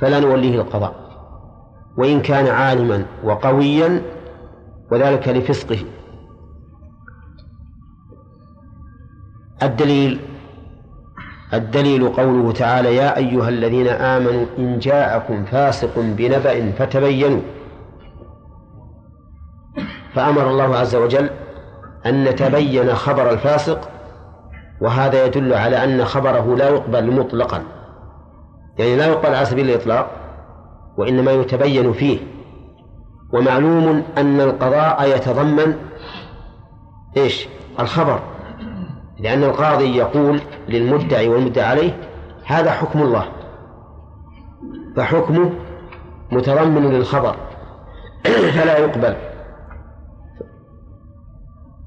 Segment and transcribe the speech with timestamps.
[0.00, 0.94] فلا نوليه القضاء.
[1.96, 4.02] وإن كان عالما وقويا
[4.90, 5.78] وذلك لفسقه.
[9.62, 10.20] الدليل
[11.54, 17.40] الدليل قوله تعالى يا أيها الذين آمنوا إن جاءكم فاسق بنبأ فتبينوا.
[20.14, 21.30] فأمر الله عز وجل
[22.06, 23.88] أن نتبين خبر الفاسق
[24.80, 27.62] وهذا يدل على أن خبره لا يقبل مطلقا.
[28.78, 30.10] يعني لا يقبل على سبيل الإطلاق
[30.98, 32.18] وإنما يتبين فيه.
[33.32, 35.76] ومعلوم أن القضاء يتضمن
[37.16, 37.48] إيش؟
[37.80, 38.20] الخبر.
[39.18, 41.98] لأن القاضي يقول للمدعي والمدعى عليه
[42.44, 43.24] هذا حكم الله.
[44.96, 45.50] فحكمه
[46.32, 47.36] متضمن للخبر
[48.56, 49.16] فلا يقبل.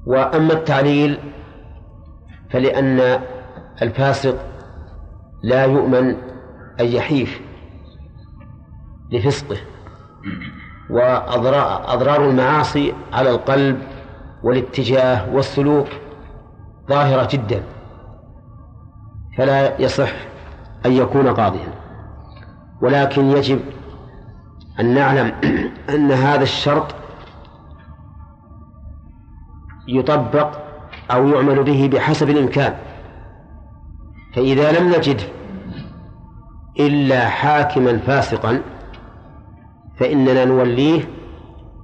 [0.06, 1.18] وأما التعليل
[2.50, 3.20] فلأن
[3.82, 4.36] الفاسق
[5.42, 6.29] لا يؤمن
[6.80, 7.40] أن يحيف
[9.12, 9.56] لفسقه
[10.90, 13.82] وأضرار المعاصي على القلب
[14.42, 15.86] والاتجاه والسلوك
[16.88, 17.62] ظاهرة جدا
[19.38, 20.12] فلا يصح
[20.86, 21.72] أن يكون قاضيا.
[22.82, 23.60] ولكن يجب
[24.80, 25.32] أن نعلم
[25.94, 26.94] أن هذا الشرط
[29.88, 30.58] يطبق
[31.10, 32.76] أو يعمل به بحسب الإمكان.
[34.34, 35.20] فإذا لم نجد
[36.86, 38.60] إلا حاكما فاسقا
[40.00, 41.02] فإننا نوليه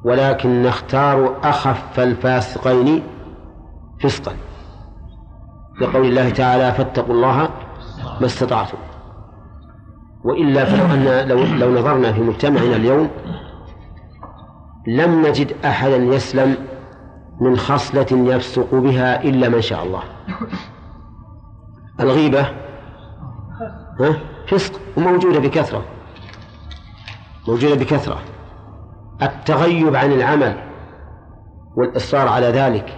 [0.05, 3.03] ولكن نختار أخف الفاسقين
[4.01, 4.33] فسقا.
[5.81, 7.49] لقول الله تعالى فاتقوا الله
[8.21, 8.79] ما استطعتم.
[10.25, 13.11] وإلا فلو أن لو, لو نظرنا في مجتمعنا اليوم
[14.87, 16.57] لم نجد أحدا يسلم
[17.41, 20.03] من خصلة يفسق بها إلا من شاء الله.
[22.01, 22.41] الغيبة
[24.01, 25.85] ها؟ فسق وموجودة بكثرة.
[27.49, 28.19] موجودة بكثرة.
[29.23, 30.57] التغيب عن العمل
[31.77, 32.95] والإصرار على ذلك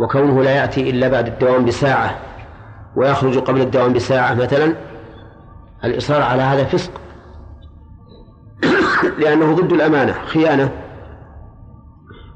[0.00, 2.18] وكونه لا يأتي إلا بعد الدوام بساعة
[2.96, 4.74] ويخرج قبل الدوام بساعة مثلا
[5.84, 6.90] الإصرار على هذا فسق.
[9.20, 10.70] لأنه ضد الأمانة خيانة.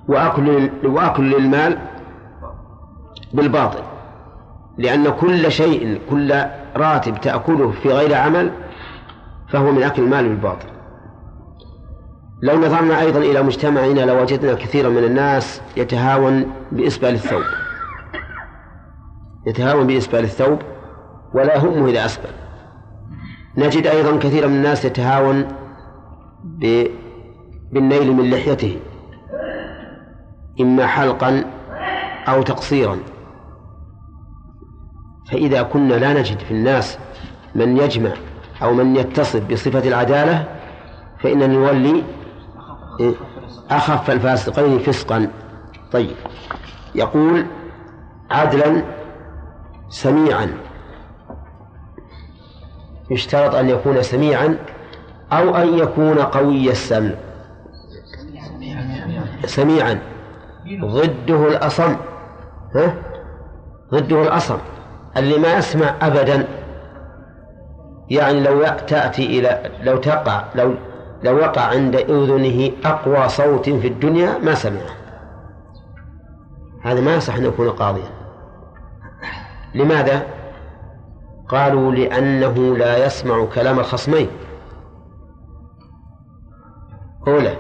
[0.09, 1.79] وأكل وأكل للمال
[3.33, 3.83] بالباطل.
[4.79, 6.45] لأن كل شيء كل
[6.77, 8.51] راتب تأكله في غير عمل
[9.49, 10.69] فهو من أكل المال بالباطل.
[12.43, 17.43] لو نظرنا أيضا إلى مجتمعنا لوجدنا كثيرا من الناس يتهاون بإسبال الثوب.
[19.47, 20.59] يتهاون بإسبال الثوب
[21.35, 22.31] ولا همه إذا أسبل.
[23.57, 25.49] نجد أيضا كثيرا من الناس يتهاون
[27.73, 28.79] بالنيل من لحيته
[30.61, 31.45] إما حلقا
[32.29, 32.99] أو تقصيرا.
[35.31, 36.99] فإذا كنا لا نجد في الناس
[37.55, 38.11] من يجمع
[38.63, 40.49] أو من يتصف بصفة العدالة
[41.19, 42.03] فإننا نولي
[43.71, 45.31] أخف الفاسقين فسقا.
[45.93, 46.17] طيب.
[46.95, 47.47] يقول
[48.31, 48.83] عدلا
[49.89, 50.51] سميعا.
[53.11, 54.59] يشترط أن يكون سميعا
[55.33, 57.11] أو أن يكون قوي السمع.
[59.45, 59.99] سميعا.
[60.81, 61.97] ضده الأصم.
[62.75, 62.95] ها؟
[63.93, 64.59] ضده الأصم.
[65.17, 66.47] اللي ما يسمع أبدا.
[68.11, 70.75] يعني لو تأتي إلى لو تقع لو
[71.23, 74.95] لو وقع عند أذنه أقوى صوت في الدنيا ما سمعه.
[76.83, 78.11] هذا ما يصح أن يكون قاضيا.
[79.75, 80.23] لماذا؟
[81.49, 84.29] قالوا لأنه لا يسمع كلام الخصمين.
[87.29, 87.57] أولى.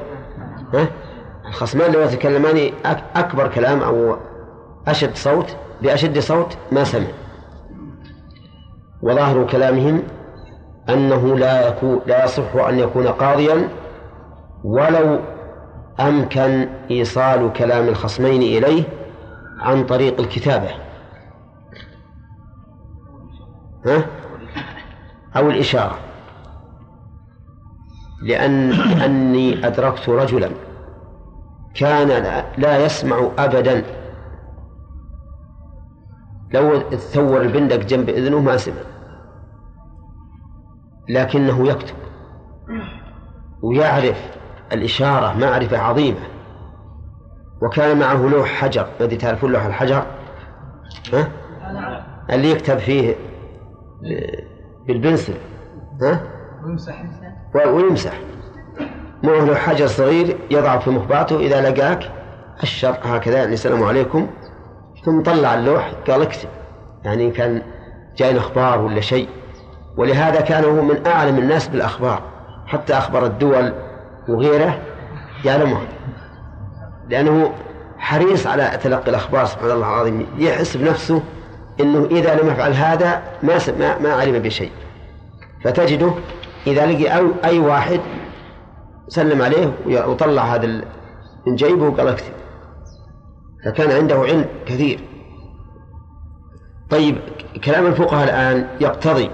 [0.74, 0.86] ها؟
[1.48, 2.72] الخصمان لو يتكلمان
[3.16, 4.16] أكبر كلام أو
[4.86, 7.23] أشد صوت بأشد صوت ما سمع.
[9.04, 10.02] وظاهر كلامهم
[10.88, 13.68] أنه لا يكون لا يصح أن يكون قاضيا
[14.64, 15.20] ولو
[16.00, 18.84] أمكن إيصال كلام الخصمين إليه
[19.60, 20.68] عن طريق الكتابة.
[23.86, 24.06] ها؟
[25.36, 25.98] أو الإشارة.
[28.22, 30.50] لأن لأني أدركت رجلا
[31.74, 32.08] كان
[32.58, 33.84] لا يسمع أبدا.
[36.54, 38.93] لو تثور البندق جنب إذنه ما سمع.
[41.08, 41.94] لكنه يكتب.
[43.62, 44.36] ويعرف
[44.72, 46.20] الإشارة معرفة عظيمة.
[47.62, 48.86] وكان معه لوح حجر.
[49.00, 50.06] الذي تعرفون لوح الحجر؟
[51.12, 51.28] ها؟
[52.30, 53.14] اللي يكتب فيه
[54.86, 55.34] بالبنسل.
[56.02, 56.20] ها؟
[56.66, 57.02] ويمسح.
[57.54, 58.20] ويمسح
[59.22, 61.36] معه لوح حجر صغير يضع في مخباته.
[61.36, 62.10] إذا لقاك
[62.62, 63.38] الشر هكذا.
[63.38, 64.26] يعني السلام عليكم.
[65.04, 66.48] ثم طلع اللوح قال اكتب.
[67.04, 67.62] يعني كان
[68.16, 69.28] جاي أخبار ولا شيء.
[69.96, 72.22] ولهذا كان هو من أعلم الناس بالأخبار
[72.66, 73.72] حتى أخبر الدول
[74.28, 74.78] وغيره
[75.44, 75.86] يعلمها.
[77.08, 77.52] لأنه
[77.98, 80.26] حريص على تلقي الأخبار سبحان الله العظيم.
[80.38, 81.22] يحس بنفسه
[81.80, 84.70] أنه إذا لم يفعل هذا ما ما, ما علم بشيء.
[85.64, 86.10] فتجده
[86.66, 88.00] إذا لقي أو أي واحد
[89.08, 90.66] سلم عليه وطلع هذا
[91.46, 92.32] من جيبه وقال اكتب
[93.64, 95.00] فكان عنده علم كثير.
[96.90, 97.18] طيب
[97.64, 99.30] كلام الفقهاء الآن يقتضي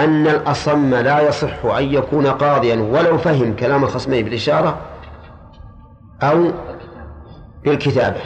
[0.00, 4.78] أن الأصم لا يصح أن يكون قاضيا ولو فهم كلام الخصمين بالإشارة
[6.22, 6.50] أو
[7.64, 8.20] بالكتابة.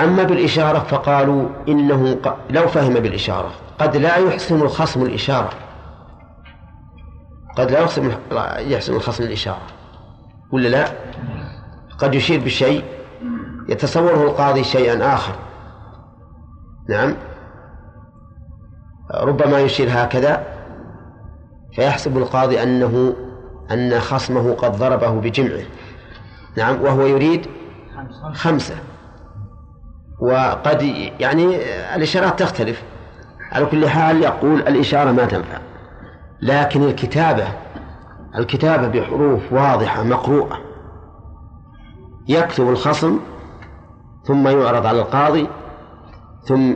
[0.00, 2.18] أما بالإشارة فقالوا إنه
[2.50, 3.50] لو فهم بالإشارة.
[3.78, 5.50] قد لا يحسن الخصم الإشارة.
[7.56, 8.12] قد لا يحسن
[8.58, 9.62] يحسن الخصم الإشارة.
[10.52, 10.84] ولا لا؟
[11.98, 12.84] قد يشير بشيء
[13.68, 15.34] يتصوره القاضي شيئا آخر.
[16.88, 17.16] نعم؟
[19.14, 20.46] ربما يشير هكذا
[21.72, 23.14] فيحسب القاضي أنه
[23.70, 25.64] أن خصمه قد ضربه بجمعه.
[26.56, 27.46] نعم وهو يريد
[28.32, 28.74] خمسة.
[30.20, 30.82] وقد
[31.20, 31.56] يعني
[31.94, 32.82] الإشارات تختلف.
[33.52, 35.58] على كل حال يقول الإشارة ما تنفع.
[36.42, 37.44] لكن الكتابة
[38.38, 40.58] الكتابة بحروف واضحة مقروءة.
[42.28, 43.20] يكتب الخصم
[44.24, 45.48] ثم يعرض على القاضي
[46.44, 46.74] ثم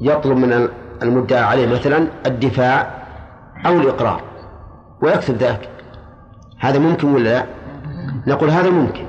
[0.00, 0.68] يطلب من
[1.02, 3.04] المدعى عليه مثلا الدفاع
[3.66, 4.22] أو الإقرار
[5.02, 5.68] ويكتب ذاك
[6.58, 7.46] هذا ممكن ولا لا؟
[8.26, 9.06] نقول هذا ممكن.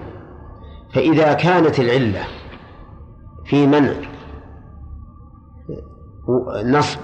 [0.93, 2.23] فإذا كانت العلة
[3.45, 3.93] في منع
[6.63, 6.99] نصب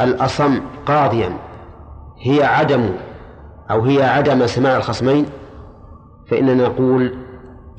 [0.00, 1.30] الأصم قاضيا
[2.20, 2.90] هي عدم
[3.70, 5.26] أو هي عدم سماع الخصمين
[6.30, 7.14] فإننا نقول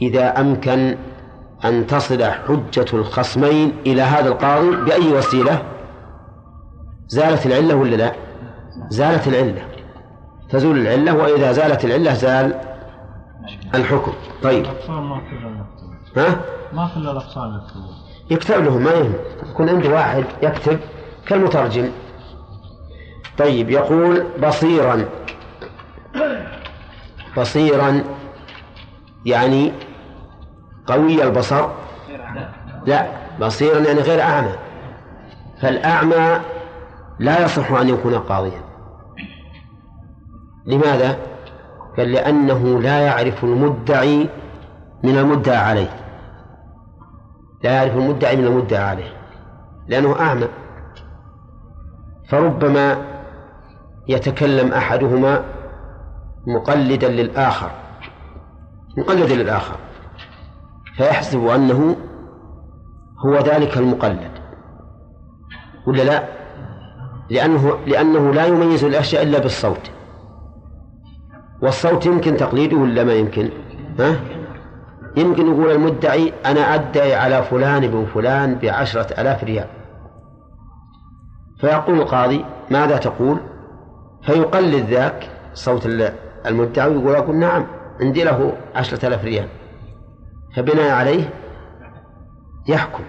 [0.02, 0.98] إذا أمكن
[1.66, 5.62] أن تصل حجة الخصمين إلى هذا القاضي بأي وسيلة؟
[7.08, 8.12] زالت العلة ولا لا؟
[8.90, 9.68] زالت العلة.
[10.50, 12.60] تزول العلة وإذا زالت العلة زال
[13.76, 14.14] الحكم.
[14.44, 14.66] طيب.
[16.18, 16.40] ها؟
[16.74, 17.96] ما كل الأقسام يكتبون.
[18.30, 19.14] يكتب لهم ما يهم.
[19.50, 20.80] يكون عنده واحد يكتب
[21.28, 21.92] كالمترجم.
[23.38, 25.06] طيب يقول بصيرا.
[27.38, 28.04] بصيرا
[29.26, 29.72] يعني
[30.88, 31.70] قوي البصر؟
[32.86, 33.08] لا.
[33.42, 34.56] بصيرا يعني غير أعمى.
[35.62, 36.40] فالأعمى
[37.20, 38.62] لا يصح أن يكون قاضيا.
[40.66, 41.18] لماذا؟
[41.98, 44.30] قال لأنه لا يعرف المدعي
[45.04, 45.90] من المدعى عليه.
[47.64, 49.14] لا يعرف المدعي من المدعى عليه.
[49.88, 50.48] لأنه أعمى.
[52.30, 52.98] فربما
[54.08, 55.44] يتكلم أحدهما
[56.48, 57.72] مقلدا للآخر.
[58.98, 59.76] مقلدا للآخر.
[60.98, 61.96] فيحسب أنه
[63.26, 64.32] هو ذلك المقلد.
[65.88, 66.45] ولا لا؟
[67.30, 69.92] لأنه لأنه لا يميز الأشياء إلا بالصوت
[71.62, 73.50] والصوت يمكن تقليده ولا ما يمكن؟
[74.00, 74.16] ها؟
[75.18, 79.68] يمكن يقول المدعي أنا أدعي على فلان بن فلان بعشرة آلاف ريال
[81.60, 83.38] فيقول القاضي ماذا تقول؟
[84.24, 85.86] فيقلد ذاك صوت
[86.46, 87.66] المدعي ويقول أقول نعم
[88.02, 89.48] عندي له عشرة آلاف ريال
[90.56, 91.30] فبناء عليه
[92.68, 93.04] يحكم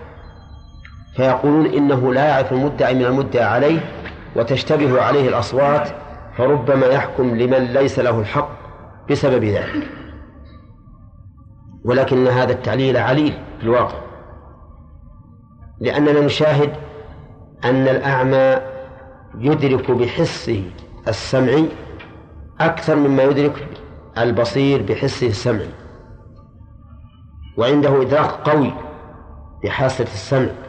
[1.17, 3.81] فيقولون إنه لا يعرف المدعي من المدعى عليه
[4.37, 5.89] وتشتبه عليه الأصوات
[6.37, 8.49] فربما يحكم لمن ليس له الحق
[9.11, 9.89] بسبب ذلك.
[11.85, 13.99] ولكن هذا التعليل عليل في الواقع.
[15.81, 16.73] لأننا نشاهد
[17.65, 18.61] أن الأعمى
[19.39, 20.71] يدرك بحسه
[21.09, 21.69] السمعي
[22.61, 23.67] أكثر مما يدرك
[24.19, 25.71] البصير بحسه السمعي
[27.57, 28.73] وعنده إدراك قوي
[29.65, 30.66] بحاسة السمع.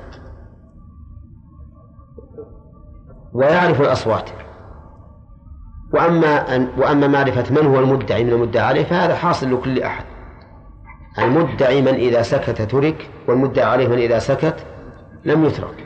[3.34, 4.29] ويعرف الأصوات.
[5.93, 10.05] وأما أن وأما معرفة من هو المدعي من المدعى عليه فهذا حاصل لكل أحد.
[11.19, 14.55] المدعي من إذا سكت ترك والمدعى عليه من إذا سكت
[15.25, 15.86] لم يترك.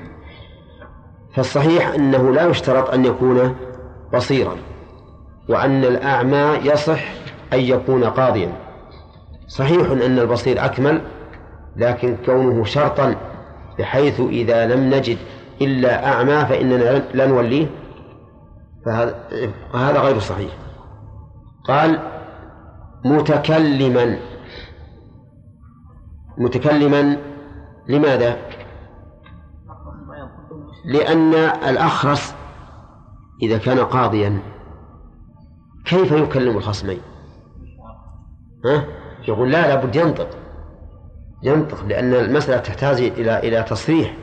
[1.33, 3.55] فالصحيح أنه لا يشترط أن يكون
[4.13, 4.55] بصيرا
[5.49, 7.03] وأن الأعمى يصح
[7.53, 8.53] أن يكون قاضيا.
[9.47, 11.01] صحيح أن البصير أكمل
[11.75, 13.15] لكن كونه شرطا
[13.79, 15.17] بحيث إذا لم نجد
[15.61, 17.67] إلا أعمى فإننا لا نوليه
[18.85, 20.51] فهذا غير صحيح
[21.63, 21.99] قال
[23.05, 24.19] متكلما
[26.37, 27.17] متكلما
[27.87, 28.37] لماذا؟
[30.85, 31.33] لأن
[31.69, 32.35] الأخرس
[33.41, 34.39] إذا كان قاضيا
[35.85, 37.01] كيف يكلم الخصمين؟
[38.65, 38.85] ها؟
[39.27, 40.29] يقول لا لابد ينطق
[41.43, 44.17] ينطق لأن المسألة تحتاج إلى إلى تصريح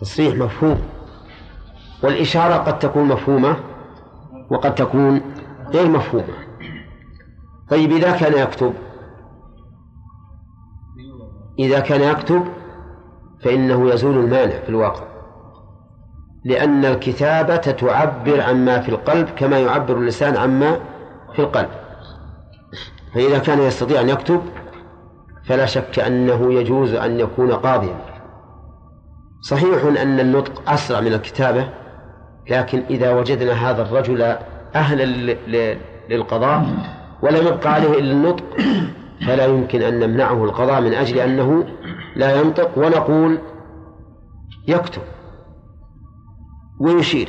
[0.00, 0.80] تصريح مفهوم.
[2.02, 3.56] والإشارة قد تكون مفهومة
[4.50, 5.20] وقد تكون
[5.70, 6.34] غير مفهومة.
[7.70, 8.74] طيب إذا كان يكتب
[11.58, 12.44] إذا كان يكتب
[13.42, 15.04] فإنه يزول المانع في الواقع.
[16.44, 20.80] لأن الكتابة تعبر عما في القلب كما يعبر اللسان عما
[21.32, 21.68] في القلب.
[23.14, 24.40] فإذا كان يستطيع أن يكتب
[25.44, 28.15] فلا شك أنه يجوز أن يكون قاضيا.
[29.46, 31.68] صحيح أن النطق أسرع من الكتابة
[32.50, 34.22] لكن إذا وجدنا هذا الرجل
[34.74, 35.04] أهلا
[36.10, 36.66] للقضاء
[37.22, 38.44] ولم يبقى عليه إلا النطق
[39.26, 41.64] فلا يمكن أن نمنعه القضاء من أجل أنه
[42.16, 43.38] لا ينطق ونقول
[44.68, 45.02] يكتب
[46.80, 47.28] ويشير.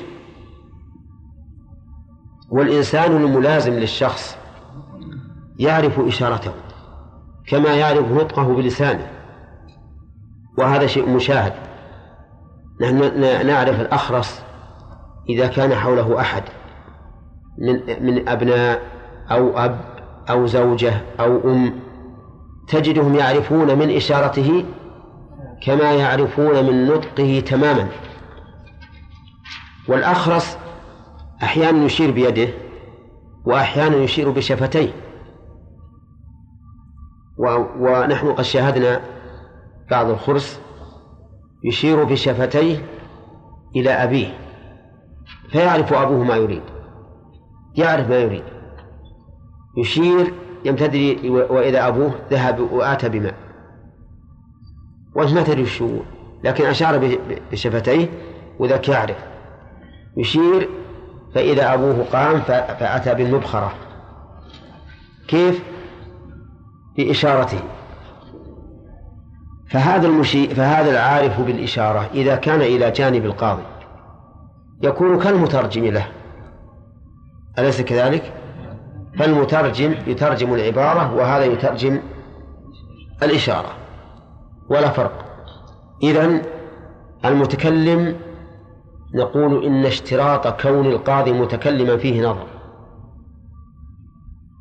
[2.50, 4.38] والإنسان الملازم للشخص
[5.60, 6.52] يعرف إشارته
[7.48, 9.12] كما يعرف نطقه بلسانه
[10.58, 11.67] وهذا شيء مشاهد.
[12.82, 14.44] نحن نعرف الأخرس
[15.30, 16.44] إذا كان حوله أحد
[17.58, 18.82] من من أبناء
[19.32, 19.80] أو أب
[20.30, 21.80] أو زوجة أو أم
[22.68, 24.66] تجدهم يعرفون من إشارته
[25.66, 27.88] كما يعرفون من نطقه تماما.
[29.88, 30.58] والأخرس
[31.44, 32.48] أحيانا يشير بيده
[33.46, 34.92] وأحيانا يشير بشفتيه.
[37.80, 39.02] ونحن قد شاهدنا
[39.92, 40.60] بعض الخرس
[41.68, 42.86] يشير بشفتيه
[43.76, 44.38] إلى أبيه
[45.52, 46.62] فيعرف أبوه ما يريد
[47.76, 48.44] يعرف ما يريد.
[49.78, 50.34] يشير
[50.66, 53.36] يمتد وإذا أبوه ذهب وآتى بماء.
[55.16, 55.68] وأنت ما تدري
[56.44, 57.20] لكن أشار
[57.52, 58.10] بشفتيه
[58.60, 59.18] وذاك يعرف.
[60.18, 60.70] يشير
[61.36, 63.74] فإذا أبوه قام فأتى بالمبخرة.
[65.28, 65.64] كيف؟
[66.98, 67.60] بإشارته.
[69.70, 73.64] فهذا المشي فهذا العارف بالإشارة إذا كان إلى جانب القاضي.
[74.82, 76.08] يكون كالمترجم له.
[77.60, 78.34] أليس كذلك؟
[79.20, 82.00] فالمترجم يترجم العبارة وهذا يترجم
[83.24, 83.70] الإشارة.
[84.70, 85.26] ولا فرق.
[86.04, 86.42] إذن
[87.26, 88.16] المتكلم
[89.16, 92.48] نقول إن اشتراط كون القاضي متكلما فيه نظر.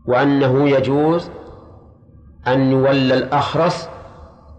[0.07, 1.31] وأنه يجوز
[2.47, 3.89] أن يولى الأخرس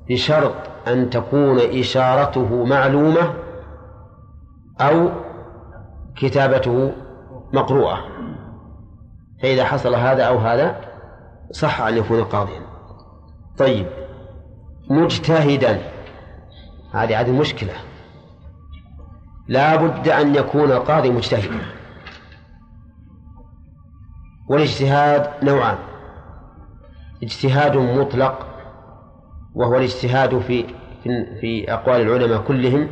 [0.09, 0.55] بشرط
[0.87, 3.33] أن تكون إشارته معلومة
[4.81, 5.09] أو
[6.15, 6.91] كتابته
[7.53, 7.99] مقروءة.
[9.41, 10.81] فإذا حصل هذا أو هذا
[11.51, 12.61] صح أن يكون قاضيا.
[13.57, 13.87] طيب
[14.89, 15.81] مجتهدا.
[16.93, 17.73] هذه هذه مشكلة.
[19.47, 21.61] لا بد أن يكون القاضي مجتهدا
[24.49, 25.77] والاجتهاد نوعان.
[27.23, 28.46] اجتهاد مطلق
[29.57, 30.65] وهو الاجتهاد في
[31.41, 32.87] في أقوال العلماء كلهم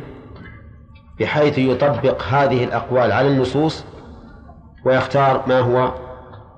[1.20, 3.84] بحيث يطبق هذه الأقوال على النصوص
[4.84, 5.94] ويختار ما هو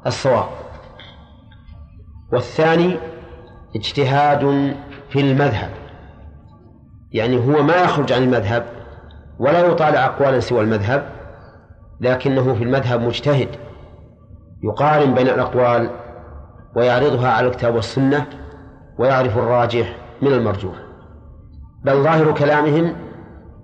[0.06, 0.48] الصواب.
[2.32, 2.96] والثاني
[3.76, 4.74] اجتهاد
[5.10, 5.70] في المذهب
[7.12, 8.66] يعني هو ما يخرج عن المذهب
[9.38, 11.08] ولا يطالع أقوالا سوى المذهب
[12.00, 13.48] لكنه في المذهب مجتهد
[14.64, 15.90] يقارن بين الأقوال
[16.76, 18.26] ويعرضها على الكتاب والسنة
[18.98, 20.76] ويعرف الراجح من المرجوح.
[21.84, 22.96] بل ظاهر كلامهم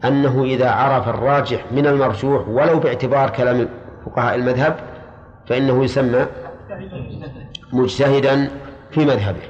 [0.04, 3.68] أنه إذا عرف الراجح من المرجوح ولو باعتبار كلام
[4.06, 4.76] فقهاء المذهب
[5.46, 6.26] فإنه يسمى
[7.72, 8.50] مجتهدا
[8.90, 9.42] في مذهبه.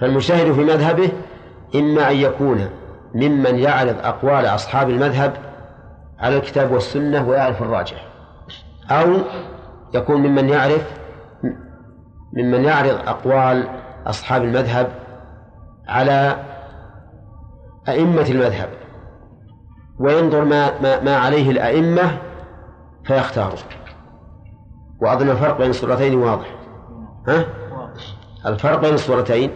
[0.00, 1.10] فالمجتهد في مذهبه
[1.74, 2.68] إما أن يكون
[3.14, 5.32] ممن يعرض أقوال أصحاب المذهب
[6.18, 8.06] على الكتاب والسنة ويعرف الراجح
[8.90, 9.14] أو
[9.94, 10.82] يكون ممن يعرف
[12.32, 13.68] ممن يعرض أقوال
[14.06, 14.88] أصحاب المذهب
[15.88, 16.36] على
[17.88, 18.68] أئمة المذهب
[19.98, 22.18] وينظر ما, ما, ما عليه الأئمة
[23.04, 23.58] فيختاره
[25.02, 26.46] وأظن الفرق بين الصورتين واضح.
[27.28, 27.44] ها؟
[28.46, 29.50] الفرق بين الصورتين.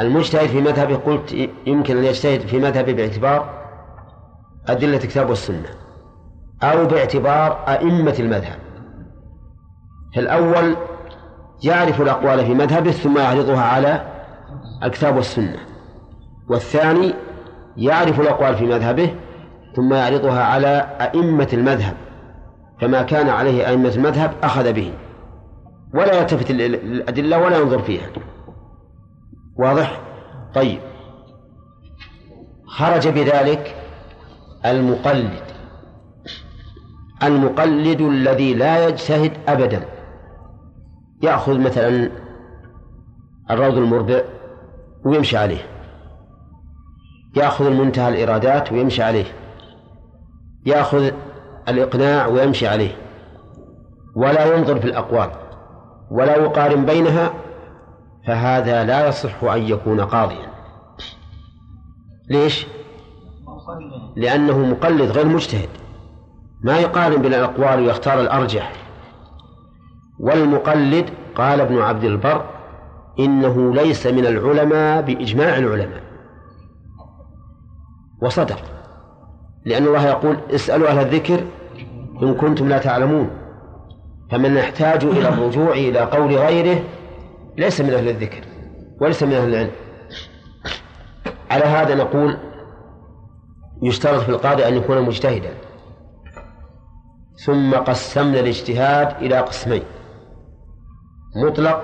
[0.00, 1.32] المجتهد في مذهبه قلت
[1.66, 3.64] يمكن أن يجتهد في مذهبه باعتبار
[4.68, 5.68] أدلة الكتاب والسنة
[6.62, 8.58] أو باعتبار أئمة المذهب.
[10.12, 10.76] في الأول
[11.62, 14.06] يعرف الأقوال في مذهبه ثم يعرضها على
[14.82, 15.58] الكتاب والسنة.
[16.48, 17.14] والثاني
[17.76, 19.14] يعرف الأقوال في مذهبه
[19.76, 21.94] ثم يعرضها على أئمة المذهب
[22.80, 24.92] فما كان عليه أئمة المذهب أخذ به.
[25.94, 28.06] ولا يلتفت الأدلة ولا ينظر فيها.
[29.56, 30.00] واضح؟
[30.54, 30.78] طيب.
[32.66, 33.76] خرج بذلك
[34.66, 35.42] المقلد.
[37.22, 39.93] المقلد الذي لا يجتهد أبدا.
[41.24, 42.10] يأخذ مثلا
[43.50, 44.22] الروض المربع
[45.04, 45.66] ويمشي عليه.
[47.36, 49.24] يأخذ المنتهى الإرادات ويمشي عليه.
[50.66, 51.10] يأخذ
[51.68, 52.96] الإقناع ويمشي عليه.
[54.16, 55.30] ولا ينظر في الأقوال.
[56.10, 57.34] ولا يقارن بينها
[58.26, 60.48] فهذا لا يصح أن يكون قاضيا.
[62.30, 62.66] ليش؟
[64.16, 65.68] لأنه مقلد غير مجتهد.
[66.64, 68.83] ما يقارن بين الأقوال ويختار الأرجح.
[70.20, 72.44] والمقلد قال ابن عبد البر
[73.18, 76.02] إنه ليس من العلماء بإجماع العلماء.
[78.22, 78.58] وصدق
[79.64, 81.44] لأن الله يقول اسألوا أهل الذكر
[82.22, 83.30] إن كنتم لا تعلمون.
[84.30, 86.84] فمن يحتاج إلى الرجوع إلى قول غيره
[87.58, 88.44] ليس من أهل الذكر
[89.00, 89.70] وليس من أهل العلم.
[91.50, 92.36] على هذا نقول
[93.82, 95.50] يشترط في القاضي أن يكون مجتهدا.
[97.44, 99.82] ثم قسمنا الاجتهاد إلى قسمين.
[101.36, 101.82] مطلق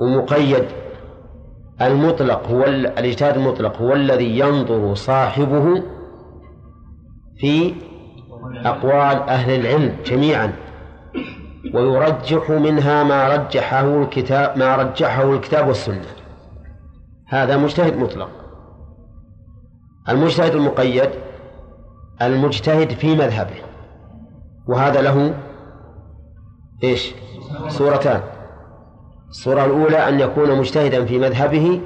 [0.00, 0.64] ومقيد.
[1.80, 5.82] المطلق هو الاجتهاد المطلق هو الذي ينظر صاحبه
[7.38, 7.74] في
[8.64, 10.52] أقوال أهل العلم جميعا
[11.74, 16.06] ويرجح منها ما رجحه الكتاب ما رجحه الكتاب والسنة.
[17.28, 18.30] هذا مجتهد مطلق.
[20.08, 21.10] المجتهد المقيد
[22.22, 23.56] المجتهد في مذهبه
[24.68, 25.34] وهذا له
[26.84, 27.14] إيش؟
[27.68, 28.20] صورتان
[29.28, 31.80] الصورة الأولى أن يكون مجتهدا في مذهبه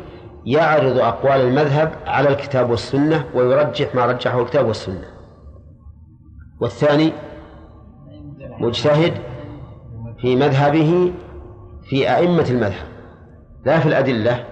[0.47, 5.05] يعرض أقوال المذهب على الكتاب والسنة ويرجح ما رجحه الكتاب والسنة.
[6.61, 7.13] والثاني
[8.61, 9.15] مجتهد
[10.21, 11.13] في مذهبه
[11.83, 12.87] في أئمة المذهب.
[13.67, 14.45] لا في الأدلة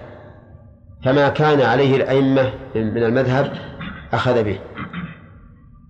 [1.05, 3.53] فما كان عليه الأئمة من المذهب
[4.13, 4.59] أخذ به.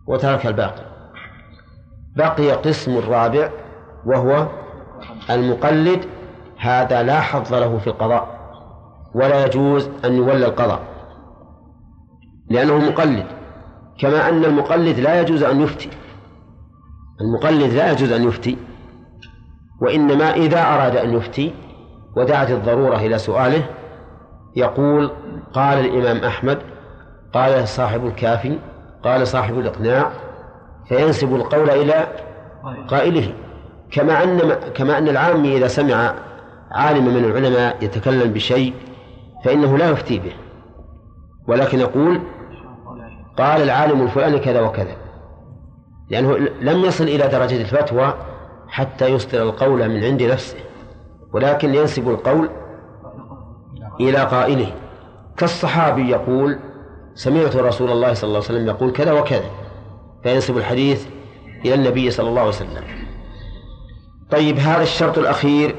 [0.07, 0.83] وترك الباقي.
[2.15, 3.49] بقي قسم الرابع
[4.05, 4.47] وهو
[5.29, 6.05] المقلد
[6.57, 8.41] هذا لا حظ له في القضاء
[9.15, 10.79] ولا يجوز أن يولى القضاء
[12.49, 13.25] لأنه مقلد
[13.99, 15.89] كما أن المقلد لا يجوز أن يفتي
[17.21, 18.57] المقلد لا يجوز أن يفتي
[19.81, 21.53] وإنما إذا أراد أن يفتي
[22.17, 23.63] ودعت الضرورة إلى سؤاله
[24.55, 25.11] يقول
[25.53, 26.57] قال الإمام أحمد
[27.33, 28.59] قال صاحب الكافي
[29.03, 30.11] قال صاحب الإقناع
[30.87, 32.07] فينسب القول إلى
[32.87, 33.33] قائله.
[33.91, 36.15] كما أن كما أن العامي إذا سمع
[36.71, 38.73] عالما من العلماء يتكلم بشيء
[39.45, 40.33] فإنه لا يفتي به.
[41.47, 42.21] ولكن يقول
[43.37, 44.95] قال العالم الفلاني كذا وكذا.
[46.09, 48.13] لأنه لم يصل إلى درجة الفتوى
[48.67, 50.57] حتى يصدر القول من عند نفسه
[51.33, 52.49] ولكن ينسب القول
[53.99, 54.73] إلى قائله.
[55.37, 56.59] كالصحابي يقول
[57.15, 59.49] سمعت رسول الله صلى الله عليه وسلم يقول كذا وكذا
[60.23, 61.07] فينسب الحديث
[61.65, 63.00] إلى النبي صلى الله عليه وسلم.
[64.31, 65.75] طيب هذا الشرط الأخير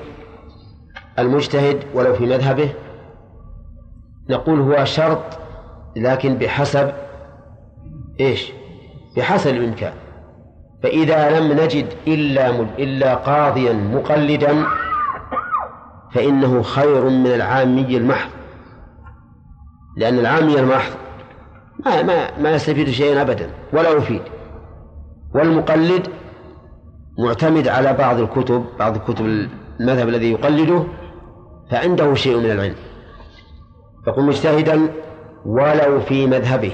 [1.18, 2.72] المجتهد ولو في مذهبه.
[4.30, 5.22] نقول هو شرط
[5.96, 6.92] لكن بحسب
[8.20, 8.52] إيش؟
[9.16, 9.92] بحسب الإمكان.
[10.82, 14.64] فإذا لم نجد إلا إلا قاضيا مقلدا
[16.12, 18.30] فإنه خير من العامي المحض.
[19.96, 20.92] لأن العامي المحض
[21.86, 24.22] ما ما ما يستفيد شيئا أبدا ولا يفيد.
[25.34, 26.08] والمقلد
[27.18, 29.46] معتمد على بعض الكتب بعض كتب
[29.80, 30.84] المذهب الذي يقلده
[31.70, 32.74] فعنده شيء من العلم.
[34.06, 34.88] يقول مجتهدا
[35.46, 36.72] ولو في مذهبه.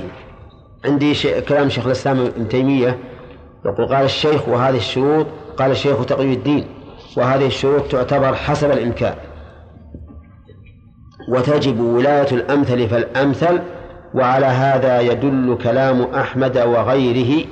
[0.85, 2.99] عندي شيء كلام شيخ الإسلام ابن تيمية
[3.67, 6.67] يقول قال الشيخ وهذه الشروط قال الشيخ تقي الدين
[7.17, 9.15] وهذه الشروط تعتبر حسب الإمكان.
[11.29, 13.61] وتجب ولاية الأمثل فالأمثل
[14.15, 17.45] وعلى هذا يدل كلام أحمد وغيره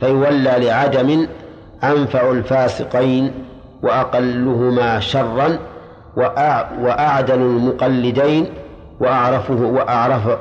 [0.00, 1.26] فيولى لعدم
[1.84, 3.44] أنفع الفاسقين
[3.82, 5.58] وأقلهما شرا
[6.80, 8.46] وأعدل المقلدين
[9.00, 10.38] وأعرفه وأعرف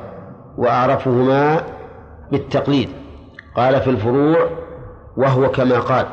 [0.57, 1.61] وأعرفهما
[2.31, 2.89] بالتقليد.
[3.55, 4.49] قال في الفروع
[5.17, 6.05] وهو كما قال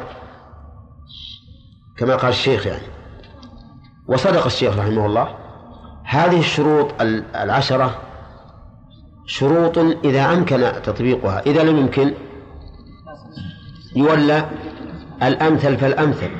[1.97, 2.87] كما قال الشيخ يعني.
[4.09, 5.29] وصدق الشيخ رحمه الله.
[6.05, 6.91] هذه الشروط
[7.37, 7.99] العشرة
[9.27, 12.15] شروط إذا أمكن تطبيقها إذا لم يمكن
[13.97, 14.45] يولى
[15.23, 16.31] الأمثل فالأمثل.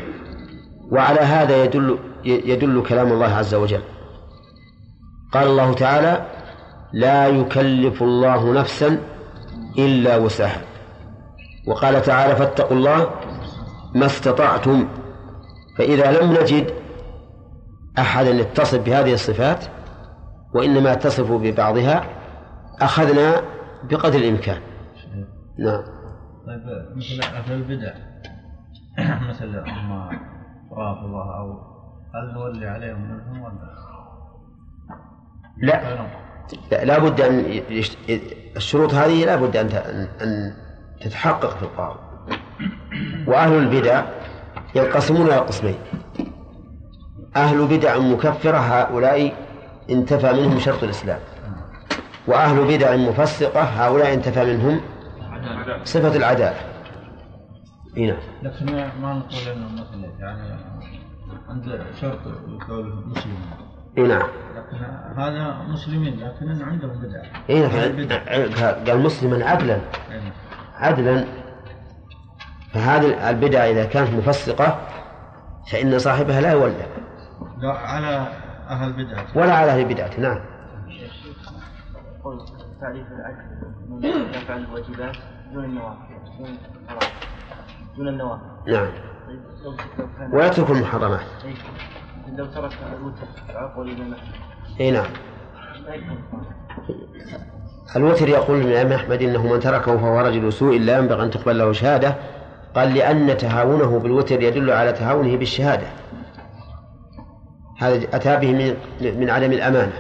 [0.91, 3.81] وعلى هذا يدل يدل كلام الله عز وجل.
[5.33, 6.27] قال الله تعالى
[6.93, 8.99] لا يكلف الله نفسا
[9.79, 10.61] إلا وسعها.
[11.67, 13.11] وقال تعالى فاتقوا الله
[13.95, 14.89] ما استطعتم.
[15.79, 16.71] فإذا لم نجد
[17.99, 19.65] أحدا يتصف بهذه الصفات
[20.55, 22.05] وإنما تصف ببعضها
[22.81, 23.43] أخذنا
[23.91, 24.61] بقدر الإمكان.
[25.59, 25.83] نعم.
[26.47, 28.08] طيب مثل أهل البدع.
[28.99, 29.47] مثل
[29.89, 30.11] ما
[31.05, 31.61] الله أو
[32.15, 33.79] هل نولي عليهم منهم ولا؟
[35.57, 36.85] لا.
[36.85, 37.63] لا, بد أن.
[38.57, 39.67] الشروط هذه لا بد أن
[40.23, 40.55] أن
[41.01, 41.99] تتحقق في القاضي
[43.27, 44.05] وأهل البدع
[44.75, 45.79] ينقسمون إلى قسمين.
[47.37, 49.33] أهل بدع مكفرة هؤلاء
[49.91, 51.21] انتفى منهم شرط الإسلام.
[52.27, 54.81] وأهل بدع مفسقة هؤلاء انتفى منهم
[55.85, 56.78] صفة العدالة.
[57.97, 58.19] هنا نعم.
[58.43, 58.67] لكن
[59.03, 60.59] ما نقول إنه مثلا يعني
[61.49, 62.19] عند شرط
[62.69, 63.33] قوله مسلم.
[63.97, 64.29] نعم.
[64.57, 64.77] لكن
[65.21, 68.85] هذا مسلمين لكن عندهم بدع إي نعم.
[68.85, 69.77] قال مسلما عدلا.
[70.11, 70.33] نعم.
[70.75, 71.25] عدلا.
[72.73, 74.79] فهذه البدع إذا كانت مفسقة
[75.73, 76.87] فإن صاحبها لا يولى
[77.59, 78.29] لا على
[78.69, 79.27] أهل بدعة.
[79.35, 80.21] ولا على أهل بدعة.
[80.21, 80.41] نعم.
[82.81, 85.17] تعريف العدل من يفعل الواجبات
[85.53, 86.59] دون النوافل دون
[88.01, 88.89] النوافل نعم.
[90.33, 91.21] ويترك المحرمات.
[92.37, 94.19] لو ترك الوتر عقل الإمام
[94.81, 95.07] اي نعم.
[97.97, 101.73] الوتر يقول الإمام أحمد إنه من تركه فهو رجل سوء لا ينبغي أن تقبل له
[101.73, 102.15] شهادة.
[102.75, 105.87] قال لأن تهاونه بالوتر يدل على تهاونه بالشهادة.
[107.79, 108.77] هذا أتى به من
[109.21, 109.93] من عدم الأمانة.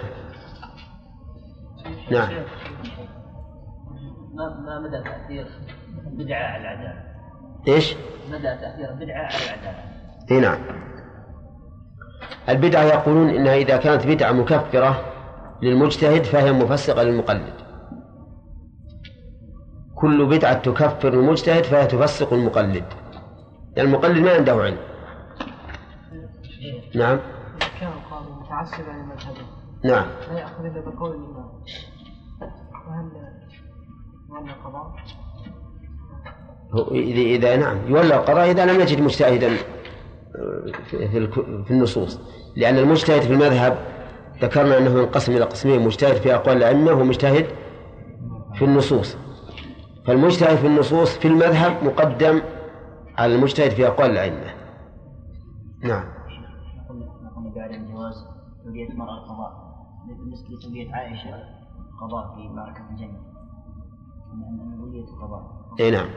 [2.11, 2.29] نعم.
[4.37, 5.47] ما مدى تأثير
[6.07, 7.08] البدعة على العدالة؟
[7.69, 7.97] إيش؟
[8.31, 9.85] مدى تأثير البدعة على العدالة؟
[10.31, 10.59] إي نعم.
[12.49, 15.05] البدعة يقولون إنها إذا كانت بدعة مكفرة
[15.63, 17.55] للمجتهد فهي مفسقة للمقلد.
[19.95, 22.85] كل بدعة تكفر المجتهد فهي تفسق المقلد.
[23.77, 24.79] يعني المقلد ما عنده علم.
[26.95, 27.19] نعم.
[27.81, 29.47] كان القاضي متعصبا لمذهبه
[29.85, 30.07] نعم.
[30.33, 31.51] لا يأخذ إلا بقول الإمام.
[32.89, 33.11] وهل
[34.31, 34.95] يولى القضاء؟
[36.75, 37.77] إذا إذا نعم.
[37.89, 39.51] يولى القضاء إذا لم يجد مجتهدا
[41.65, 42.21] في النصوص.
[42.57, 43.79] لأن المجتهد في المذهب
[44.43, 47.47] ذكرنا أنه ينقسم إلى قسمين مجتهد في أقوال الأئمة ومجتهد
[48.55, 49.17] في النصوص.
[50.07, 52.41] فالمجتهد في النصوص في المذهب مقدم
[53.19, 54.55] على المجتهد في أقوال الأئمة.
[55.83, 56.19] نعم.
[57.59, 58.27] بعدم جواز
[58.65, 59.53] تولية المرأة القضاء
[60.09, 61.31] بالنسبة لتولية عائشة
[62.01, 63.19] قضاء في معركة الجنة
[64.33, 65.43] أن ولية القضاء
[65.81, 66.09] أي نعم.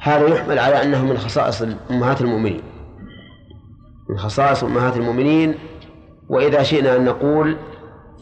[0.00, 2.62] هذا يحمل على أنه من خصائص أمهات المؤمنين.
[4.08, 5.54] من خصائص أمهات المؤمنين
[6.28, 7.56] وإذا شئنا أن نقول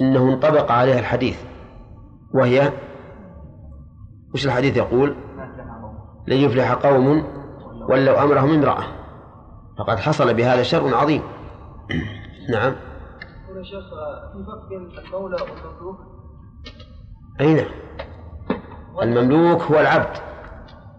[0.01, 1.39] إنه انطبق عليها الحديث
[2.35, 2.73] وهي
[4.35, 5.15] وش الحديث يقول؟
[6.27, 7.25] لن يفلح قوم
[7.89, 8.83] ولوا أمرهم امرأة.
[9.79, 11.23] فقد حصل بهذا شر عظيم.
[12.53, 12.73] نعم.
[13.57, 13.85] يا شيخ
[14.33, 15.99] في فرق بين المولى والمملوك
[17.41, 17.71] أي نعم.
[19.03, 20.32] المملوك هو العبد.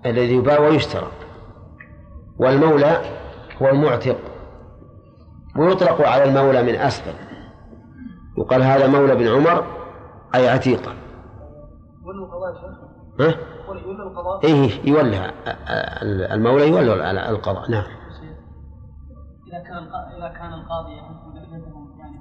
[0.06, 1.08] الذي يباع ويشترى.
[2.39, 3.02] والمولى
[3.62, 4.18] هو المعتق.
[5.58, 7.13] ويطلق على المولى من أسفل.
[8.38, 9.66] يقال هذا مولى بن عمر
[10.36, 10.94] أي عتيقا
[13.20, 13.36] ها؟
[14.44, 15.32] إيه يولى.
[16.34, 17.72] المولى يولى القضاء.
[17.72, 17.84] نعم.
[19.54, 19.84] إذا كان
[20.18, 22.20] إذا كان القاضي يحف لحيته يعني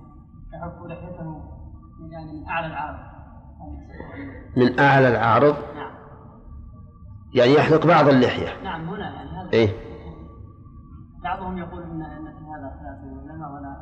[0.55, 1.42] يحف لحيته
[2.11, 2.99] يعني من أعلى العارض
[4.57, 5.91] من أعلى العارض نعم.
[7.35, 8.62] يعني يحلق بعض اللحية.
[8.64, 9.68] نعم هنا يعني هذا إيه؟
[11.25, 13.77] بعضهم يقول ان إن في هذا خلاف العلماء ولا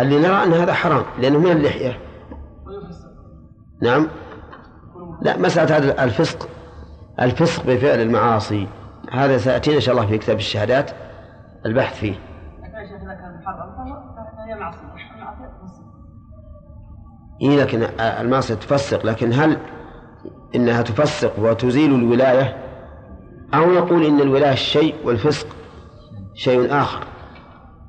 [0.00, 1.98] اللي نرى أن هذا حرام لأنه من اللحية.
[3.82, 4.08] نعم.
[5.22, 6.48] لا مسألة هذا الفسق
[7.20, 8.68] الفسق بفعل المعاصي.
[9.12, 10.90] هذا سيأتينا إن شاء الله في كتاب الشهادات
[11.66, 12.14] البحث فيه
[12.68, 13.74] إذا كان محرم
[14.36, 14.88] فهي معصية
[17.42, 19.58] إيه لكن المعصية تفسق لكن هل
[20.54, 22.56] إنها تفسق وتزيل الولاية؟
[23.54, 25.46] أو نقول إن الولاية شيء والفسق
[26.34, 27.04] شيء آخر؟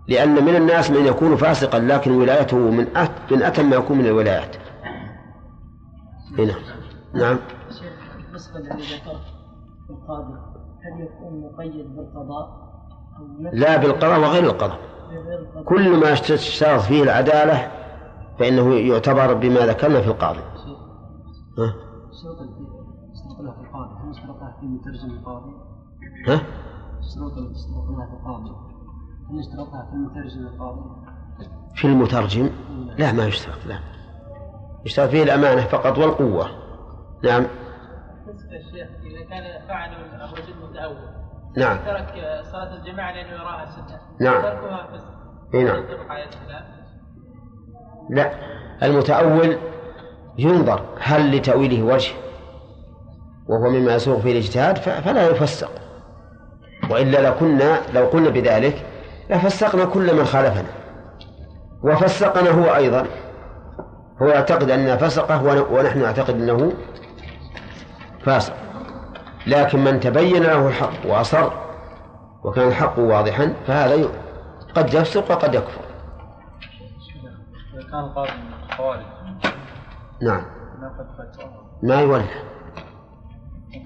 [0.08, 4.06] لأن من الناس من يكون فاسقا لكن ولايته من أت من أتم ما يكون من
[4.06, 4.56] الولايات.
[6.38, 6.54] هنا
[7.14, 7.38] نعم.
[8.18, 9.22] بالنسبة للذي ذكرت
[9.90, 10.34] القاضي
[10.84, 12.70] هل يكون مقيد بالقضاء؟
[13.54, 14.80] لا بالقضاء وغير القضاء.
[15.66, 17.79] كل ما اشترط فيه العدالة
[18.40, 20.40] فإنه يعتبر بما ذكرنا في القاضي.
[21.58, 21.74] ها؟
[24.60, 25.52] في مترجم القاضي؟
[26.28, 26.42] ها؟
[27.00, 28.50] الشروط التي اشترطناها في القاضي.
[29.30, 30.82] هل اشترطها في المترجم القاضي؟
[31.76, 32.50] في المترجم؟
[32.98, 33.80] لا ما يشترط لا.
[34.86, 36.50] يشترط فيه الأمانة فقط والقوة.
[37.24, 37.46] نعم.
[38.30, 41.20] الشيخ إذا كان فعل الرجل متأول
[41.58, 41.78] نعم.
[41.78, 42.14] ترك
[42.52, 44.42] صلاة الجماعة لأنه يراها سنة نعم.
[44.42, 45.20] تركها فسق
[45.54, 45.84] نعم.
[48.10, 48.32] لا.
[48.84, 49.58] المتأول
[50.38, 52.12] ينظر هل لتأويله وجه
[53.48, 55.72] وهو مما يسوغ فيه الاجتهاد فلا يفسق.
[56.90, 58.86] وإلا لكنا لو قلنا بذلك
[59.30, 60.70] لفسقنا كل من خالفنا.
[61.84, 63.06] وفسقنا هو أيضا.
[64.22, 66.72] هو يعتقد أننا فسقه ونحن نعتقد أنه
[68.26, 68.54] فاسق.
[69.48, 71.50] لكن من تبين له الحق وأصر
[72.44, 74.10] وكان الحق واضحا فهذا
[74.76, 75.89] قد يفسق وقد يكفر.
[77.92, 79.06] كان القاضي من الخوارج.
[80.22, 80.46] نعم.
[81.84, 82.26] ما يولى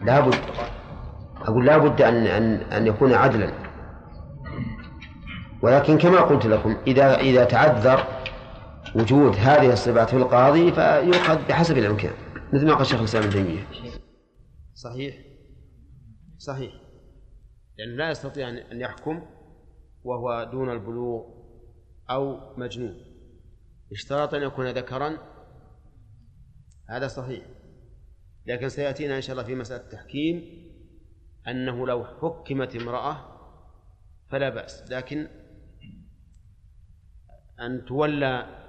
[0.01, 0.35] لابد
[1.41, 3.53] أقول لابد أن أن أن يكون عدلا.
[5.61, 8.03] ولكن كما قلت لكم إذا إذا تعذر
[8.95, 12.13] وجود هذه الصفات في القاضي فيؤخذ بحسب الإمكان
[12.53, 13.63] مثل ما قال شيخ الإسلام ابن تيمية.
[14.73, 15.15] صحيح.
[16.37, 16.73] صحيح.
[17.77, 19.21] لأنه لا يستطيع أن يحكم
[20.03, 21.21] وهو دون البلوغ
[22.09, 23.12] أو مجنون.
[23.93, 25.17] اشترط أن يكون ذكرا.
[26.89, 27.45] هذا صحيح.
[28.45, 30.63] لكن سيأتينا إن شاء الله في مسألة التحكيم
[31.47, 33.39] أنه لو حكمت امرأة
[34.29, 34.91] فلا بأس.
[34.91, 35.27] لكن
[37.59, 38.63] أن تولى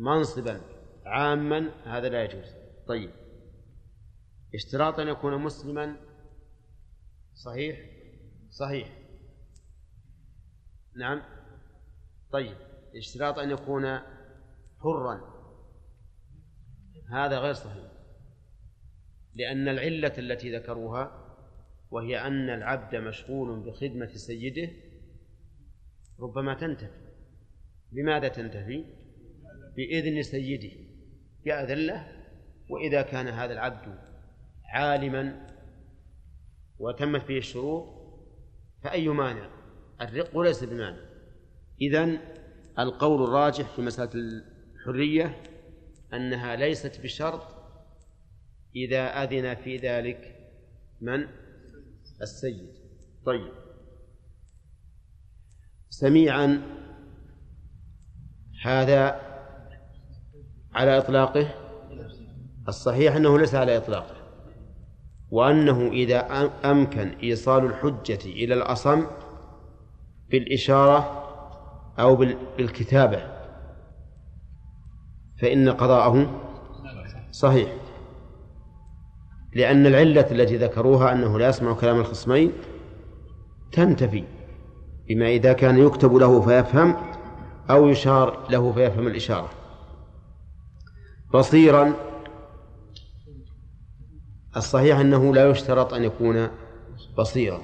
[0.00, 0.60] منصبا
[1.04, 2.54] عاما هذا لا يجوز.
[2.88, 3.10] طيب.
[4.54, 5.96] اشتراط أن يكون مسلما
[7.34, 7.80] صحيح؟
[8.50, 8.98] صحيح.
[10.96, 11.22] نعم.
[12.32, 12.56] طيب.
[12.96, 13.98] اشتراط أن يكون
[14.82, 15.32] حرا.
[17.10, 17.92] هذا غير صحيح.
[19.34, 21.36] لأن العلة التي ذكروها
[21.90, 24.70] وهي أن العبد مشغول بخدمة سيده
[26.20, 27.02] ربما تنتفي.
[27.92, 28.84] بماذا تنتفي؟
[29.76, 30.76] بإذن سيده
[31.46, 32.22] يأذن له.
[32.70, 33.98] وإذا كان هذا العبد
[34.64, 35.46] عالما
[36.78, 38.02] وتمت به الشروط
[38.82, 39.50] فأي مانع؟
[40.00, 41.12] الرق ليس بمانع.
[41.80, 42.18] إذن
[42.78, 44.42] القول الراجح في مسألة
[44.82, 45.42] الحرية
[46.14, 47.42] أنها ليست بشرط
[48.76, 50.36] إذا أذن في ذلك
[51.00, 51.26] من؟
[52.22, 52.68] السيد.
[53.26, 53.52] طيب.
[55.90, 56.62] سميعا
[58.62, 59.20] هذا
[60.74, 61.54] على إطلاقه؟
[62.68, 64.16] الصحيح أنه ليس على إطلاقه.
[65.30, 66.18] وأنه إذا
[66.64, 69.06] أمكن إيصال الحجة إلى الأصم
[70.30, 71.22] بالإشارة
[71.98, 72.16] أو
[72.56, 73.31] بالكتابة.
[75.42, 76.40] فإن قضاءه
[77.30, 77.72] صحيح.
[79.54, 82.52] لأن العلة التي ذكروها أنه لا يسمع كلام الخصمين
[83.72, 84.24] تنتفي
[85.08, 86.96] بما إذا كان يكتب له فيفهم
[87.70, 89.48] أو يشار له فيفهم الإشارة.
[91.34, 91.94] بصيرا
[94.56, 96.48] الصحيح أنه لا يشترط أن يكون
[97.18, 97.60] بصيرا.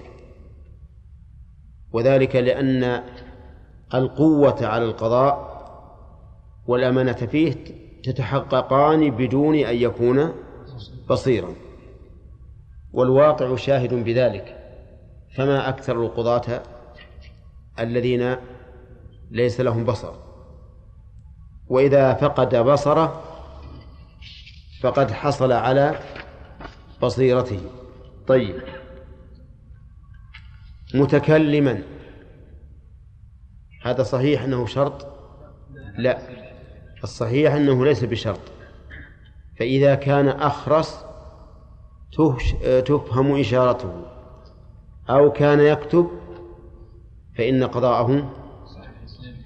[1.93, 3.03] وذلك لأن
[3.95, 5.58] القوة على القضاء
[6.69, 7.55] والأمانة فيه
[8.05, 10.33] تتحققان بدون أن يكون
[11.11, 11.55] بصيرا.
[12.93, 14.59] والواقع شاهد بذلك.
[15.37, 16.63] فما أكثر القضاة
[17.79, 18.37] الذين
[19.31, 20.13] ليس لهم بصر.
[21.69, 23.23] وإذا فقد بصره
[24.81, 25.99] فقد حصل على
[27.03, 27.61] بصيرته.
[28.27, 28.63] طيب.
[30.95, 31.83] متكلما.
[33.83, 35.07] هذا صحيح أنه شرط؟
[35.99, 36.28] لا.
[37.05, 38.41] الصحيح أنه ليس بشرط.
[39.59, 41.05] فإذا كان أخرس
[42.85, 44.03] تفهم إشارته.
[45.11, 46.11] أو كان يكتب
[47.39, 48.35] فإن قضاءه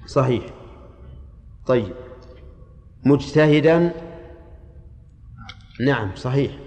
[0.07, 0.45] صحيح.
[1.67, 1.93] طيب.
[3.07, 3.93] مجتهدا؟
[5.81, 6.59] نعم صحيح.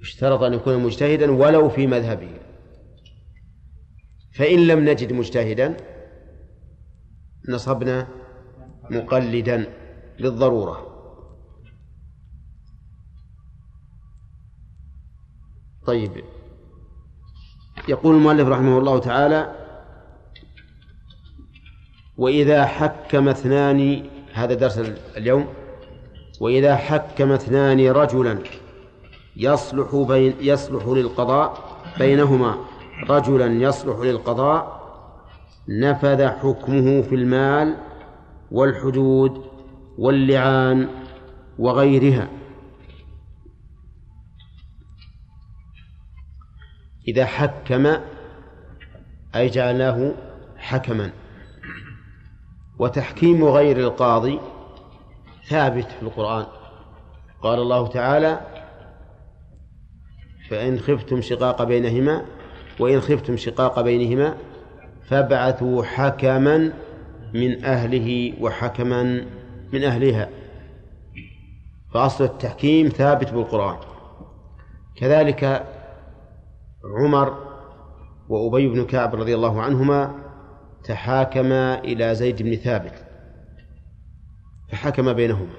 [0.00, 2.30] اشترط أن يكون مجتهدا ولو في مذهبه.
[4.34, 5.76] فإن لم نجد مجتهدا
[7.48, 8.08] نصبنا
[8.90, 9.66] مقلدا
[10.18, 10.86] للضرورة.
[15.86, 16.10] طيب.
[17.88, 19.54] يقول المؤلف رحمه الله تعالى
[22.16, 24.78] وإذا حكم اثنان هذا درس
[25.16, 25.46] اليوم.
[26.40, 28.38] وإذا حكم اثنان رجلا
[29.36, 32.64] يصلح بين يصلح للقضاء بينهما.
[33.08, 34.84] رجلا يصلح للقضاء
[35.68, 37.76] نفذ حكمه في المال
[38.50, 39.44] والحدود
[39.98, 40.88] واللعان
[41.58, 42.28] وغيرها.
[47.08, 47.96] إذا حكم
[49.34, 50.12] أي جعلناه
[50.56, 51.10] حكما.
[52.78, 54.40] وتحكيم غير القاضي
[55.48, 56.46] ثابت في القرآن.
[57.42, 58.40] قال الله تعالى
[60.50, 62.24] فإن خفتم شقاق بينهما
[62.80, 64.36] وإن خفتم شقاق بينهما
[65.08, 66.72] فابعثوا حكما
[67.34, 69.02] من أهله وحكما
[69.72, 70.28] من أهلها.
[71.94, 73.76] فأصل التحكيم ثابت بالقرآن.
[74.96, 75.66] كذلك
[76.98, 77.38] عمر
[78.28, 80.14] وأبي بن كعب رضي الله عنهما
[80.84, 83.04] تحاكما إلى زيد بن ثابت
[84.68, 85.54] فحكم بينهما.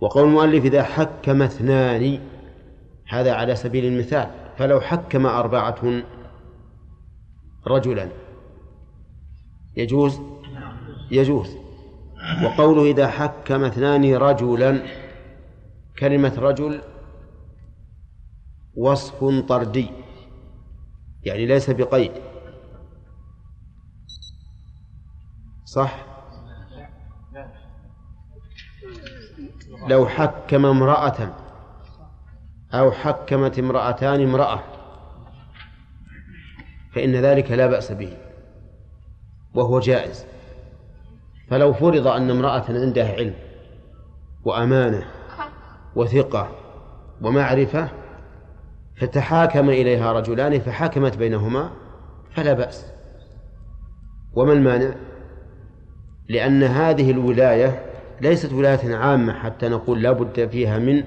[0.00, 2.18] وقول المؤلف إذا حكم اثنان
[3.08, 6.02] هذا على سبيل المثال فلو حكم أربعة
[7.66, 8.08] رجلا
[9.76, 10.20] يجوز
[11.10, 11.56] يجوز.
[12.44, 14.82] وقوله إذا حكم اثنان رجلا
[15.98, 16.80] كلمة رجل
[18.74, 19.90] وصف طردي
[21.22, 22.12] يعني ليس بقيد.
[25.64, 26.06] صح؟
[29.88, 31.36] لو حكم امرأة
[32.74, 34.62] أو حكمت امرأتان امرأة
[36.92, 38.16] فإن ذلك لا بأس به
[39.54, 40.33] وهو جائز.
[41.50, 43.34] فلو فرض أن امرأة عندها علم
[44.44, 45.04] وأمانة
[45.96, 46.48] وثقة
[47.22, 47.88] ومعرفة
[48.96, 51.70] فتحاكم إليها رجلان فحكمت بينهما
[52.30, 52.86] فلا بأس
[54.34, 54.94] وما المانع؟
[56.28, 57.82] لأن هذه الولاية
[58.20, 61.02] ليست ولاية عامة حتى نقول لا بد فيها من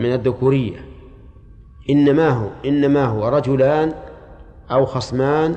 [0.00, 0.78] من الذكورية
[1.90, 3.94] إنما هو إنما هو رجلان
[4.70, 5.56] أو خصمان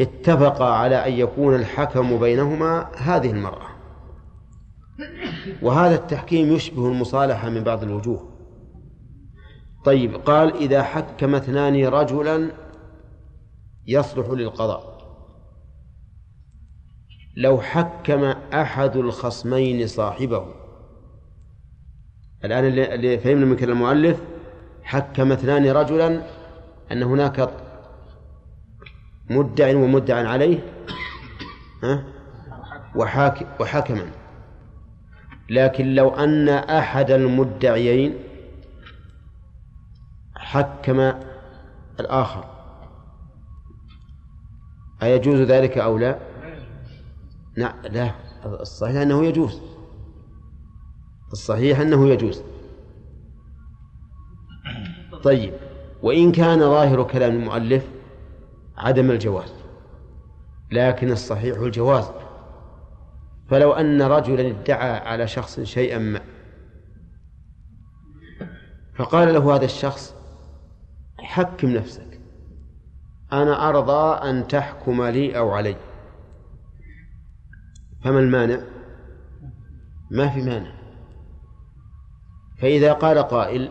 [0.00, 3.66] اتفقا على أن يكون الحكم بينهما هذه المرأة.
[5.62, 8.28] وهذا التحكيم يشبه المصالحة من بعض الوجوه.
[9.84, 12.50] طيب قال إذا حكم اثنان رجلا
[13.86, 14.92] يصلح للقضاء.
[17.36, 18.24] لو حكم
[18.54, 20.46] أحد الخصمين صاحبه.
[22.44, 24.20] الآن اللي فهمنا من كلام المؤلف
[24.82, 26.22] حكم اثنان رجلا
[26.92, 27.50] أن هناك
[29.36, 30.58] مدع ومدع عليه
[31.82, 32.04] ها؟
[32.96, 34.10] وحاك وحكما.
[35.50, 38.14] لكن لو أن أحد المدعيين
[40.36, 41.12] حكم
[42.00, 42.44] الآخر
[45.02, 46.18] أيجوز ذلك أو لا؟
[47.56, 48.10] لا لا.
[48.44, 49.60] الصحيح أنه يجوز.
[51.32, 52.42] الصحيح أنه يجوز.
[55.22, 55.54] طيب
[56.02, 57.88] وإن كان ظاهر كلام المؤلف
[58.78, 59.54] عدم الجواز.
[60.72, 62.10] لكن الصحيح الجواز.
[63.48, 66.20] فلو أن رجلا ادعى على شخص شيئا ما.
[68.94, 70.14] فقال له هذا الشخص
[71.18, 72.20] حكم نفسك.
[73.32, 75.76] أنا أرضى أن تحكم لي أو علي.
[78.04, 78.60] فما المانع؟
[80.10, 80.72] ما في مانع.
[82.58, 83.70] فإذا قال قائل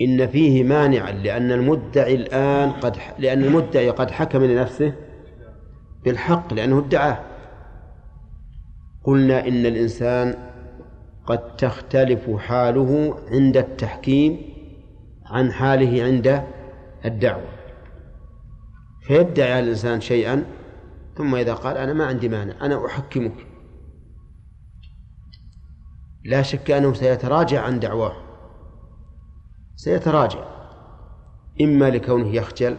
[0.00, 4.92] إن فيه مانعا لأن المدعي الآن قد لأن المدعي قد حكم لنفسه
[6.04, 7.18] بالحق لأنه ادعاه.
[9.04, 10.34] قلنا إن الإنسان
[11.26, 14.40] قد تختلف حاله عند التحكيم
[15.26, 16.42] عن حاله عند
[17.04, 17.48] الدعوة.
[19.02, 20.44] فيدعي الإنسان شيئا
[21.16, 23.46] ثم إذا قال أنا ما عندي مانع أنا أحكمك.
[26.24, 28.27] لا شك أنه سيتراجع عن دعواه.
[29.78, 30.44] سيتراجع.
[31.60, 32.76] إما لكونه يخجل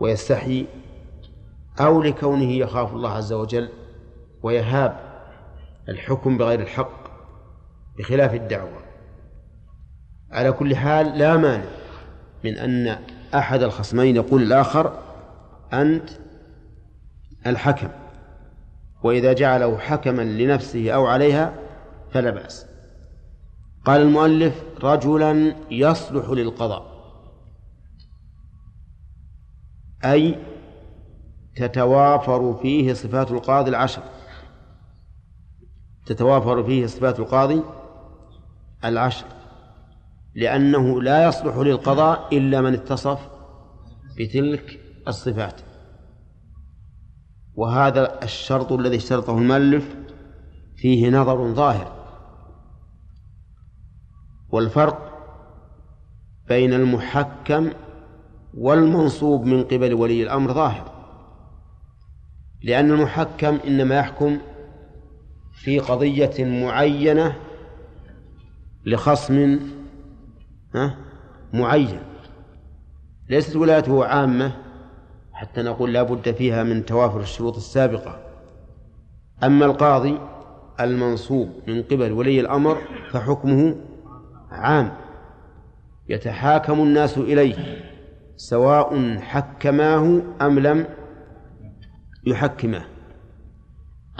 [0.00, 0.66] ويستحي
[1.80, 3.68] أو لكونه يخاف الله عز وجل
[4.42, 4.96] ويهاب
[5.88, 7.08] الحكم بغير الحق
[7.98, 8.82] بخلاف الدعوة.
[10.30, 11.70] على كل حال لا مانع
[12.44, 12.98] من أن
[13.34, 14.98] أحد الخصمين يقول الآخر
[15.72, 16.10] أنت
[17.46, 17.88] الحكم
[19.02, 21.54] وإذا جعله حكما لنفسه أو عليها
[22.10, 22.75] فلا بأس.
[23.86, 26.96] قال المؤلف رجلا يصلح للقضاء.
[30.04, 30.38] أي
[31.56, 34.02] تتوافر فيه صفات القاضي العشر.
[36.06, 37.62] تتوافر فيه صفات القاضي
[38.84, 39.26] العشر.
[40.34, 43.28] لأنه لا يصلح للقضاء إلا من اتصف
[44.18, 45.60] بتلك الصفات.
[47.54, 49.96] وهذا الشرط الذي اشترطه المؤلف
[50.76, 51.95] فيه نظر ظاهر.
[54.56, 55.12] والفرق
[56.48, 57.70] بين المحكم
[58.54, 60.92] والمنصوب من قبل ولي الأمر ظاهر
[62.62, 64.38] لأن المحكم إنما يحكم
[65.52, 67.36] في قضية معينة
[68.86, 69.60] لخصم
[71.52, 72.00] معين
[73.28, 74.52] ليست ولايته عامة
[75.32, 78.18] حتى نقول لا بد فيها من توافر الشروط السابقة.
[79.44, 80.18] أما القاضي
[80.80, 82.78] المنصوب من قبل ولي الأمر
[83.10, 83.76] فحكمه
[84.50, 84.92] عام
[86.08, 87.84] يتحاكم الناس إليه
[88.36, 90.86] سواء حكماه أم لم
[92.26, 92.84] يحكمه.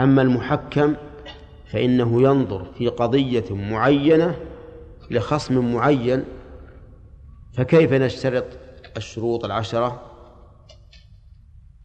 [0.00, 0.94] أما المحكم
[1.72, 4.36] فإنه ينظر في قضية معينة
[5.10, 6.24] لخصم معين
[7.56, 8.44] فكيف نشترط
[8.96, 10.02] الشروط العشرة؟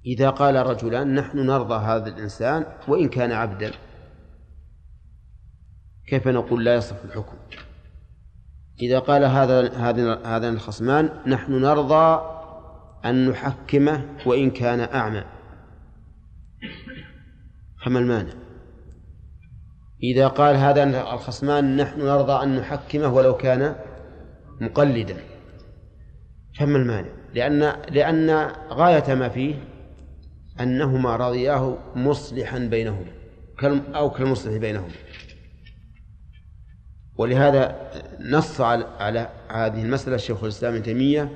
[0.06, 3.72] إذا قال رجلان نحن نرضى هذا الإنسان وإن كان عبدا
[6.08, 7.38] كيف نقول لا يصف الحكم؟
[8.82, 12.22] إذا قال هذا هذا هذان الخصمان نحن نرضى
[13.06, 15.24] أن نحكمه وإن كان أعمى.
[17.86, 18.34] فما المانع؟
[20.04, 23.76] إذا قال هذا الخصمان نحن نرضى أن نحكمه ولو كان
[24.62, 25.18] مقلدا.
[26.60, 27.60] فما المانع؟ لأن
[27.90, 29.56] لأن غاية ما فيه
[30.60, 33.12] أنهما رضياه مصلحا بينهما
[33.96, 34.94] أو كالمصلح بينهما.
[37.22, 37.76] ولهذا
[38.20, 41.32] نص على هذه المسألة الشيخ الإسلام ابن تيمية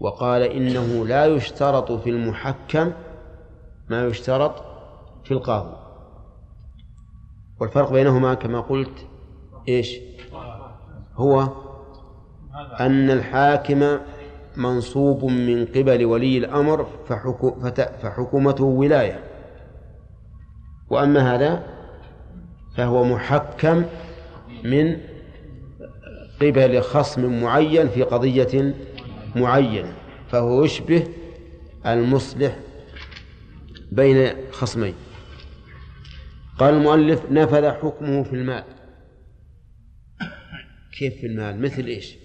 [0.00, 2.92] وقال إنه لا يشترط في المحكم
[3.90, 4.64] ما يشترط
[5.24, 5.76] في القاضي.
[7.60, 9.06] والفرق بينهما كما قلت
[9.68, 10.00] إيش؟
[11.14, 11.48] هو
[12.80, 13.98] أن الحاكم
[14.56, 16.86] منصوب من قبل ولي الأمر
[18.02, 19.24] فحكومته ولاية.
[20.90, 21.62] وأما هذا
[22.76, 23.84] فهو محكم
[24.64, 25.00] من
[26.40, 28.74] قبل خصم معين في قضية
[29.36, 29.96] معينة
[30.28, 31.08] فهو يشبه
[31.86, 32.58] المصلح
[33.92, 34.94] بين خصمين.
[36.58, 38.64] قال المؤلف نفذ حكمه في المال.
[40.98, 42.16] كيف في المال؟ مثل إيش؟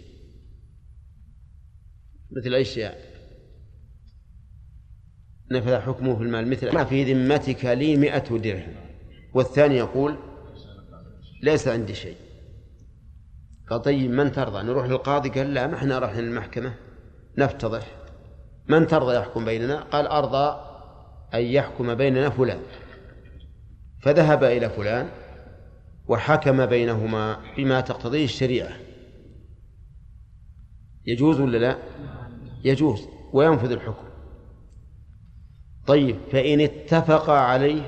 [2.31, 2.91] مثل اي شيء
[5.51, 8.75] نفذ حكمه في المال مثل ما في ذمتك لي مئة درهم.
[9.33, 10.15] والثاني يقول
[11.43, 12.15] ليس عندي شيء.
[13.69, 16.73] قال طيب من ترضى؟ نروح للقاضي قال لا ما إحنا رايحين للمحكمة
[17.37, 17.87] نفتضح.
[18.67, 20.59] من ترضى يحكم بيننا؟ قال أرضى
[21.33, 22.59] أن يحكم بيننا فلان.
[24.01, 25.09] فذهب إلى فلان
[26.07, 28.71] وحكم بينهما بما تقتضيه الشريعة.
[31.05, 31.77] يجوز ولا لا؟
[32.63, 34.09] يجوز وينفذ الحكم.
[35.87, 37.81] طيب فإن اتفق عليه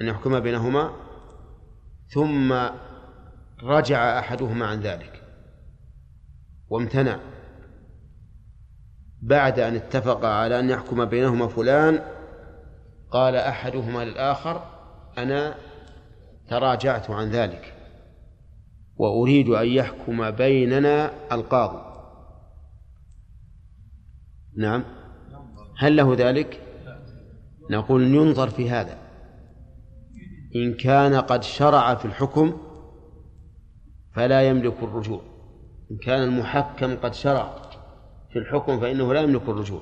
[0.00, 0.92] أن يحكم بينهما
[2.08, 2.54] ثم
[3.62, 5.22] رجع أحدهما عن ذلك
[6.68, 7.18] وامتنع
[9.22, 12.00] بعد أن اتفق على أن يحكم بينهما فلان
[13.10, 14.62] قال أحدهما للآخر
[15.18, 15.54] أنا
[16.48, 17.74] تراجعت عن ذلك
[18.96, 21.88] وأريد أن يحكم بيننا القاضي.
[24.56, 24.84] نعم.
[25.78, 26.62] هل له ذلك؟
[27.70, 28.98] نقول ينظر في هذا.
[30.56, 32.67] إن كان قد شرع في الحكم
[34.18, 35.22] فلا يملك الرجوع.
[35.90, 37.70] إن كان المحكم قد شرع
[38.32, 39.80] في الحكم فإنه لا يملك الرجوع.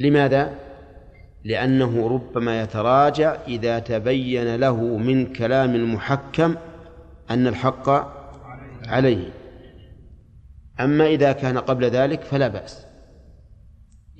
[0.00, 0.54] لماذا؟
[1.44, 6.56] لأنه ربما يتراجع إذا تبين له من كلام المحكم
[7.30, 7.88] أن الحق
[8.88, 9.32] عليه.
[10.80, 12.86] أما إذا كان قبل ذلك فلا بأس.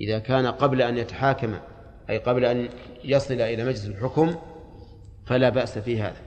[0.01, 1.55] إذا كان قبل أن يتحاكم
[2.09, 2.69] أي قبل أن
[3.03, 4.35] يصل إلى مجلس الحكم
[5.25, 6.26] فلا بأس في هذا.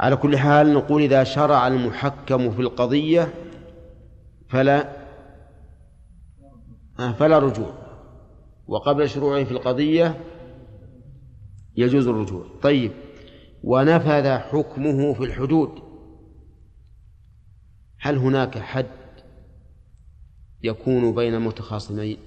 [0.00, 3.34] على كل حال نقول إذا شرع المحكم في القضية
[4.48, 4.98] فلا
[7.18, 7.72] فلا رجوع.
[8.66, 10.20] وقبل شروعه في القضية
[11.76, 12.46] يجوز الرجوع.
[12.62, 12.92] طيب
[13.62, 15.82] ونفذ حكمه في الحدود.
[18.00, 18.86] هل هناك حد
[20.62, 22.18] يكون بين المتخاصمين؟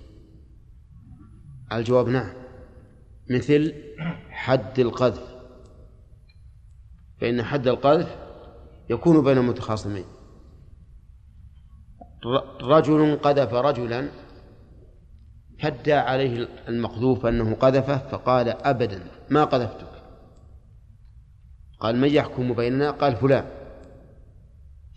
[1.71, 2.33] الجواب نعم.
[3.29, 3.73] مثل
[4.29, 5.30] حد القذف.
[7.21, 8.17] فإن حد القذف
[8.89, 10.05] يكون بين المتخاصمين.
[12.61, 14.09] رجل قذف رجلا
[15.59, 19.87] فدى عليه المقذوف أنه قذفه فقال أبدا ما قذفتك؟
[21.79, 23.45] قال من يحكم بيننا؟ قال فلان.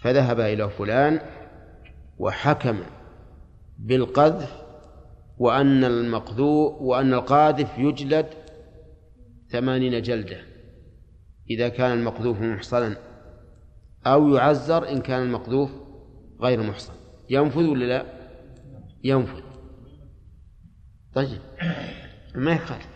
[0.02, 1.20] فذهب إلى فلان
[2.18, 2.78] وحكم
[3.78, 4.62] بالقذف
[5.38, 8.26] وأن المقذوف وأن القاذف يجلد
[9.50, 10.53] ثمانين جلدة.
[11.50, 12.96] إذا كان المقذوف محصنا؟
[14.06, 15.70] أو يعزر إن كان المقذوف
[16.40, 16.92] غير محصن.
[17.30, 18.06] ينفذ ولا لا؟
[19.04, 19.42] ينفذ.
[21.14, 21.40] طيب.
[22.34, 22.88] ما يخالف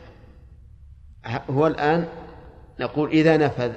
[1.50, 2.08] هو الآن
[2.80, 3.72] نقول إذا نفذ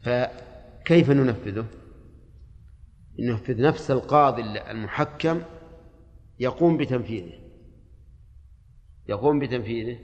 [0.00, 1.66] فكيف ننفذه؟
[3.18, 5.42] ننفذ نفس القاضي المحكم
[6.38, 7.32] يقوم بتنفيذه.
[9.08, 9.98] يقوم بتنفيذه.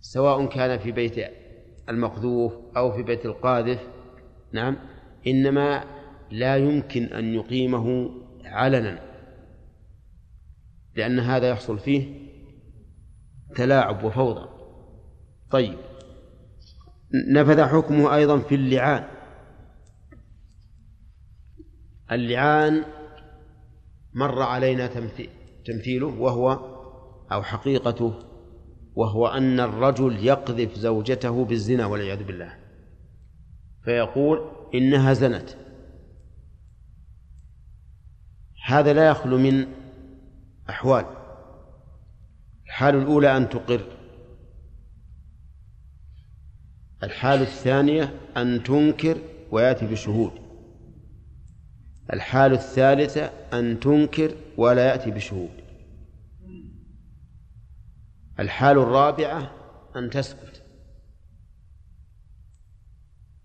[0.00, 1.14] سواء كان في بيت
[1.88, 3.88] المقذوف أو في بيت القاذف
[4.52, 4.76] نعم
[5.26, 5.84] إنما
[6.30, 8.10] لا يمكن أن يقيمه
[8.44, 9.10] علنا
[10.96, 12.30] لأن هذا يحصل فيه
[13.56, 14.48] تلاعب وفوضى.
[15.50, 15.78] طيب
[17.32, 19.04] نفذ حكمه أيضا في اللعان.
[22.12, 22.84] اللعان
[24.14, 24.90] مر علينا
[25.66, 26.50] تمثيله وهو
[27.32, 28.29] أو حقيقته
[29.00, 32.58] وهو أن الرجل يقذف زوجته بالزنا والعياذ بالله.
[33.84, 35.56] فيقول إنها زنت.
[38.66, 39.66] هذا لا يخلو من
[40.70, 41.04] أحوال.
[42.66, 43.80] الحال الأولى أن تقر.
[47.02, 49.16] الحال الثانية أن تنكر
[49.50, 50.32] ويأتي بشهود.
[52.12, 55.59] الحال الثالثة أن تنكر ولا يأتي بشهود.
[58.40, 59.50] الحال الرابعة
[59.96, 60.62] أن تسكت.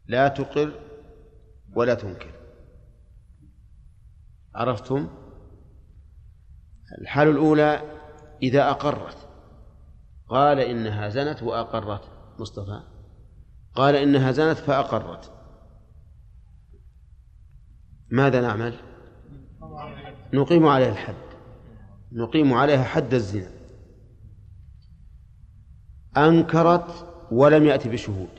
[0.08, 0.80] لا تقر
[1.76, 2.32] ولا تنكر.
[4.56, 5.10] عرفتم؟
[7.02, 8.00] الحال الأولى
[8.43, 9.30] إذا أقرت.
[10.28, 12.10] قال إنها زنت وأقرت.
[12.39, 12.84] مصطفى؟
[13.76, 15.32] قال إنها زنت فأقرت.
[18.12, 18.80] ماذا نعمل؟
[20.34, 21.16] نقيم عليها الحد.
[22.12, 23.55] نقيم عليها حد الزنا.
[26.18, 28.30] أنكرت ولم يأتي بشهود.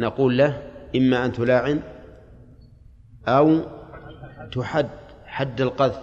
[0.00, 1.82] نقول له إما أن تلاعن
[3.28, 3.60] أو
[4.52, 4.88] تحد
[5.24, 6.02] حد القذف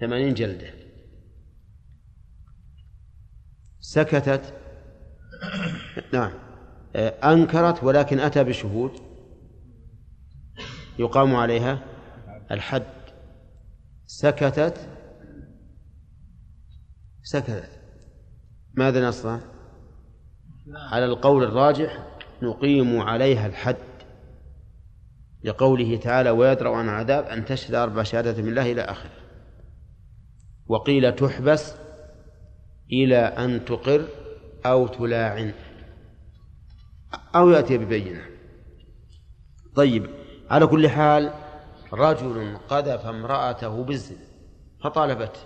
[0.00, 0.70] ثمانين جلدة.
[3.80, 4.54] سكتت.
[6.12, 6.32] نعم.
[7.24, 8.92] أنكرت ولكن أتى بشهود.
[10.98, 11.82] يقام عليها
[12.50, 12.82] الحد.
[14.06, 14.88] سكتت.
[17.22, 17.83] سكتت.
[18.76, 19.40] ماذا نصنع؟
[20.76, 22.06] على القول الراجح
[22.42, 23.76] نقيم عليها الحد
[25.44, 29.10] لقوله تعالى ويدرأ عن عذاب أن تشهد أربع شهادة من الله إلى آخره.
[30.66, 31.74] وقيل تحبس
[32.92, 34.04] إلى أن تقر
[34.66, 35.54] أو تلاعن
[37.34, 38.24] أو يأتي ببينة.
[39.76, 40.06] طيب
[40.50, 41.32] على كل حال
[41.92, 44.18] رجل قذف امرأته بالزنا
[44.84, 45.40] فطالبته.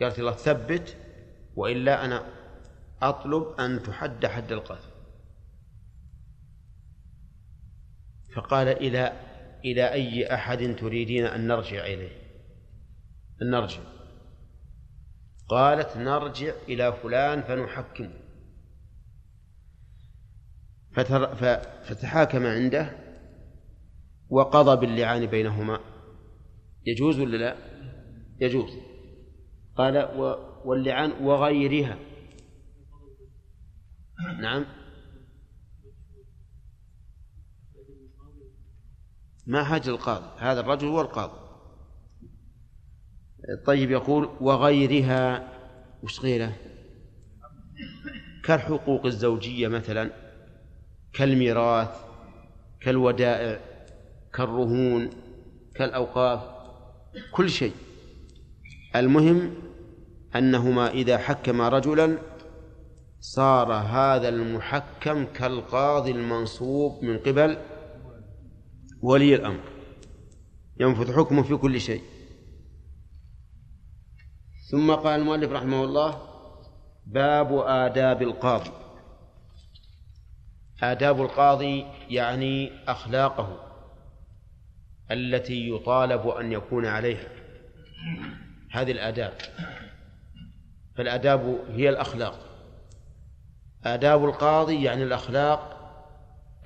[0.00, 0.96] قالت الله ثبت
[1.56, 2.26] وإلا أنا
[3.02, 4.96] أطلب أن تحد حد القذف.
[8.34, 9.12] فقال إلى
[9.64, 12.16] إلى أي أحد تريدين أن نرجع إليه؟
[13.42, 13.80] أن نرجع.
[15.48, 18.26] قالت نرجع إلى فلان فنحكمه.
[21.84, 22.96] فتحاكم عنده
[24.28, 25.80] وقضى باللعان بينهما.
[26.86, 27.56] يجوز ولا لا؟
[28.40, 28.70] يجوز.
[29.76, 29.96] قال
[30.66, 31.98] واللعان وغيرها.
[34.40, 34.64] نعم.
[39.46, 41.46] ما حاجة القاضي؟ هذا الرجل هو القاضي.
[43.66, 45.52] طيب يقول وغيرها.
[46.02, 46.56] وش غيره؟
[48.44, 50.10] كالحقوق الزوجية مثلا
[51.12, 52.04] كالميراث
[52.80, 53.60] كالودائع
[54.34, 55.10] كالرهون
[55.74, 56.40] كالأوقاف
[57.32, 57.74] كل شيء.
[58.96, 59.65] المهم
[60.38, 62.18] أنهما إذا حكما رجلا
[63.20, 67.58] صار هذا المحكم كالقاضي المنصوب من قبل
[69.02, 69.60] ولي الأمر.
[70.80, 72.02] ينفذ حكمه في كل شيء.
[74.70, 76.22] ثم قال المؤلف رحمه الله
[77.06, 78.70] باب آداب القاضي.
[80.82, 83.66] آداب القاضي يعني أخلاقه
[85.10, 87.28] التي يطالب أن يكون عليها.
[88.70, 89.32] هذه الآداب.
[90.96, 92.38] فالآداب هي الأخلاق.
[93.84, 95.76] آداب القاضي يعني الأخلاق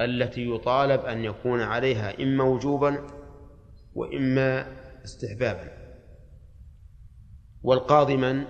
[0.01, 3.07] التي يطالب أن يكون عليها إما وجوبا
[3.95, 4.67] وإما
[5.05, 5.71] استحبابا.
[7.63, 8.45] والقاضي من؟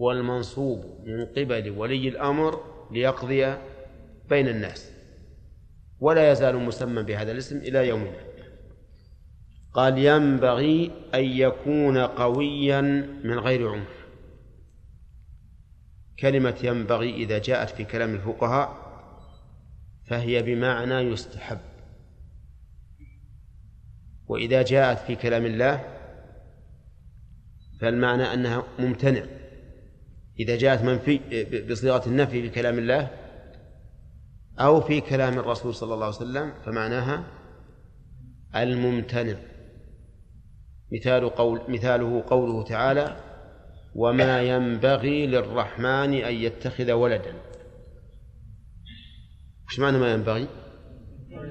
[0.00, 3.54] هو المنصوب من قبل ولي الأمر ليقضي
[4.28, 4.92] بين الناس.
[6.00, 8.30] ولا يزال مسمى بهذا الاسم إلى يومنا.
[9.74, 12.80] قال ينبغي أن يكون قويا
[13.24, 13.99] من غير عنف
[16.20, 18.76] كلمة ينبغي إذا جاءت في كلام الفقهاء
[20.06, 21.58] فهي بمعنى يستحب.
[24.26, 25.84] وإذا جاءت في كلام الله
[27.80, 29.22] فالمعنى أنها ممتنع.
[30.40, 31.20] إذا جاءت منفي
[31.70, 33.10] بصيغة النفي في كلام الله
[34.58, 37.24] أو في كلام الرسول صلى الله عليه وسلم فمعناها
[38.56, 39.36] الممتنع.
[40.92, 43.29] مثال قول مثاله قوله تعالى
[43.94, 47.34] وما ينبغي للرحمن أن يتخذ ولدا.
[49.68, 50.46] وش معنى ما ينبغي؟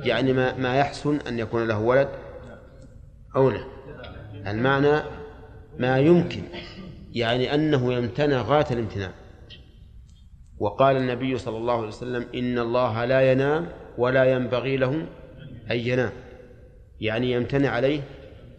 [0.04, 2.10] يعني ما, ما يحسن أن يكون له ولد
[3.36, 3.64] أو لا.
[4.48, 5.02] المعنى
[5.80, 6.42] ما يمكن
[7.12, 9.12] يعني أنه يمتنع غاية الامتناع.
[10.60, 13.68] وقال النبي صلى الله عليه وسلم إن الله لا ينام
[13.98, 15.08] ولا ينبغي له
[15.72, 16.12] أن ينام
[17.02, 18.02] يعني يمتنع عليه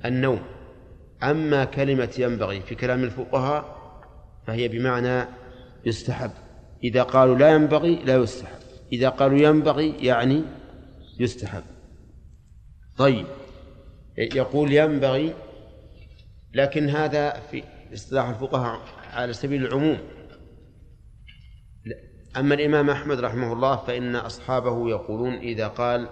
[0.04, 0.40] النوم.
[1.22, 3.80] أما كلمة ينبغي في كلام الفقهاء
[4.46, 5.28] فهي بمعنى
[5.86, 6.30] يستحب.
[6.84, 8.58] إذا قالوا لا ينبغي لا يستحب.
[8.92, 10.42] إذا قالوا ينبغي يعني
[11.18, 11.62] يستحب.
[12.96, 13.26] طيب
[14.18, 15.34] يقول ينبغي
[16.54, 17.62] لكن هذا في
[17.94, 18.80] اصطلاح الفقهاء
[19.12, 19.98] على سبيل العموم.
[22.36, 26.08] أما الإمام أحمد رحمه الله فإن أصحابه يقولون إذا قال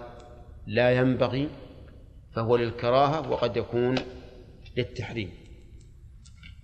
[0.67, 1.49] لا ينبغي
[2.35, 3.95] فهو للكراهة وقد يكون
[4.77, 5.31] للتحريم.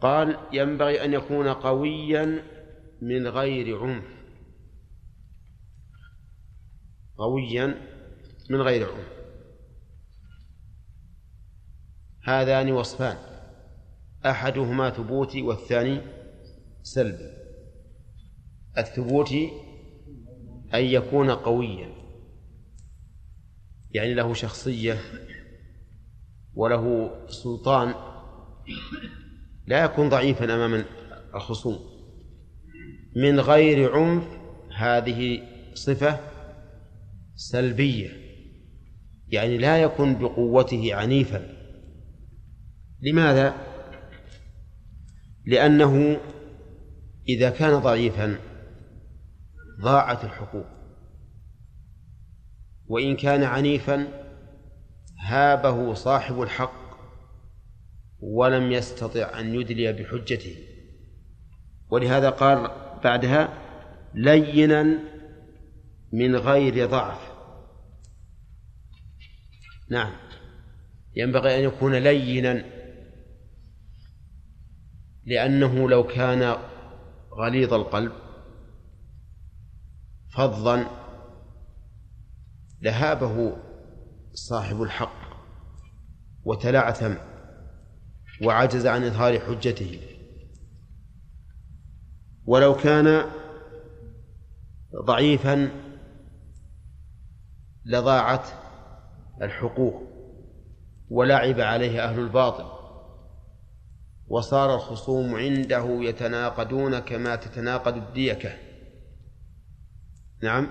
[0.01, 2.43] قال ينبغي أن يكون قويا
[3.01, 4.05] من غير عنف.
[7.17, 7.81] قويا
[8.49, 9.15] من غير عنف.
[12.23, 13.17] هذان وصفان
[14.25, 16.01] أحدهما ثبوتي والثاني
[16.83, 17.31] سلبي.
[18.77, 19.51] الثبوتي
[20.73, 21.89] أن يكون قويا
[23.91, 24.99] يعني له شخصية
[26.55, 27.93] وله سلطان
[29.67, 30.85] لا يكون ضعيفا أمام
[31.35, 31.79] الخصوم
[33.15, 34.23] من غير عنف
[34.75, 35.41] هذه
[35.73, 36.19] صفة
[37.35, 38.09] سلبية
[39.27, 41.55] يعني لا يكون بقوته عنيفا
[43.01, 43.53] لماذا؟
[45.45, 46.19] لأنه
[47.29, 48.39] إذا كان ضعيفا
[49.81, 50.65] ضاعت الحقوق
[52.87, 54.24] وإن كان عنيفا
[55.25, 56.85] هابه صاحب الحق
[58.19, 60.55] ولم يستطع أن يدلي بحجته.
[61.89, 62.71] ولهذا قال
[63.03, 63.49] بعدها
[64.13, 64.99] لينا
[66.13, 67.31] من غير ضعف.
[69.89, 70.11] نعم.
[71.15, 72.65] ينبغي أن يكون لينا
[75.25, 76.57] لأنه لو كان
[77.33, 78.11] غليظ القلب
[80.35, 80.85] فظا
[82.81, 83.57] لهابه
[84.35, 85.25] صاحب الحق
[86.43, 87.13] وتلعثم
[88.43, 89.99] وعجز عن إظهار حجته.
[92.45, 93.25] ولو كان
[95.05, 95.71] ضعيفا
[97.85, 98.47] لضاعت
[99.41, 100.03] الحقوق
[101.09, 102.65] ولعب عليه أهل الباطل
[104.27, 108.53] وصار الخصوم عنده يتناقضون كما تتناقض الديكة.
[110.43, 110.67] نعم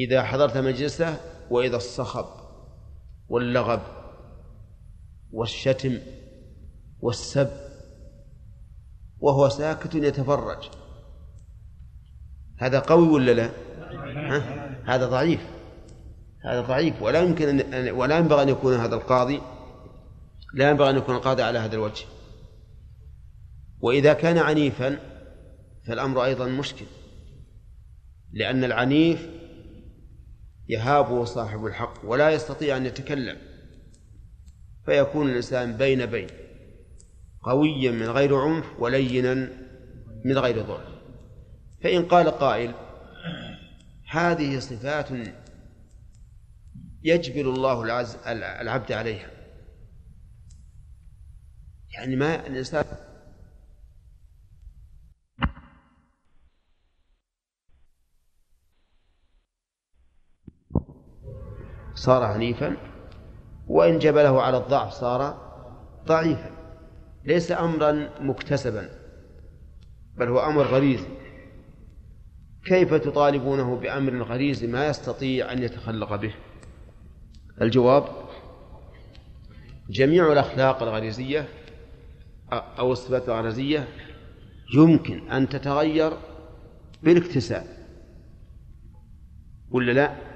[0.00, 1.16] إذا حضرت مجلسه
[1.50, 2.37] وإذا الصخب.
[3.28, 3.82] واللغب
[5.32, 5.98] والشتم
[7.00, 7.50] والسب
[9.20, 10.70] وهو ساكت يتفرج.
[12.58, 13.50] هذا قوي ولا لا؟
[14.16, 15.40] ها؟ هذا ضعيف.
[16.44, 17.02] هذا ضعيف.
[17.02, 19.40] ولا يمكن أن ولا ينبغي أن يكون هذا القاضي
[20.54, 22.04] لا ينبغي أن يكون القاضي على هذا الوجه.
[23.80, 24.98] وإذا كان عنيفا
[25.86, 26.86] فالأمر أيضا مشكل
[28.32, 29.28] لأن العنيف
[30.68, 33.36] يهابه صاحب الحق ولا يستطيع أن يتكلم.
[34.86, 36.28] فيكون الإنسان بين بين
[37.42, 39.34] قويا من غير عنف ولينا
[40.24, 40.88] من غير ضعف
[41.82, 42.74] فإن قال قائل
[44.10, 45.08] هذه صفات
[47.02, 49.30] يجبر الله العز العبد عليها.
[51.94, 52.84] يعني ما الإنسان
[61.98, 62.76] صار عنيفا
[63.66, 65.48] وإن جبله على الضعف صار
[66.06, 66.50] ضعيفا
[67.24, 68.88] ليس أمرا مكتسبا
[70.16, 71.08] بل هو أمر غريزي
[72.64, 76.34] كيف تطالبونه بأمر غريزي ما يستطيع أن يتخلق به
[77.62, 78.04] الجواب
[79.90, 81.48] جميع الأخلاق الغريزية
[82.52, 83.88] أو الصفات الغريزية
[84.74, 86.12] يمكن أن تتغير
[87.02, 87.66] بالاكتساب
[89.70, 90.27] ولا لا؟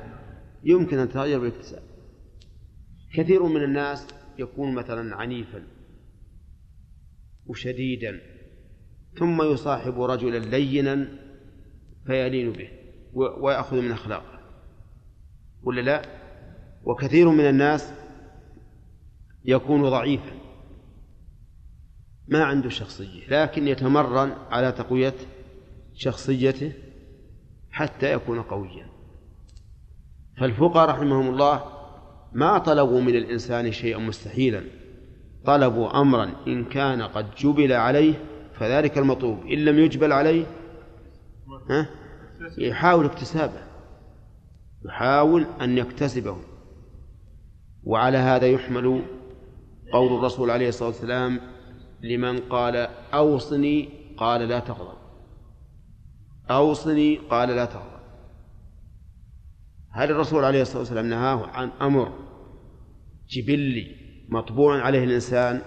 [0.64, 1.82] يمكن أن تتغير بالاكتساب
[3.14, 4.06] كثير من الناس
[4.38, 5.62] يكون مثلا عنيفا
[7.46, 8.20] وشديدا
[9.18, 11.08] ثم يصاحب رجلا لينا
[12.06, 12.68] فيلين به
[13.14, 14.40] ويأخذ من أخلاقه.
[15.62, 16.02] ولا لا؟
[16.84, 17.92] وكثير من الناس
[19.44, 20.32] يكون ضعيفا
[22.28, 25.14] ما عنده شخصية لكن يتمرن على تقوية
[25.94, 26.72] شخصيته
[27.70, 28.91] حتى يكون قويا.
[30.38, 31.64] فالفقهاء رحمهم الله
[32.32, 34.64] ما طلبوا من الإنسان شيئا مستحيلا.
[35.44, 38.14] طلبوا أمرا إن كان قد جبل عليه
[38.54, 39.46] فذلك المطلوب.
[39.46, 40.46] إن لم يجبل عليه
[41.70, 41.88] ها؟
[42.58, 43.62] يحاول اكتسابه
[44.84, 46.36] يحاول أن يكتسبه.
[47.84, 49.02] وعلى هذا يحمل
[49.92, 51.40] قول الرسول عليه الصلاة والسلام
[52.02, 52.76] لمن قال
[53.14, 54.98] أوصني قال لا تغضب.
[56.50, 57.91] أوصني قال لا تغضب.
[59.93, 62.12] هل الرسول عليه الصلاة والسلام نهاه عن أمر
[63.28, 63.97] جبلي
[64.28, 65.62] مطبوع عليه الإنسان؟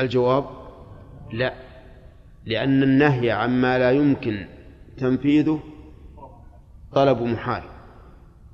[0.00, 0.44] الجواب
[1.32, 1.54] لا
[2.44, 4.46] لأن النهي عما لا يمكن
[4.96, 5.60] تنفيذه
[6.92, 7.62] طلب محال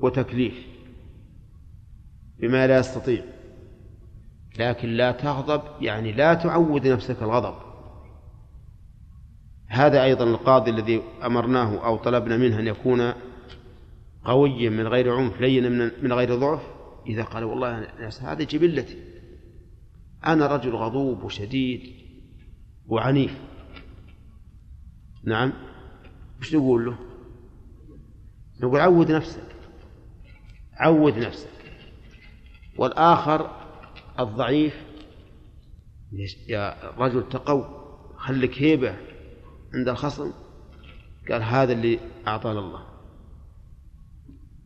[0.01, 0.55] وتكليف
[2.41, 3.24] بما لا يستطيع
[4.59, 7.65] لكن لا تغضب يعني لا تعود نفسك الغضب.
[9.68, 13.12] هذا أيضا القاضي الذي أمرناه أو طلبنا منه أن يكون
[14.24, 16.62] قويا من غير عنف لينا من غير ضعف.
[17.06, 17.88] إذا قال والله
[18.22, 18.98] هذه جبلتي.
[20.26, 21.92] أنا رجل غضوب وشديد
[22.86, 23.40] وعنيف.
[25.24, 25.52] نعم.
[26.40, 26.98] وش نقول له؟
[28.60, 29.46] نقول عود نفسك.
[30.74, 31.48] عود نفسك.
[32.78, 33.50] والآخر
[34.20, 34.74] الضعيف
[36.48, 37.64] يا رجل تقو
[38.16, 38.96] خلك هيبة.
[39.77, 40.33] عند الخصم؟
[41.31, 42.87] قال هذا اللي أعطانا الله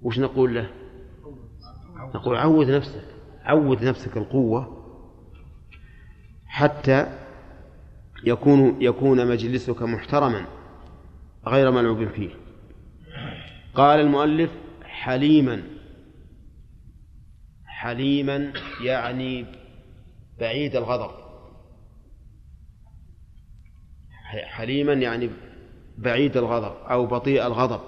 [0.02, 0.70] وش نقول له؟
[2.14, 3.04] نقول عود نفسك
[3.42, 4.76] عود نفسك القوة
[6.46, 7.18] حتى
[8.24, 10.46] يكون يكون مجلسك محترما
[11.46, 12.30] غير ملعوب فيه.
[13.74, 14.50] قال المؤلف
[14.84, 15.62] حليما
[17.66, 19.46] حليما يعني
[20.40, 21.19] بعيد الغضب.
[24.30, 25.30] حليما يعني
[25.98, 27.80] بعيد الغضب أو بطيء الغضب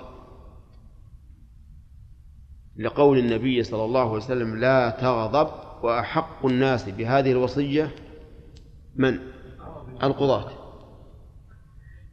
[2.77, 5.49] لقول النبي صلى الله عليه وسلم لا تغضب
[5.83, 7.91] وأحق الناس بهذه الوصية
[8.97, 9.19] من؟
[10.03, 10.51] القضاة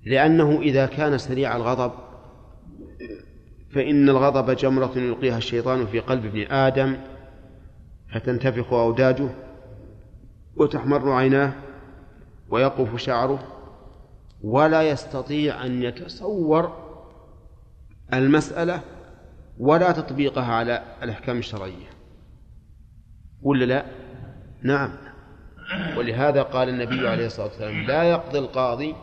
[0.06, 1.92] لأنه إذا كان سريع الغضب
[3.74, 6.98] فإن الغضب جمرة يلقيها الشيطان في قلب ابن آدم
[8.14, 9.30] فتنتفخ أوداجه
[10.56, 11.54] وتحمر عيناه
[12.50, 13.59] ويقف شعره
[14.42, 16.90] ولا يستطيع أن يتصور
[18.14, 18.82] المسألة
[19.58, 21.90] ولا تطبيقها على الأحكام الشرعية.
[23.42, 23.86] ولا لا؟
[24.64, 24.92] نعم.
[25.98, 28.96] ولهذا قال النبي عليه الصلاة والسلام لا يقضي القاضي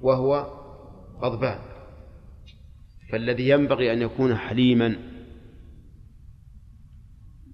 [0.00, 0.46] وهو
[1.20, 1.58] غضبان.
[3.12, 4.96] فالذي ينبغي أن يكون حليما.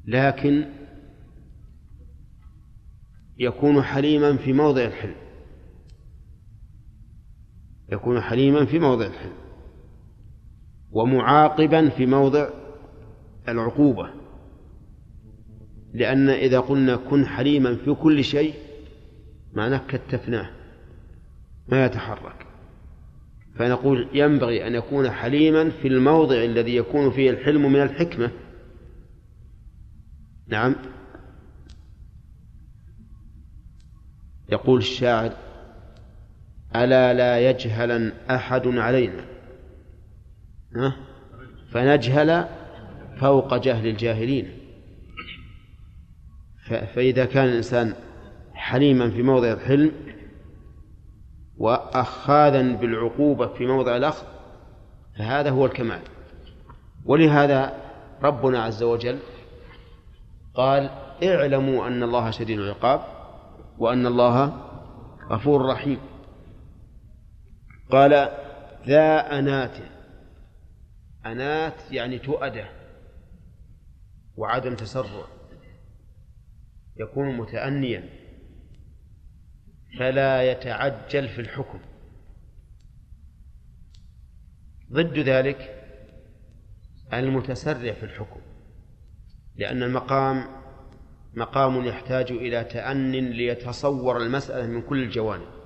[0.05, 0.65] لكن
[3.39, 5.24] يكون حليما في موضع الحلم.
[7.93, 9.45] يكون حليما في موضع الحلم
[10.91, 12.49] ومعاقبا في موضع
[13.49, 14.11] العقوبة.
[15.95, 18.55] لأن إذا قلنا كن حليما في كل شيء
[19.53, 20.51] معناه كتفناه
[21.69, 22.47] ما يتحرك.
[23.55, 28.31] فنقول ينبغي أن يكون حليما في الموضع الذي يكون فيه الحلم من الحكمة.
[30.49, 30.75] نعم.
[34.53, 35.33] يقول الشاعر
[36.77, 39.25] ألا لا يجهلن أحد علينا؟
[40.77, 40.97] ها؟
[41.73, 42.49] فنجهل
[43.21, 44.59] فوق جهل الجاهلين.
[46.95, 47.95] فإذا كان الإنسان
[48.55, 49.93] حليما في موضع الحلم
[51.57, 54.27] وأخاذا بالعقوبة في موضع الأخذ
[55.19, 56.01] فهذا هو الكمال.
[57.05, 57.73] ولهذا
[58.23, 59.19] ربنا عز وجل
[60.55, 60.91] قال
[61.25, 63.01] اعلموا أن الله شديد العقاب
[63.79, 64.53] وأن الله
[65.31, 65.99] غفور رحيم.
[67.91, 68.29] قال
[68.87, 69.77] ذا أنات.
[71.27, 72.69] أنات يعني تؤدة
[74.37, 75.27] وعدم تسرع.
[76.97, 78.09] يكون متأنيا.
[79.99, 81.79] فلا يتعجل في الحكم.
[84.93, 85.81] ضد ذلك
[87.13, 88.41] المتسرع في الحكم.
[89.57, 90.47] لأن المقام
[91.35, 95.64] مقام يحتاج إلى تأن ليتصور المسألة من كل الجوانب.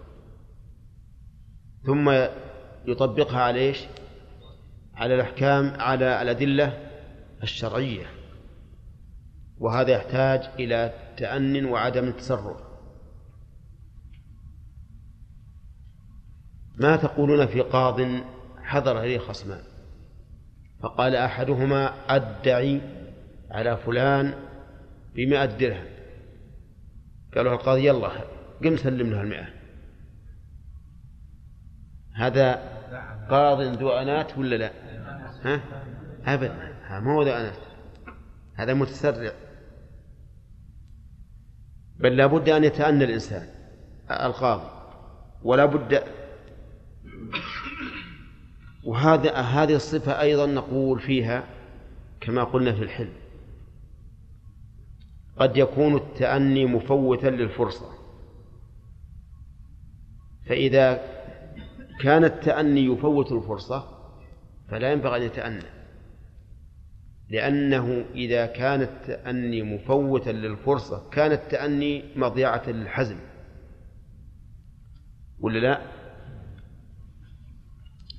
[1.87, 2.27] ثم
[2.87, 3.85] يطبقها على إيش؟
[4.95, 6.91] على الأحكام على الأدلة
[7.43, 8.07] الشرعية.
[9.59, 12.57] وهذا يحتاج إلى تأن وعدم التسرع.
[16.77, 18.01] ما تقولون في قاض
[18.63, 19.63] حضر إليه خصمان؟
[20.83, 22.81] فقال أحدهما أدعي
[23.51, 24.35] على فلان
[25.15, 25.87] بمئة درهم.
[27.35, 28.11] قالوا القاضي يلا
[28.65, 29.58] قم سلم له المئة.
[32.19, 32.55] هذا
[33.31, 34.71] قاض ذو أنات ولا لا؟
[35.45, 35.61] ها؟
[36.27, 36.55] أبدا.
[36.91, 37.59] ما هو ذو أنات
[38.55, 39.33] هذا متسرع.
[42.01, 43.49] بل لا بد أن يتأنى الإنسان
[44.11, 44.71] القاضي.
[45.43, 46.03] ولا بد
[48.85, 51.45] وهذا هذه الصفة أيضا نقول فيها
[52.21, 53.13] كما قلنا في الحلم.
[55.37, 57.91] قد يكون التأني مفوتا للفرصة.
[60.47, 61.18] فإذا
[62.01, 63.85] كان التأني يفوت الفرصة
[64.69, 65.65] فلا ينبغي أن يتأنى.
[67.31, 73.17] لأنه إذا كان التأني مفوتا للفرصة كان التأني مضيعة للحزم.
[75.41, 75.81] ولا لا؟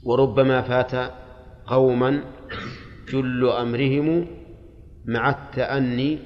[0.04, 1.14] وربما فات
[1.66, 2.24] قوما
[3.10, 4.28] جل أمرهم
[5.06, 6.20] مع التأني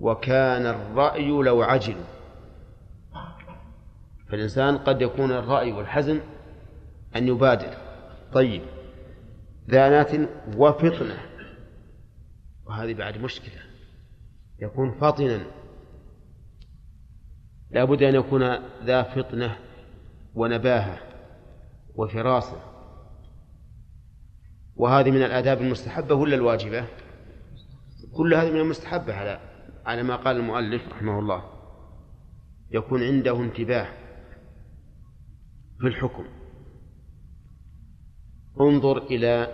[0.00, 2.04] وكان الرأي لو عجلوا
[4.28, 6.20] فالإنسان قد يكون الرأي والحزن
[7.16, 7.74] أن يبادر.
[8.32, 8.62] طيب.
[9.70, 11.18] ذانات وفطنة.
[12.66, 13.62] وهذه بعد مشكلة.
[14.58, 15.46] يكون فطنا.
[17.70, 18.42] لا بد أن يكون
[18.84, 19.56] ذا فطنة
[20.34, 20.98] ونباهة
[21.94, 22.60] وفراسة.
[24.76, 26.84] وهذه من الآداب المستحبة ولا الواجبة؟
[28.12, 29.40] كل هذه من المستحبة على
[29.86, 31.42] على ما قال المؤلف رحمه الله.
[32.70, 33.88] يكون عنده انتباه
[35.80, 36.24] في الحكم.
[38.60, 39.48] انظر إلى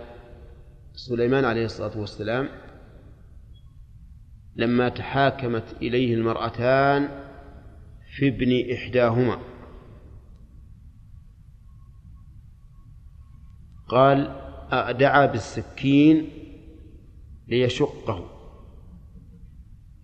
[0.93, 2.49] سليمان عليه الصلاة والسلام
[4.55, 7.09] لما تحاكمت إليه المرأتان
[8.17, 9.39] في ابن إحداهما.
[13.87, 14.35] قال
[14.97, 16.29] دعا بالسكين
[17.47, 18.29] ليشقه.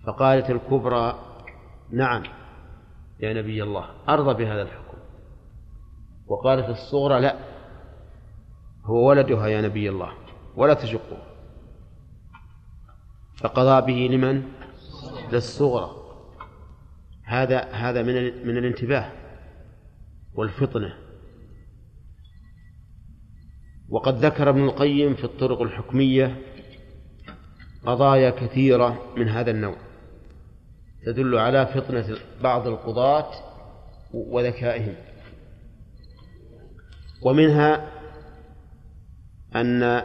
[0.05, 1.19] فقالت الكبرى
[1.91, 2.23] نعم
[3.19, 4.97] يا نبي الله أرضى بهذا الحكم.
[6.27, 7.50] وقالت الصغرى لا
[8.85, 10.13] هو ولدها يا نبي الله
[10.55, 11.17] ولا تشقه
[13.37, 14.43] فقضى به لمن؟
[15.31, 15.95] للصغرى.
[17.23, 19.11] هذا هذا من من الانتباه
[20.33, 20.93] والفطنة.
[23.89, 26.41] وقد ذكر ابن القيم في الطرق الحكمية
[27.85, 29.75] قضايا كثيرة من هذا النوع
[31.05, 33.31] تدل على فطنة بعض القضاة
[34.13, 34.95] وذكائهم.
[37.21, 38.00] ومنها
[39.55, 40.03] أن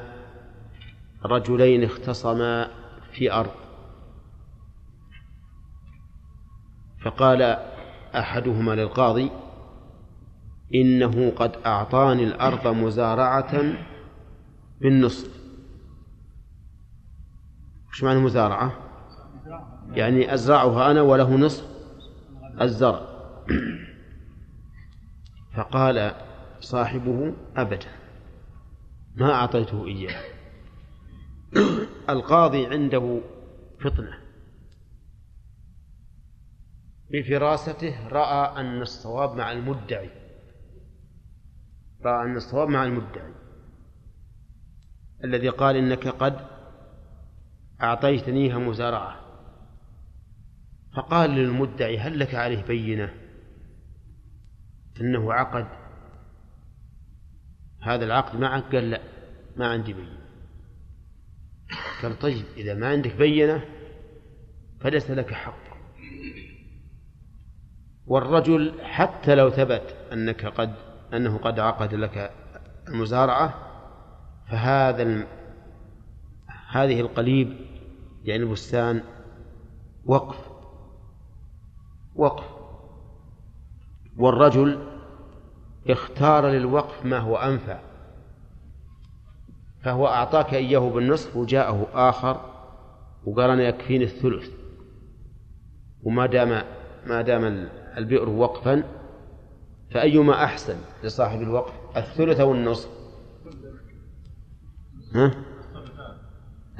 [1.24, 2.70] رجلين اختصما
[3.12, 3.51] في أرض.
[7.05, 7.42] فقال
[8.14, 9.30] أحدهما للقاضي
[10.74, 13.62] إنه قد أعطاني الأرض مزارعة
[14.80, 15.36] بالنصف.
[17.90, 18.72] وش معنى مزارعة؟
[19.92, 21.66] يعني أزرعها أنا وله نصف
[22.61, 23.01] الزرع.
[25.55, 26.12] فقال
[26.61, 27.95] صاحبه أبدا.
[29.16, 30.24] ما أعطيته إياه.
[32.08, 33.20] القاضي عنده
[33.80, 34.18] فطنة.
[37.10, 40.10] بفراسته رأى أن الصواب مع المدعي.
[42.04, 43.34] رأى أن الصواب مع المدعي.
[45.24, 46.46] الذي قال إنك قد
[47.82, 49.20] أعطيتنيها مزارعة.
[50.96, 53.14] فقال للمدعي هل لك عليه بينة؟
[55.00, 55.86] أنه عقد
[57.87, 59.01] هذا العقد معك قال لا
[59.57, 60.18] ما عندي بينة.
[62.03, 63.64] قال طيب إذا ما عندك بينة
[64.80, 65.66] فليس لك حق.
[68.07, 70.74] والرجل حتى لو ثبت أنك قد
[71.14, 72.32] أنه قد عقد لك
[72.89, 73.55] المزارعة
[74.51, 75.26] فهذا.
[76.68, 77.57] هذه القليب
[78.24, 79.03] يعني البستان
[80.05, 80.39] وقف
[82.14, 82.45] وقف.
[84.16, 84.95] والرجل
[85.89, 87.78] اختار للوقف ما هو أنفع.
[89.82, 92.41] فهو أعطاك إياه بالنصف وجاءه آخر
[93.24, 94.51] وقال أنا يكفيني الثلث.
[96.03, 96.62] وما دام
[97.07, 98.82] ما دام البئر وقفا
[99.91, 102.89] فأيما أحسن لصاحب الوقف الثلث أو النصف؟
[105.14, 105.34] ها؟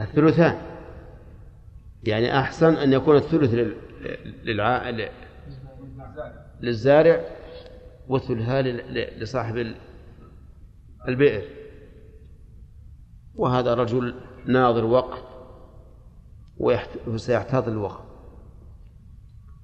[0.01, 0.59] الثلثان.
[2.05, 3.55] يعني أحسن أن يكون الثلث
[4.45, 4.91] للع...
[6.61, 7.21] للزارع
[8.09, 8.63] وثلثها
[9.19, 9.75] لصاحب
[11.09, 11.43] البئر.
[13.35, 14.15] وهذا رجل
[14.47, 15.23] ناظر وقف
[17.07, 18.07] وسيحتاط الوقف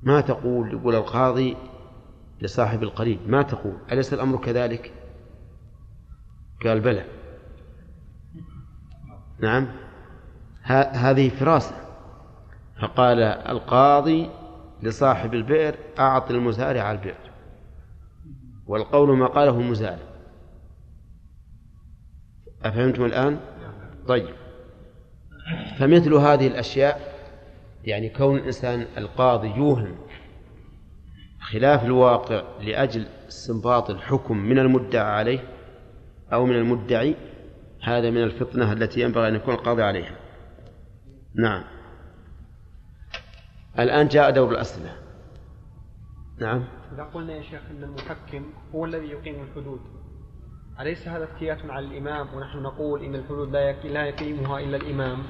[0.03, 1.57] ما تقول؟ يقول القاضي
[2.41, 3.19] لصاحب القريب.
[3.27, 4.93] ما تقول؟ أليس الأمر كذلك؟
[6.65, 7.05] قال بلى.
[9.41, 9.69] نعم.
[10.93, 11.75] هذه فراسة.
[12.83, 14.31] فقال القاضي
[14.83, 17.32] لصاحب البئر أعط المزارع البئر.
[18.67, 20.13] والقول ما قاله المزارع
[22.65, 23.41] أفهمتم الآن؟
[24.09, 24.35] طيب.
[25.79, 27.13] فمثل هذه الأشياء
[27.85, 29.97] يعني كون الإنسان القاضي يوهم
[31.41, 35.45] خلاف الواقع لأجل استنباط الحكم من المدعى عليه
[36.33, 37.17] أو من المدعي
[37.83, 40.17] هذا من الفطنة التي ينبغي أن يكون القاضي عليها.
[41.35, 41.65] نعم.
[43.79, 45.02] الآن جاء دور الأسئلة
[46.41, 46.65] نعم.
[46.95, 49.81] إذا قلنا يا شيخ أن المحكم هو الذي يقيم الحدود
[50.81, 55.23] أليس هذا افتيات على الإمام؟ ونحن نقول إن الحدود لا لا يقيمها إلا الإمام.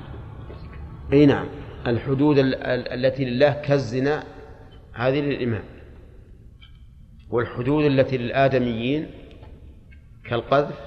[1.12, 1.46] أي نعم.
[1.86, 4.24] الحدود ال- ال- التي لله كالزنا
[4.92, 5.64] هذه للإمام.
[7.30, 9.10] والحدود التي للآدميين
[10.24, 10.78] كالقذف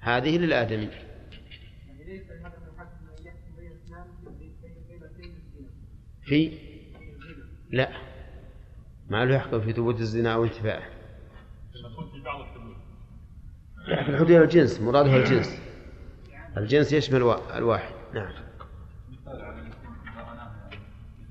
[0.00, 2.04] هذه للآدمي يعني
[6.24, 6.58] في؟
[7.70, 8.07] لا.
[9.10, 10.82] ما له يحكم في ثبوت الزنا أو انتفاعه.
[13.88, 15.58] لا في الحدود الجنس مرادها الجنس.
[16.56, 17.92] الجنس يشمل وا- الواحد.
[18.14, 18.32] نعم.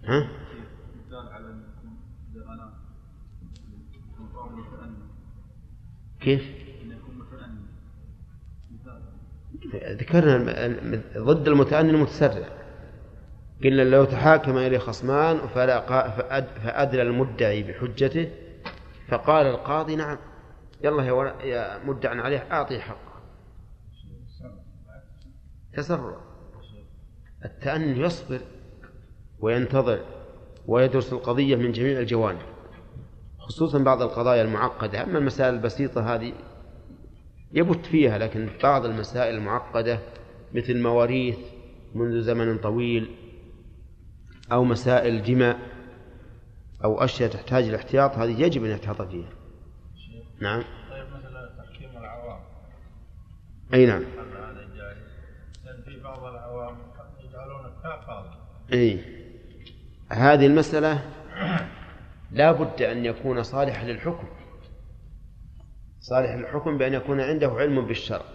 [0.06, 0.30] ها؟
[6.20, 6.44] كيف؟
[9.76, 10.38] ذكرنا
[11.18, 12.48] ضد المتأني المتسرع.
[13.64, 15.80] قلنا لو تحاكم إليه خصمان فلا
[16.64, 18.30] فأدلى المدعي بحجته
[19.08, 20.18] فقال القاضي نعم.
[20.84, 21.80] يلا يا, ول- يا
[22.22, 22.98] عليه أعطيه حقه.
[25.74, 26.18] تسرع.
[27.46, 28.40] التأني يصبر
[29.40, 30.00] وينتظر
[30.68, 32.40] ويدرس القضية من جميع الجوانب
[33.40, 35.04] خصوصا بعض القضايا المعقدة.
[35.04, 36.34] أما المسائل البسيطة هذه
[37.54, 40.00] يبت فيها لكن بعض المسائل المعقدة
[40.54, 41.38] مثل مواريث
[41.96, 43.16] منذ زمن طويل
[44.52, 45.58] أو مسائل جماع
[46.84, 49.30] أو أشياء تحتاج الاحتياط هذه يجب أن يحتاط فيها.
[50.42, 50.64] نعم.
[50.90, 52.40] طيب مثلا تحكيم العوام.
[53.74, 54.04] أي نعم.
[54.04, 56.78] هذا في بعض العوام
[57.24, 58.30] يجعلونك كقاضي
[58.74, 59.02] أي.
[60.10, 61.04] هذه المسألة
[62.32, 64.28] لا بد أن يكون صالحا للحكم.
[66.00, 68.26] صالح للحكم بأن يكون عنده علم بالشرع.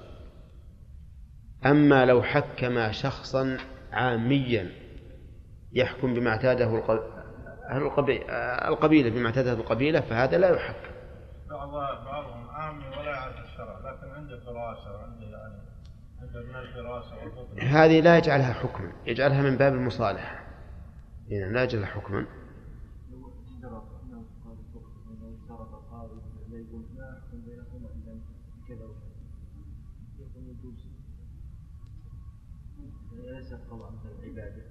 [1.67, 3.59] أما لو حكم شخصا
[3.93, 4.82] عاميا
[5.73, 6.65] يحكم بما اعتاده
[7.71, 8.23] أهل القبي-
[8.69, 10.93] القبيلة بما اعتادته القبيلة فهذا لا يحكم.
[11.51, 11.71] بعض
[12.05, 15.63] بعضهم عامي ولا يعرف الشرع لكن عنده فراسة وعنده يعني
[16.21, 16.41] عنده
[17.63, 20.43] هذه لا يجعلها حكما يجعلها من باب المصالحة.
[21.29, 22.27] يعني لا يجعلها حكما.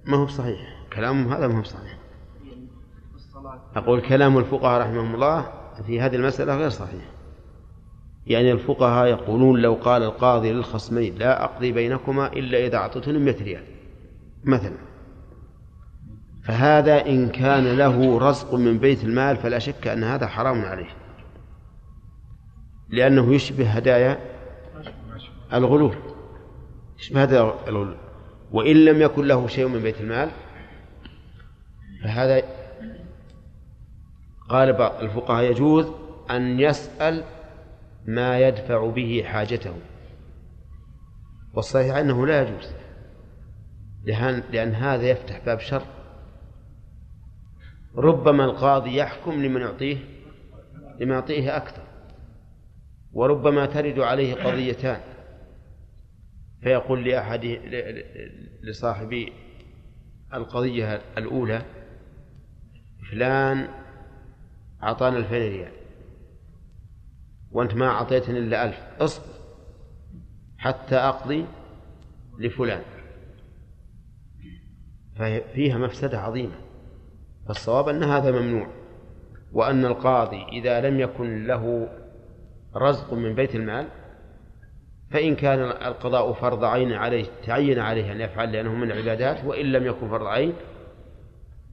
[0.06, 1.98] ما هو بصحيح كلامهم هذا ما هو بصحيح
[3.76, 5.52] أقول كلام الفقهاء رحمهم الله
[5.86, 7.04] في هذه المسألة غير صحيح.
[8.26, 13.64] يعني الفقهاء يقولون لو قال القاضي للخصمين لا أقضي بينكما إلا إذا أعطيتني 100 ريال
[14.44, 14.76] مثلا.
[16.44, 20.90] فهذا إن كان له رزق من بيت المال فلا شك أن هذا حرام عليه.
[22.88, 24.18] لأنه يشبه هدايا
[25.52, 25.94] الغلول
[26.98, 27.96] يشبه هدايا الغلول.
[28.52, 30.30] وإن لم يكن له شيء من بيت المال
[32.02, 32.42] فهذا
[34.48, 35.86] قال بعض الفقهاء يجوز
[36.30, 37.24] أن يسأل
[38.06, 39.74] ما يدفع به حاجته.
[41.54, 42.72] والصحيح أنه لا يجوز
[44.50, 45.86] لأن, هذا يفتح باب شر.
[47.96, 49.96] ربما القاضي يحكم لمن يعطيه
[51.00, 51.82] لما يعطيه أكثر
[53.12, 55.00] وربما ترد عليه قضيتان.
[56.62, 57.44] فيقول لأحد
[58.62, 59.28] لصاحب
[60.34, 61.62] القضية الأولى
[63.12, 63.68] فلان
[64.82, 65.72] أعطانا ألفين ريال.
[67.50, 68.78] وأنت ما أعطيتني إلا ألف.
[69.00, 69.26] اصبر.
[70.58, 71.46] حتى أقضي
[72.38, 72.82] لفلان.
[75.16, 76.54] ففيها مفسدة عظيمة.
[77.48, 78.66] فالصواب أن هذا ممنوع.
[79.52, 81.88] وأن القاضي إذا لم يكن له
[82.76, 83.88] رزق من بيت المال
[85.10, 89.86] فإن كان القضاء فرض عين عليه تعين عليه أن يفعل لأنه من العبادات وإن لم
[89.86, 90.52] يكن فرض عين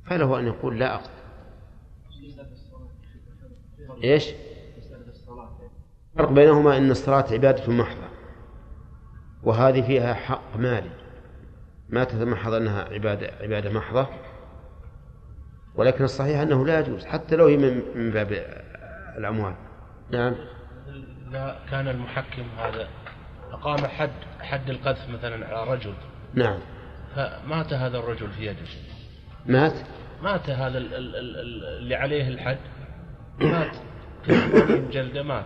[0.05, 1.18] فله أن يقول لا أقضي.
[4.03, 4.33] إيش؟
[6.13, 8.07] الفرق بينهما أن الصلاة عبادة محضة
[9.43, 10.89] وهذه فيها حق مالي.
[11.89, 14.07] ما تتمحض أنها عبادة عبادة محضة
[15.75, 18.31] ولكن الصحيح أنه لا يجوز حتى لو هي من من باب
[19.17, 19.53] الأموال.
[20.11, 20.35] نعم.
[21.31, 22.87] لا كان المحكم هذا
[23.51, 25.93] أقام حد حد القذف مثلا على رجل.
[26.33, 26.59] نعم.
[27.15, 28.67] فمات هذا الرجل في يده.
[29.45, 29.73] مات؟
[30.23, 32.57] مات هذا ال- ال- ال- اللي عليه الحد.
[33.39, 33.75] مات.
[34.27, 35.45] 80 جلدة مات.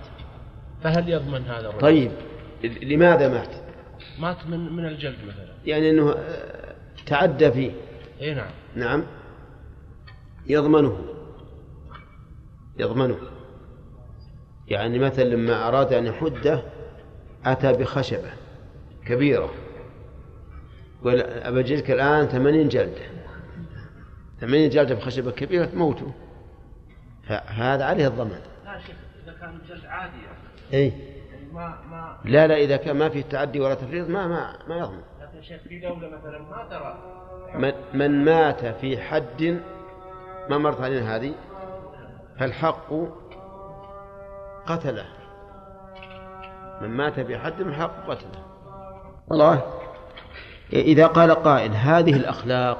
[0.83, 2.11] فهل يضمن هذا الرجل؟ طيب
[2.63, 3.49] لماذا مات؟
[4.19, 5.53] مات من من الجلد مثلا.
[5.65, 7.71] يعني أنه آه، تعدى فيه.
[8.21, 8.51] إي نعم.
[8.75, 9.03] نعم.
[10.47, 10.97] يضمنه.
[12.77, 13.17] يضمنه.
[14.67, 16.61] يعني مثلا لما أراد أن يحده
[17.45, 18.31] أتى بخشبة
[19.05, 19.49] كبيرة.
[21.03, 23.01] قال أبجلك الآن ثمانين جلدة.
[24.41, 26.13] ثمانين جلدة بخشبة كبيرة تموته.
[27.27, 28.41] فهذا عليه الضمان.
[29.43, 30.17] كان الجلد عادي
[30.71, 30.93] يعني
[31.51, 35.01] ما ما لا لا إذا كان ما فيه تعدي ولا تفريط ما ما ما يضمن.
[35.21, 36.97] لكن شيخ في دولة مثلا ما ترى.
[37.55, 39.61] من, من مات في حد
[40.49, 41.33] ما مرت علينا هذه
[42.39, 42.93] فالحق
[44.65, 45.05] قتله.
[46.81, 48.45] من مات بحد من حق قتله.
[49.27, 49.61] والله
[50.73, 52.77] إذا قال قائل هذه الأخلاق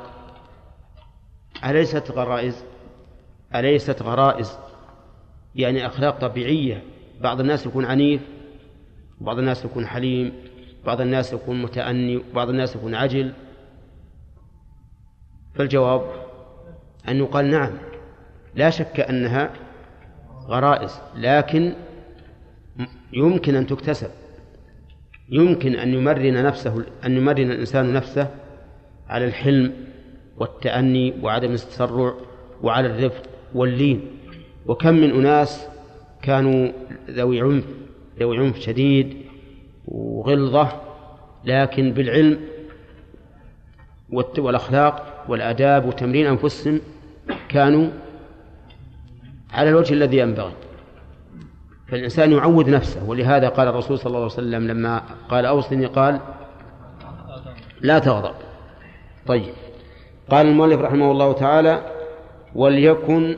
[1.65, 2.65] أليست غرائز؟
[3.55, 4.62] أليست غرائز؟
[5.55, 6.83] يعني أخلاق طبيعية.
[7.21, 8.21] بعض الناس يكون عنيف
[9.21, 10.33] بعض الناس يكون حليم
[10.85, 13.33] بعض الناس يكون متأني بعض الناس يكون عجل.
[15.55, 16.01] فالجواب
[17.07, 17.71] أن يقال نعم
[18.55, 19.53] لا شك أنها
[20.47, 21.73] غرائز لكن
[23.13, 24.09] يمكن أن تكتسب.
[25.29, 28.27] يمكن أن يمرن نفسه أن يمرن الإنسان نفسه
[29.07, 29.73] على الحلم
[30.37, 32.13] والتأني وعدم التسرع
[32.61, 33.23] وعلى الرفق
[33.53, 34.22] واللين.
[34.67, 35.67] وكم من أناس
[36.21, 36.71] كانوا
[37.09, 37.63] ذوي عنف
[38.19, 39.17] ذوي عنف شديد
[39.87, 40.81] وغلظة
[41.45, 42.39] لكن بالعلم
[44.37, 46.79] والأخلاق والآداب وتمرين أنفسهم
[47.49, 47.87] كانوا
[49.53, 50.53] على الوجه الذي ينبغي.
[51.87, 56.19] فالإنسان يعود نفسه ولهذا قال الرسول صلى الله عليه وسلم لما قال أوصني قال
[57.81, 58.35] لا تغضب.
[59.25, 59.53] طيب.
[60.29, 61.91] قال المؤلف رحمه الله تعالى
[62.55, 63.37] وليكن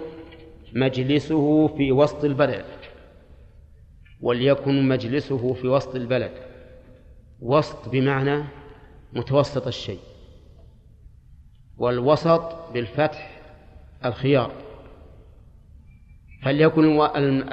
[0.76, 2.65] مجلسه في وسط البلد
[4.21, 6.32] وليكن مجلسه في وسط البلد.
[7.39, 8.43] وسط بمعنى
[9.13, 9.99] متوسط الشيء.
[11.78, 13.41] والوسط بالفتح
[14.05, 14.51] الخيار.
[16.43, 17.01] فليكن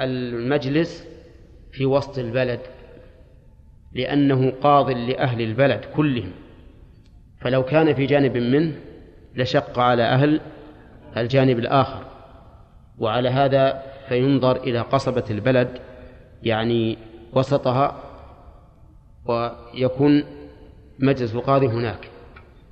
[0.01, 1.07] المجلس
[1.71, 2.59] في وسط البلد
[3.93, 6.31] لأنه قاض لأهل البلد كلهم.
[7.41, 8.75] فلو كان في جانب منه
[9.35, 10.41] لشق على أهل
[11.17, 12.12] الجانب الآخر.
[12.99, 15.79] وعلى هذا فينظر إلى قصبة البلد
[16.43, 16.97] يعني
[17.33, 18.03] وسطها
[19.25, 20.23] ويكون
[20.99, 22.09] مجلس القاضي هناك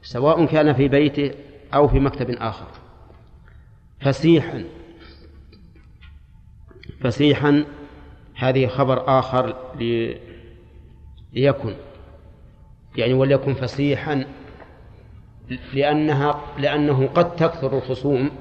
[0.01, 1.31] سواء كان في بيته
[1.73, 2.67] أو في مكتب آخر.
[4.01, 4.63] فسيحا
[7.01, 7.65] فسيحا
[8.35, 10.17] هذه خبر آخر لي
[11.33, 11.73] ليكن
[12.95, 14.25] يعني وليكن فسيحا
[15.73, 18.31] لأنها لأنه قد تكثر الخصوم.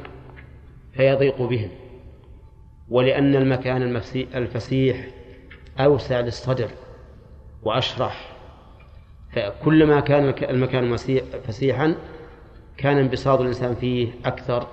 [0.92, 1.70] فيضيق بهم.
[2.88, 3.96] ولأن المكان
[4.34, 5.06] الفسيح
[5.78, 6.70] أوسع للصدر
[7.62, 8.36] وأشرح.
[9.32, 10.96] فكلما كان المكان
[11.46, 11.94] فسيحا
[12.76, 14.66] كان انبساط الإنسان فيه أكثر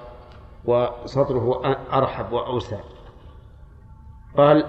[0.66, 2.80] وصدره أرحب وأوسع.
[4.38, 4.66] قال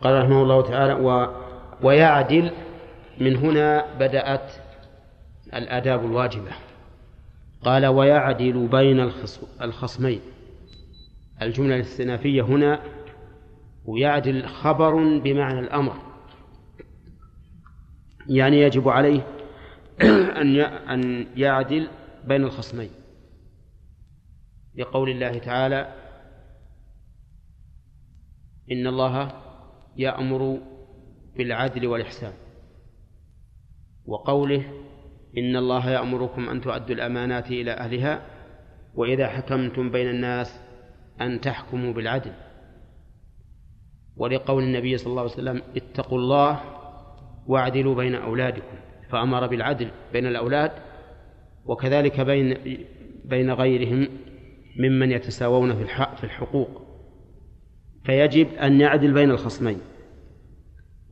[0.00, 1.28] قال رحمه الله تعالى و
[1.82, 2.52] ويعدل
[3.20, 4.52] من هنا بدأت
[5.54, 6.50] الآداب الواجبة.
[7.62, 9.00] قال ويعدل بين
[9.60, 10.20] الخصمين.
[11.42, 12.82] الجملة الاستئنافية هنا
[13.84, 15.96] ويعدل خبر بمعنى الأمر.
[18.26, 19.26] يعني يجب عليه
[20.40, 21.88] أن أن يعدل
[22.24, 22.90] بين الخصمين.
[24.74, 25.94] لقول الله تعالى
[28.72, 29.32] إن الله
[29.96, 30.58] يأمر
[31.36, 32.32] بالعدل والإحسان.
[34.06, 34.87] وقوله
[35.38, 38.22] إن الله يأمركم أن تؤدوا الأمانات إلى أهلها
[38.94, 40.60] وإذا حكمتم بين الناس
[41.20, 42.32] أن تحكموا بالعدل.
[44.16, 46.60] ولقول النبي صلى الله عليه وسلم اتقوا الله
[47.46, 48.76] واعدلوا بين أولادكم
[49.10, 50.72] فأمر بالعدل بين الأولاد
[51.64, 52.56] وكذلك بين
[53.24, 54.08] بين غيرهم
[54.78, 56.82] ممن يتساوون في الحق في الحقوق.
[58.04, 59.78] فيجب أن يعدل بين الخصمين.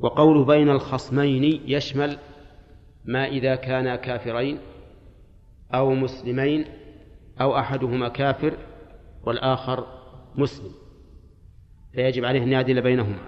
[0.01, 2.19] وقوله بين الخصمين يشمل
[3.07, 4.59] ما إذا كانا كافرين
[5.75, 6.65] أو مسلمين
[7.41, 8.57] أو أحدهما كافر
[9.25, 9.87] والآخر
[10.37, 10.71] مسلم.
[11.93, 13.19] فيجب عليه أن يعدل بينهما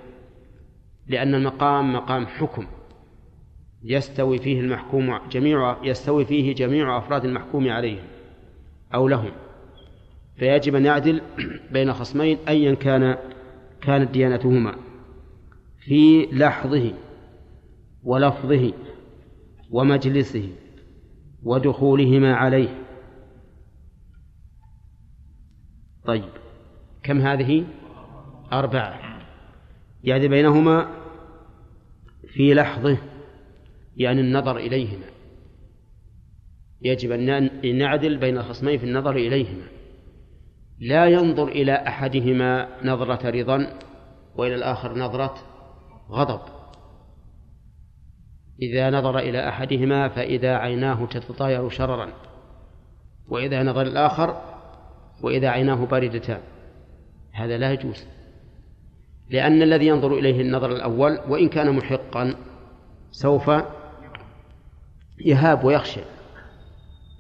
[1.07, 2.67] لأن المقام مقام حكم
[3.85, 8.05] يستوي فيه المحكوم جميع يستوي فيه جميع أفراد المحكوم عليهم
[8.95, 9.31] أو لهم.
[10.37, 11.23] فيجب أن يعدل
[11.73, 13.17] بين خصمين أيا كان
[13.81, 14.75] كانت ديانتهما
[15.81, 16.93] في لحظه
[18.05, 18.73] ولفظه
[19.71, 20.53] ومجلسه
[21.43, 22.85] ودخولهما عليه.
[26.05, 26.31] طيب
[27.03, 27.65] كم هذه؟
[28.53, 29.19] أربعة.
[30.05, 30.91] يعني بينهما
[32.29, 32.99] في لحظه
[33.97, 35.05] يعني النظر إليهما.
[36.83, 39.67] يجب أن نعدل بين الخصمين في النظر إليهما.
[40.79, 43.79] لا ينظر إلى أحدهما نظرة رضا
[44.37, 45.35] وإلى الآخر نظرة
[46.11, 46.58] غضب.
[48.63, 52.09] إذا نظر إلى أحدهما فإذا عيناه تتطاير شررا
[53.29, 54.37] وإذا نظر الآخر
[55.23, 56.41] وإذا عيناه باردتان.
[57.33, 58.07] هذا لا يجوز
[59.31, 62.35] لأن الذي ينظر إليه النظر الأول وإن كان محقا
[63.11, 63.51] سوف
[65.25, 66.01] يهاب ويخشى.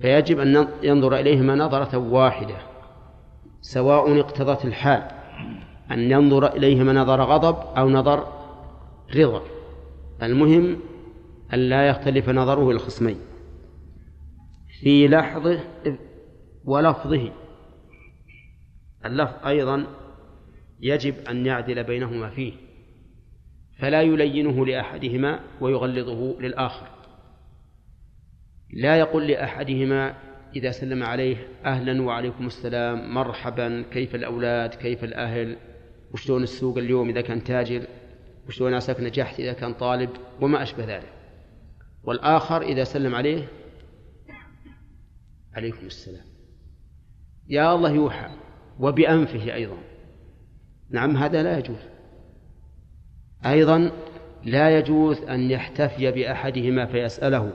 [0.00, 2.56] فيجب أن ينظر إليهما نظرة واحدة
[3.60, 5.02] سواء اقتضت الحال
[5.90, 8.26] أن ينظر إليهما نظر غضب أو نظر
[9.16, 9.42] رضا.
[10.22, 10.80] المهم
[11.54, 13.20] أن لا يختلف نظره الخصمين.
[14.80, 15.60] في لحظه
[16.64, 17.32] ولفظه.
[19.04, 19.86] اللفظ أيضا
[20.80, 22.52] يجب أن يعدل بينهما فيه
[23.78, 26.86] فلا يلينه لأحدهما ويغلظه للآخر.
[28.72, 30.14] لا يقول لأحدهما
[30.56, 35.56] إذا سلم عليه أهلا وعليكم السلام مرحبا كيف الأولاد؟ كيف الأهل؟
[36.12, 37.82] وشلون السوق اليوم إذا كان تاجر؟
[38.48, 40.10] وشلون عساك نجحت إذا كان طالب؟
[40.40, 41.17] وما أشبه ذلك.
[42.04, 43.48] والآخر إذا سلم عليه
[45.54, 46.26] عليكم السلام.
[47.48, 48.30] يا الله يوحى
[48.80, 49.78] وبأنفه أيضا.
[50.90, 51.88] نعم هذا لا يجوز.
[53.46, 53.90] أيضا
[54.44, 57.52] لا يجوز أن يحتفي بأحدهما فيسأله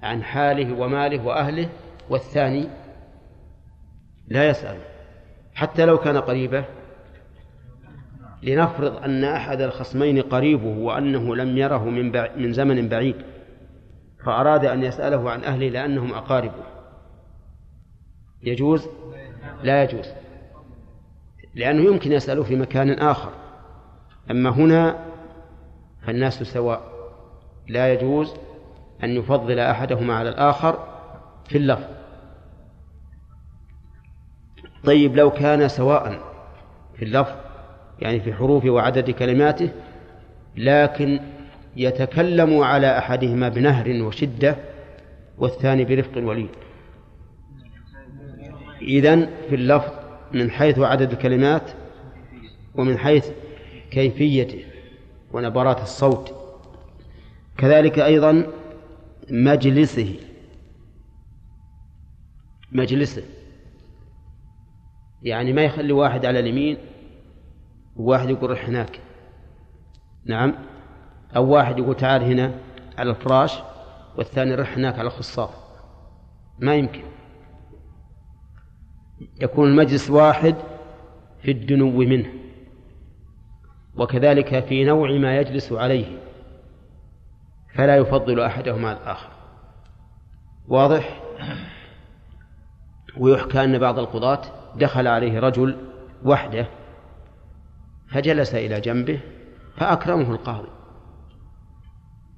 [0.00, 1.68] عن حاله وماله وأهله
[2.10, 2.68] والثاني
[4.28, 4.78] لا يسأل
[5.54, 6.64] حتى لو كان قريبه
[8.42, 12.12] لنفرض أن أحد الخصمين قريبه وأنه لم يره من.
[12.36, 13.16] من زمن بعيد
[14.24, 16.64] فأراد أن يسأله عن أهله لأنهم أقاربه.
[18.42, 18.88] يجوز؟
[19.62, 20.06] لا يجوز.
[21.54, 23.32] لأنه يمكن يسأله في مكان آخر.
[24.30, 25.04] أما هنا
[26.06, 26.82] فالناس سواء.
[27.68, 28.34] لا يجوز
[29.04, 30.88] أن يفضل أحدهما على الآخر
[31.48, 31.98] في اللفظ.
[34.84, 36.20] طيب لو كان سواء
[36.94, 37.47] في اللفظ
[38.00, 39.70] يعني في حروفه وعدد كلماته
[40.56, 41.20] لكن
[41.76, 44.56] يتكلم على أحدهما بنهر وشدة
[45.38, 46.50] والثاني برفق وليد
[48.82, 49.92] إذن في اللفظ
[50.32, 51.62] من حيث عدد الكلمات
[52.74, 53.30] ومن حيث
[53.90, 54.64] كيفيته
[55.32, 56.34] ونبرات الصوت.
[57.58, 58.46] كذلك أيضا
[59.30, 60.14] مجلسه
[62.72, 63.22] مجلسه
[65.22, 66.76] يعني ما يخلي واحد على اليمين
[67.98, 69.00] وواحد يقول رح هناك.
[70.24, 70.54] نعم.
[71.36, 72.54] أو واحد يقول تعال هنا
[72.98, 73.58] على الفراش
[74.16, 75.50] والثاني رح هناك على الخصاف
[76.58, 77.02] ما يمكن.
[79.40, 80.54] يكون المجلس واحد
[81.42, 82.32] في الدنو منه.
[83.96, 86.18] وكذلك في نوع ما يجلس عليه.
[87.74, 89.30] فلا يفضل أحدهما الآخر.
[90.68, 91.20] واضح؟
[93.16, 94.40] ويحكى أن بعض القضاة
[94.76, 95.76] دخل عليه رجل
[96.24, 96.66] وحده
[98.10, 99.20] فجلس إلى جنبه
[99.76, 100.68] فأكرمه القاضي.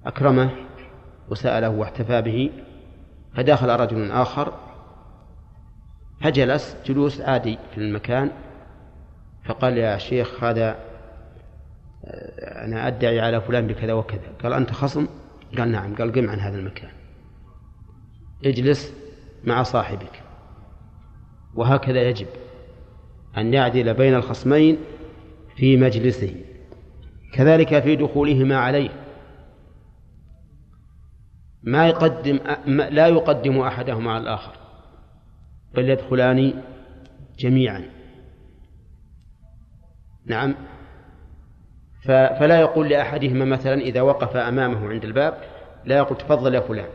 [0.07, 0.51] أكرمه
[1.29, 2.51] وسأله واحتفى به
[3.35, 4.53] فدخل رجل آخر
[6.21, 8.31] فجلس جلوس عادي في المكان
[9.45, 10.77] فقال يا شيخ هذا
[12.41, 14.33] أنا أدعي على فلان بكذا وكذا.
[14.43, 15.07] قال أنت خصم؟
[15.59, 15.95] قال نعم.
[15.95, 16.91] قال قم عن هذا المكان.
[18.45, 18.95] اجلس
[19.45, 20.23] مع صاحبك.
[21.55, 22.27] وهكذا يجب
[23.39, 24.79] أن يعدل بين الخصمين
[25.61, 26.35] في مجلسه
[27.35, 28.91] كذلك في دخولهما عليه.
[31.62, 34.57] ما يقدم لا يقدم أحدهما على الآخر
[35.74, 36.62] بل يدخلان
[37.39, 37.85] جميعا.
[40.27, 40.55] نعم.
[42.05, 45.35] فلا يقول لأحدهما مثلا إذا وقف أمامه عند الباب
[45.85, 46.91] لا يقول تفضل يا فلان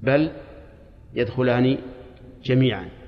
[0.00, 0.32] بل
[1.14, 1.78] يدخلان
[2.42, 2.99] جميعا.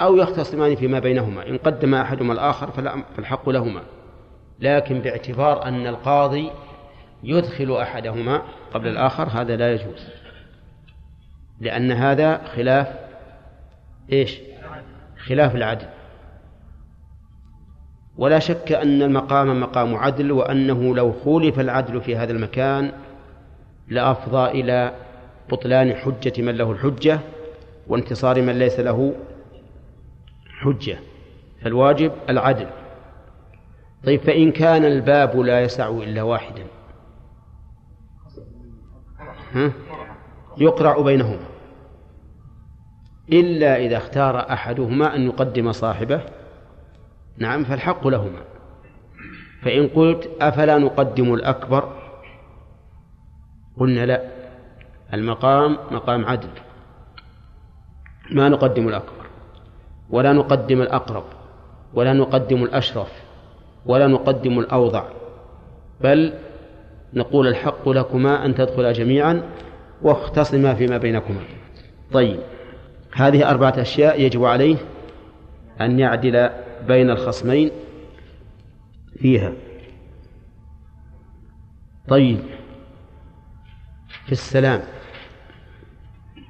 [0.00, 1.48] أو يختصمان فيما بينهما.
[1.48, 2.70] إن قدم أحدهما الآخر
[3.16, 3.82] فالحق لهما.
[4.60, 6.50] لكن باعتبار أن القاضي
[7.24, 8.42] يدخل أحدهما
[8.74, 10.08] قبل الآخر هذا لا يجوز.
[11.60, 12.88] لأن هذا خلاف
[14.12, 14.38] إيش؟
[15.26, 15.86] خلاف العدل.
[18.18, 22.92] ولا شك أن المقام مقام عدل وأنه لو خولف العدل في هذا المكان
[23.88, 24.92] لأفضى إلى
[25.50, 27.20] بطلان حجة من له الحجة
[27.86, 29.14] وانتصار من ليس له
[30.58, 30.98] حجة
[31.62, 32.66] فالواجب العدل.
[34.04, 36.66] طيب فإن كان الباب لا يسع إلا واحدا.
[39.52, 39.72] ها؟
[40.58, 41.46] يقرع بينهما.
[43.32, 46.22] إلا إذا اختار أحدهما أن يقدم صاحبه.
[47.38, 48.44] نعم فالحق لهما.
[49.62, 51.92] فإن قلت أفلا نقدم الأكبر؟
[53.76, 54.22] قلنا لا.
[55.14, 56.50] المقام مقام عدل.
[58.30, 59.27] ما نقدم الأكبر؟
[60.10, 61.24] ولا نقدم الأقرب
[61.94, 63.12] ولا نقدم الأشرف
[63.86, 65.04] ولا نقدم الأوضع
[66.00, 66.34] بل
[67.14, 69.42] نقول الحق لكما أن تدخلا جميعا
[70.02, 71.40] واختصما فيما بينكما.
[72.12, 72.40] طيب
[73.14, 74.76] هذه أربعة أشياء يجب عليه
[75.80, 76.50] أن يعدل
[76.86, 77.70] بين الخصمين
[79.18, 79.52] فيها.
[82.08, 82.38] طيب
[84.26, 84.82] في السلام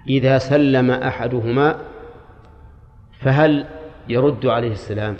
[0.09, 1.79] إذا سلم أحدهما
[3.21, 3.67] فهل
[4.09, 5.17] يرد عليه السلام؟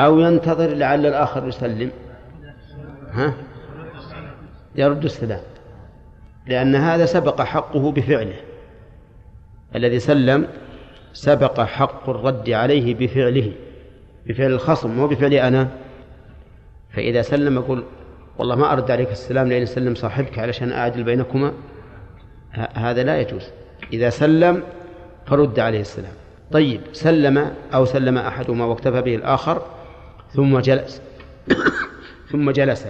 [0.00, 1.90] أو ينتظر لعل الآخر يسلم؟
[3.12, 3.34] ها؟
[4.74, 5.40] يرد السلام
[6.46, 8.36] لأن هذا سبق حقه بفعله.
[9.76, 10.48] الذي سلم
[11.12, 13.52] سبق حق الرد عليه بفعله
[14.26, 15.68] بفعل الخصم مو بفعلي أنا.
[16.90, 17.84] فإذا سلم يقول
[18.38, 21.52] والله ما أرد عليك السلام لأن سلم صاحبك علشان أعدل بينكما
[22.74, 23.50] هذا لا يجوز.
[23.92, 24.62] إذا سلم
[25.26, 26.12] فرد عليه السلام.
[26.52, 29.66] طيب سلم أو سلم أحدهما واكتفى به الآخر
[30.34, 31.02] ثم جلس.
[32.30, 32.86] ثم جلس.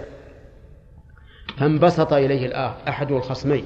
[1.57, 3.65] فانبسط إليه أحد الخصمين.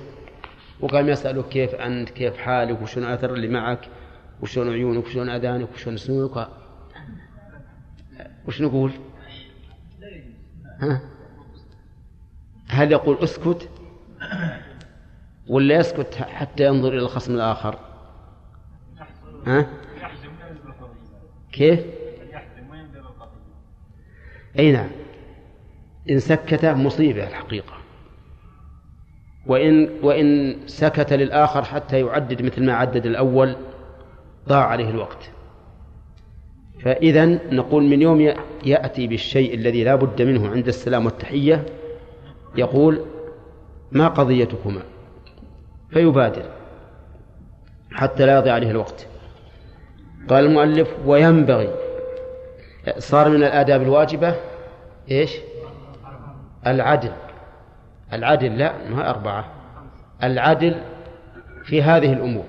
[0.80, 3.88] وقام يسألك كيف أنت كيف حالك وشنو أثر اللي معك
[4.42, 6.48] وشلون عيونك وشلون أذانك وشلون سنونك
[8.48, 8.92] وش نقول
[10.80, 11.00] ها؟
[12.68, 13.68] هل يقول أسكت؟
[15.48, 17.78] ولا يسكت حتى ينظر إلى الخصم الآخر؟
[19.46, 19.66] ها؟
[21.52, 21.80] كيف؟
[24.58, 24.88] أي نعم.
[26.10, 27.74] إن سكت مصيبة الحقيقة.
[29.46, 33.56] وإن وإن سكت للآخر حتى يعدد مثل ما عدد الأول
[34.48, 35.30] ضاع عليه الوقت.
[36.80, 38.34] فإذا نقول من يوم
[38.64, 41.66] يأتي بالشيء الذي لا بد منه عند السلام والتحية
[42.56, 43.04] يقول
[43.92, 44.82] ما قضيتكما؟
[45.90, 46.50] فيبادر
[47.92, 49.06] حتى لا يضيع عليه الوقت.
[50.28, 51.68] قال المؤلف وينبغي
[52.98, 54.34] صار من الآداب الواجبة
[55.10, 55.36] إيش؟
[56.66, 57.12] العدل.
[58.12, 59.44] العدل لا ما أربعة.
[60.22, 60.74] العدل
[61.64, 62.44] في هذه الأمور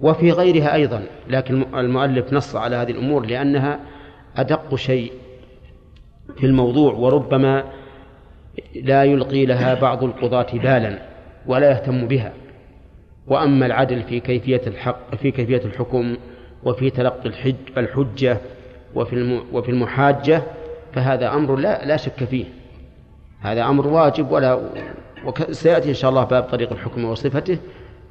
[0.00, 3.80] وفي غيرها أيضا لكن المؤلف نص على هذه الأمور لأنها
[4.36, 5.12] أدق شيء
[6.36, 7.64] في الموضوع وربما
[8.74, 10.98] لا يلقي لها بعض القضاة بالا
[11.46, 12.32] ولا يهتم بها.
[13.26, 16.16] وأما العدل في كيفية الحق في كيفية الحكم
[16.64, 18.38] وفي تلقي الحج الحجة
[18.94, 20.42] وفي وفي المحاجة
[20.92, 22.44] فهذا أمر لا لا شك فيه.
[23.40, 24.60] هذا أمر واجب ولا
[25.24, 27.58] وسيأتي إن شاء الله باب طريق الحكم وصفته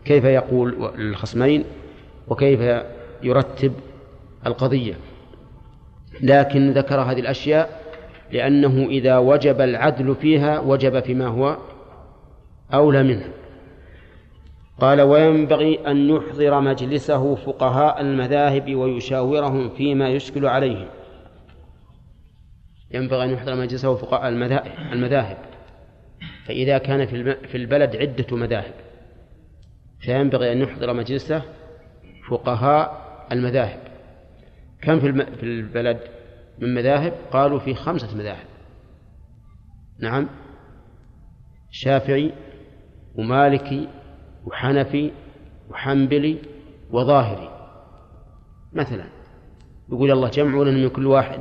[0.06, 1.64] كيف يقول للخصمين
[2.28, 2.84] وكيف
[3.24, 3.74] يرتب
[4.48, 4.94] القضية.
[6.22, 7.80] لكن ذكر هذه الأشياء
[8.32, 11.58] لأنه إذا وجب العدل فيها وجب فيما هو
[12.74, 13.26] أولى منه
[14.80, 20.88] قال وينبغي أن يحضر مجلسه فقهاء المذاهب ويشاورهم فيما يشكل عليهم.
[22.92, 24.30] ينبغي أن يحضر مجلسه فقهاء
[24.94, 25.38] المذاهب.
[26.46, 27.06] فإذا كان
[27.48, 28.74] في البلد عدة مذاهب
[30.00, 31.42] فينبغي أن يحضر مجلسه
[32.30, 33.80] فقهاء المذاهب.
[34.82, 36.00] كم في البلد
[36.60, 38.48] من مذاهب؟ قالوا في خمسة مذاهب.
[40.00, 40.28] نعم.
[41.72, 42.34] شافعي
[43.16, 43.88] ومالكي
[44.50, 45.12] وحنفي
[45.70, 46.38] وحنبلي
[46.92, 47.50] وظاهري.
[48.74, 49.06] مثلا
[49.90, 51.40] يقول الله جمعوا لنا من كل واحد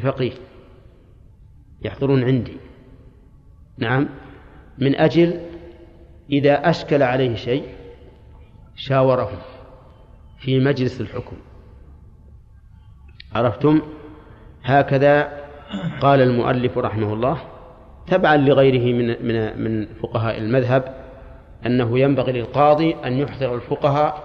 [0.00, 0.32] فقيه
[1.82, 2.56] يحضرون عندي.
[3.78, 4.08] نعم
[4.78, 5.40] من أجل
[6.30, 7.64] إذا أشكل عليه شيء
[8.76, 9.38] شاورهم
[10.38, 11.36] في مجلس الحكم.
[13.32, 13.82] عرفتم؟
[14.62, 15.44] هكذا
[16.00, 17.38] قال المؤلف رحمه الله
[18.06, 21.03] تبعا لغيره من من من فقهاء المذهب
[21.66, 24.24] أنه ينبغي للقاضي أن يحضر الفقهاء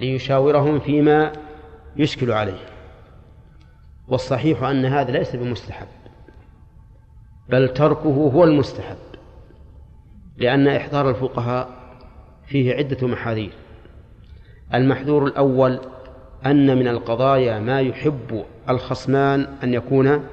[0.00, 1.32] ليشاورهم فيما
[1.96, 2.66] يشكل عليه.
[4.08, 5.86] والصحيح أن هذا ليس بمستحب
[7.48, 8.96] بل تركه هو المستحب
[10.36, 11.68] لأن إحضار الفقهاء
[12.46, 13.52] فيه عدة محاذير.
[14.74, 15.80] المحذور الأول
[16.46, 20.24] أن من القضايا ما يحب الخصمان أن يكون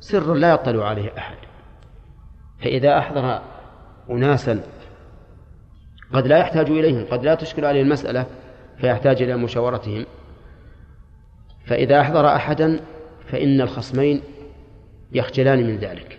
[0.00, 1.36] سرا لا يطلع عليه أحد
[2.58, 3.40] فإذا أحضر
[4.10, 4.62] أناسا
[6.12, 8.26] قد لا يحتاج إليهم قد لا تشكل عليه المسألة
[8.78, 10.06] فيحتاج إلى مشاورتهم.
[11.66, 12.80] فإذا أحضر أحدا
[13.26, 14.20] فإن الخصمين
[15.12, 16.18] يخجلان من ذلك.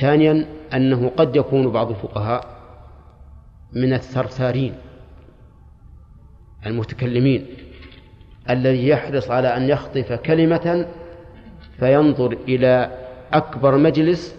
[0.00, 2.60] ثانيا أنه قد يكون بعض الفقهاء
[3.72, 4.74] من الثرثارين
[6.66, 7.46] المتكلمين
[8.50, 10.86] الذي يحرص على أن يخطف كلمة
[11.78, 12.98] فينظر إلى
[13.32, 14.36] أكبر مجلس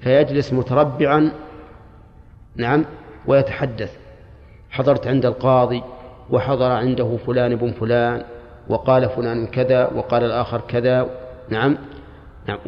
[0.00, 1.32] فيجلس متربعا
[2.56, 2.84] نعم
[3.26, 3.96] ويتحدث.
[4.70, 5.82] حضرت عند القاضي
[6.30, 8.24] وحضر عنده فلان بن فلان
[8.68, 11.10] وقال فلان كذا وقال الآخر كذا.
[11.48, 11.78] نعم,
[12.48, 12.58] نعم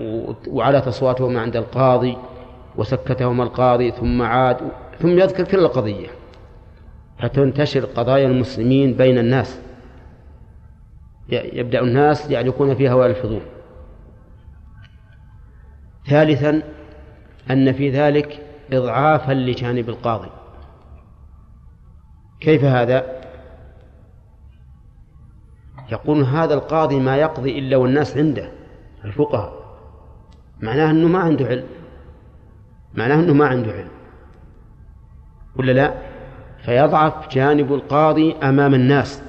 [0.49, 2.17] وعلى تصواتهما عند القاضي
[2.77, 4.57] وسكتهما القاضي ثم عاد
[4.99, 6.09] ثم يذكر كل القضية.
[7.19, 9.61] فتنتشر قضايا المسلمين بين الناس.
[11.29, 13.43] يبدأ الناس يعلقون في هواء الفضول.
[16.07, 16.63] ثالثا
[17.51, 20.31] أن في ذلك إضعافا لجانب القاضي.
[22.41, 23.25] كيف هذا؟
[25.93, 28.51] يقول هذا القاضي ما يقضي إلا والناس عنده
[29.05, 29.65] الفقهاء.
[30.61, 31.67] معناه أنه ما عنده علم.
[32.95, 33.91] معناه أنه ما عنده علم.
[35.57, 35.95] ولا لا؟
[36.65, 39.23] فيضعف جانب القاضي أمام الناس.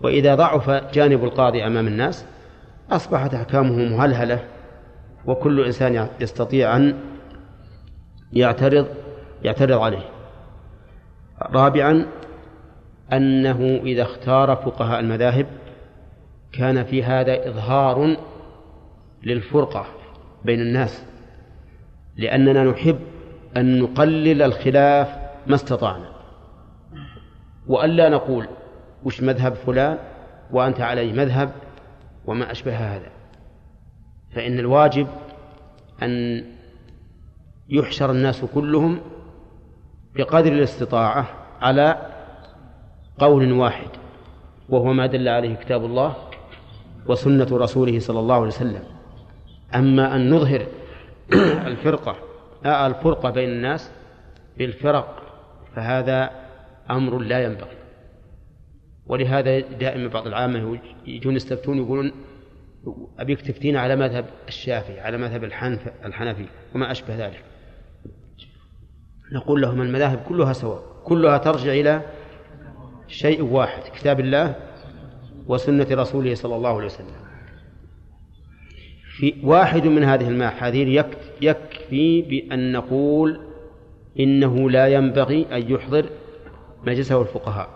[0.00, 2.24] وإذا ضعف جانب القاضي أمام الناس
[2.90, 4.44] أصبحت أحكامه مهلهلة
[5.26, 6.94] وكل إنسان يستطيع أن
[8.32, 8.86] يعترض
[9.42, 10.08] يعترض عليه.
[11.42, 12.06] رابعا
[13.12, 15.46] أنه إذا اختار فقهاء المذاهب
[16.52, 18.16] كان في هذا إظهار
[19.22, 19.86] للفرقة
[20.44, 21.04] بين الناس
[22.16, 22.98] لأننا نحب
[23.56, 26.12] أن نقلل الخلاف ما استطعنا.
[27.66, 28.48] وألا نقول
[29.04, 29.98] وش مذهب فلان
[30.50, 31.50] وأنت علي مذهب
[32.26, 33.10] وما أشبه هذا.
[34.34, 35.06] فإن الواجب
[36.02, 36.44] أن
[37.68, 39.00] يحشر الناس كلهم
[40.14, 41.28] بقدر الاستطاعة
[41.60, 41.98] على
[43.18, 43.88] قول واحد
[44.68, 46.16] وهو ما دل عليه كتاب الله
[47.06, 48.82] وسنة رسوله صلى الله عليه وسلم.
[49.74, 50.66] أما أن نظهر
[51.70, 52.16] الفرقة
[52.64, 53.90] آه الفرقة بين الناس
[54.58, 55.22] بالفرق
[55.76, 56.30] فهذا
[56.90, 57.76] أمر لا ينبغي.
[59.06, 62.12] ولهذا دائما بعض العامة يجون يستفتون يقولون
[63.18, 67.44] أبيك تفتينا على مذهب الشافعي على مذهب الحنف الحنفي وما أشبه ذلك.
[69.32, 72.02] نقول لهم المذاهب كلها سواء كلها ترجع إلى
[73.08, 74.54] شيء واحد كتاب الله
[75.46, 77.06] وسنة رسوله صلى الله عليه وسلم.
[79.16, 81.04] في واحد من هذه المحاذير
[81.40, 83.40] يكفي بأن نقول
[84.20, 86.06] إنه لا ينبغي أن يحضر
[86.86, 87.68] مجلسه الفقهاء.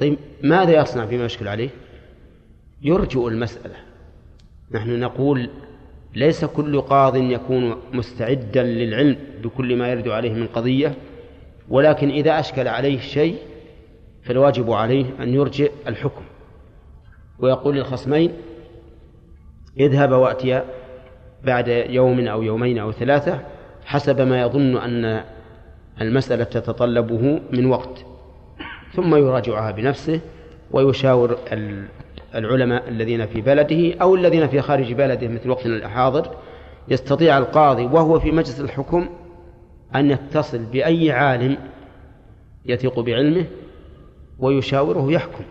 [0.00, 1.70] طيب ماذا يصنع فيما يشكل عليه؟
[2.82, 3.76] يرجئ المسألة.
[4.72, 5.50] نحن نقول
[6.14, 10.94] ليس كل قاض يكون مستعدا للعلم بكل ما يرد عليه من قضية
[11.68, 13.36] ولكن إذا أشكل عليه شيء
[14.22, 16.22] فالواجب عليه أن يرجئ الحكم.
[17.38, 18.32] ويقول للخصمين
[19.80, 20.64] اذهب وأتيا
[21.44, 23.40] بعد يوم أو يومين أو ثلاثة
[23.84, 25.24] حسب ما يظن أن
[26.00, 28.04] المسألة تتطلبه من وقت
[28.92, 30.20] ثم يراجعها بنفسه
[30.70, 31.38] ويشاور
[32.34, 36.30] العلماء الذين في بلده أو الذين في خارج بلده مثل وقتنا الحاضر
[36.88, 39.08] يستطيع القاضي وهو في مجلس الحكم
[39.94, 41.56] أن يتصل بأي عالم
[42.66, 43.44] يثق بعلمه
[44.38, 45.44] ويشاوره يحكم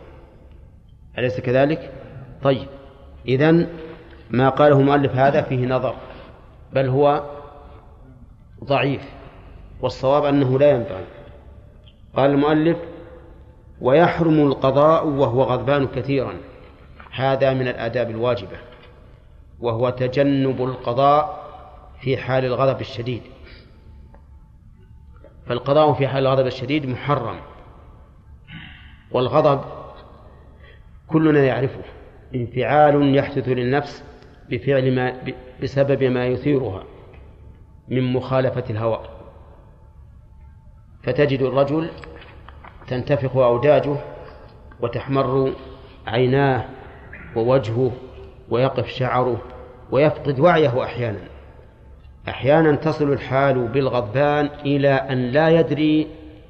[1.17, 1.91] أليس كذلك؟
[2.43, 2.67] طيب
[3.27, 3.67] إذن
[4.29, 5.95] ما قاله المؤلف هذا فيه نظر
[6.73, 7.23] بل هو
[8.63, 9.01] ضعيف
[9.81, 11.05] والصواب أنه لا ينبغي
[12.15, 12.77] قال المؤلف
[13.81, 16.33] ويحرم القضاء وهو غضبان كثيرا.
[17.11, 18.57] هذا من الآداب الواجبة
[19.59, 21.41] وهو تجنب القضاء
[22.01, 23.21] في حال الغضب الشديد.
[25.45, 27.39] فالقضاء في حال الغضب الشديد محرم
[29.11, 29.61] والغضب
[31.07, 31.83] كلنا يعرفه.
[32.35, 34.03] انفعال يحدث للنفس
[34.49, 35.13] بفعل ما
[35.63, 36.83] بسبب ما يثيرها
[37.87, 39.01] من مخالفة الهوى.
[41.03, 41.89] فتجد الرجل
[42.87, 43.95] تنتفخ أوداجه
[44.79, 45.53] وتحمر
[46.07, 46.65] عيناه
[47.35, 47.91] ووجهه
[48.49, 49.41] ويقف شعره
[49.91, 51.19] ويفقد وعيه أحيانا.
[52.29, 56.07] أحيانا تصل الحال بالغضبان إلى أن لا يدري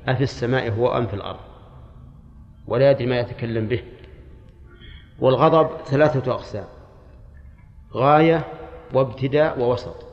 [0.07, 1.39] أفي السماء هو أم في الأرض
[2.67, 3.83] ولا يدري ما يتكلم به.
[5.19, 6.65] والغضب ثلاثة أقسام
[7.93, 8.43] غاية
[8.93, 10.05] وابتداء ووسط.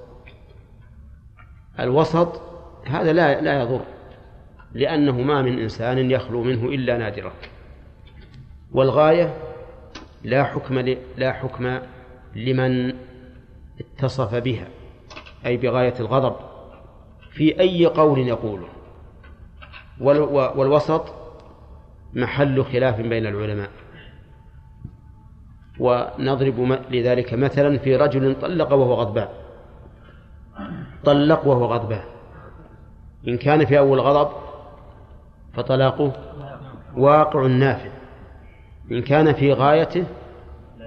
[1.80, 2.40] الوسط
[2.86, 3.80] هذا لا لا يضر
[4.72, 7.32] لأنه ما من إنسان يخلو منه إلا نادرا.
[8.72, 9.47] والغاية
[10.24, 10.78] لا حكم
[11.16, 11.78] لا حكم
[12.36, 12.94] لمن
[13.80, 14.68] اتصف بها
[15.46, 16.36] أي بغاية الغضب
[17.30, 18.68] في أي قول يقوله.
[20.56, 21.14] والوسط
[22.14, 23.70] محل خلاف بين العلماء.
[25.80, 29.28] ونضرب لذلك مثلا في رجل طلق وهو غضبان.
[31.04, 32.04] طلق وهو غضبان.
[33.28, 34.30] إن كان في أول غضب
[35.54, 36.12] فطلاقه
[36.96, 37.87] واقع نافذ
[38.92, 40.04] إن كان في غايته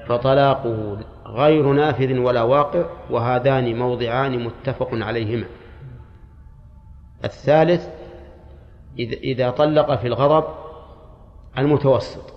[0.07, 5.45] فطلاقه غير نافذ ولا واقع وهذان موضعان متفق عليهما.
[7.23, 7.87] الثالث
[8.99, 10.43] إذا طلق في الغضب
[11.57, 12.33] المتوسط.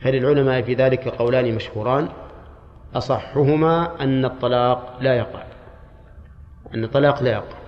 [0.00, 2.08] فللعلماء في ذلك قولان مشهوران؟
[2.94, 5.42] أصحهما أن الطلاق لا يقع.
[6.74, 7.58] أن الطلاق لا يقع.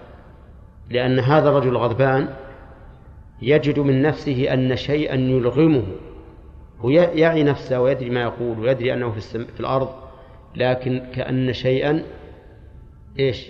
[0.91, 2.29] لأن هذا الرجل غضبان
[3.43, 5.83] يجد من نفسه أن شيئا يلغمه.
[6.81, 9.45] هو يعي نفسه ويدري ما يقول ويدري أنه في, السم...
[9.45, 9.89] في الأرض
[10.57, 12.03] لكن كأن شيئا
[13.19, 13.47] إيش؟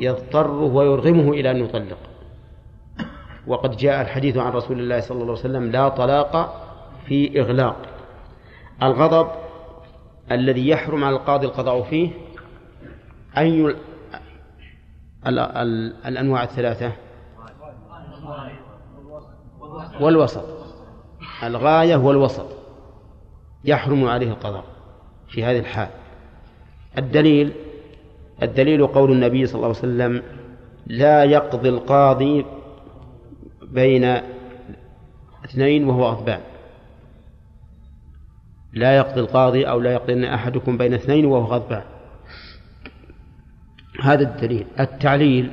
[0.00, 1.98] يضطره ويرغمه إلى أن يطلق.
[3.46, 6.62] وقد جاء الحديث عن رسول الله صلى الله عليه وسلم لا طلاق
[7.06, 7.76] في إغلاق.
[8.82, 9.28] الغضب
[10.32, 12.10] الذي يحرم على القاضي القضاء فيه
[13.38, 13.76] أي ال...
[15.26, 15.38] ال...
[15.38, 15.94] ال...
[16.06, 16.92] الأنواع الثلاثة.
[20.00, 20.55] والوسط.
[21.42, 22.46] الغاية والوسط
[23.64, 24.64] يحرم عليه القضاء
[25.28, 25.88] في هذه الحال.
[26.98, 27.52] الدليل
[28.42, 30.22] الدليل قول النبي صلى الله عليه وسلم
[30.86, 32.46] لا يقضي القاضي
[33.62, 34.20] بين
[35.44, 36.40] اثنين وهو غضبان
[38.72, 41.82] لا يقضي القاضي أو لا يقضي أحدكم بين اثنين وهو غضبان
[44.02, 44.66] هذا الدليل.
[44.80, 45.50] التعليل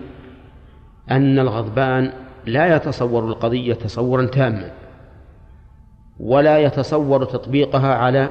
[1.12, 2.14] أن الغضبان
[2.46, 4.72] لا يتصور القضية تصورا تاما.
[6.20, 8.30] ولا يتصور تطبيقها على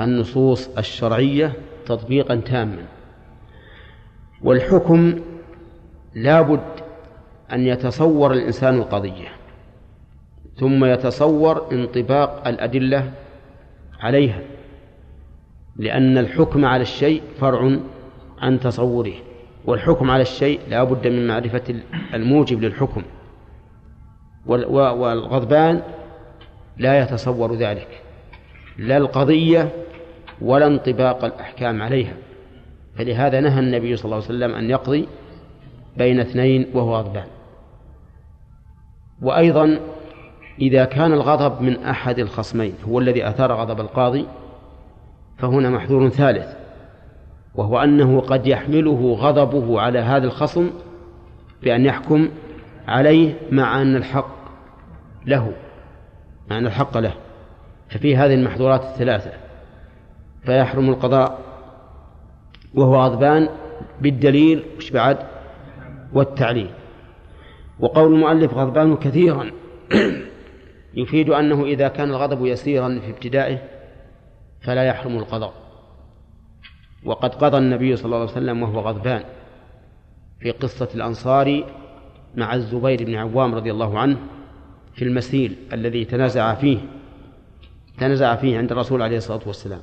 [0.00, 1.52] النصوص الشرعية
[1.86, 2.84] تطبيقا تاما.
[4.42, 5.20] والحكم
[6.14, 6.60] لا بد
[7.52, 9.28] أن يتصور الإنسان القضية
[10.56, 13.10] ثم يتصور انطباق الأدلة
[14.00, 14.40] عليها
[15.76, 17.78] لأن الحكم على الشيء فرع
[18.38, 19.14] عن تصوره
[19.64, 21.74] والحكم على الشيء لا بد من معرفة
[22.14, 23.02] الموجب للحكم
[24.46, 25.82] والغضبان
[26.80, 27.88] لا يتصور ذلك
[28.78, 29.68] لا القضية
[30.40, 32.12] ولا انطباق الأحكام عليها.
[32.96, 35.08] فلهذا نهى النبي صلى الله عليه وسلم أن يقضي
[35.96, 37.26] بين اثنين وهو غضبان.
[39.22, 39.80] وأيضا
[40.60, 44.26] إذا كان الغضب من أحد الخصمين هو الذي أثار غضب القاضي
[45.38, 46.56] فهنا محذور ثالث
[47.54, 50.70] وهو أنه قد يحمله غضبه على هذا الخصم
[51.62, 52.28] بأن يحكم
[52.88, 54.30] عليه مع أن الحق
[55.26, 55.52] له.
[56.50, 57.14] مع أن الحق له.
[57.88, 59.32] ففي هذه المحظورات الثلاثة.
[60.44, 61.38] فيحرم القضاء
[62.74, 63.48] وهو غضبان
[64.00, 65.18] بالدليل وش بعد؟
[66.12, 66.70] والتعليل.
[67.80, 69.50] وقول المؤلف غضبان كثيرا.
[70.94, 73.58] يفيد أنه إذا كان الغضب يسيرا في ابتدائه
[74.60, 75.52] فلا يحرم القضاء.
[77.04, 79.22] وقد قضى النبي صلى الله عليه وسلم وهو غضبان.
[80.40, 81.64] في قصة الأنصار
[82.34, 84.18] مع الزبير بن عوام رضي الله عنه
[85.00, 86.78] في المسيل الذي تنازع فيه
[87.98, 89.80] تنازع فيه عند الرسول عليه الصلاة والسلام.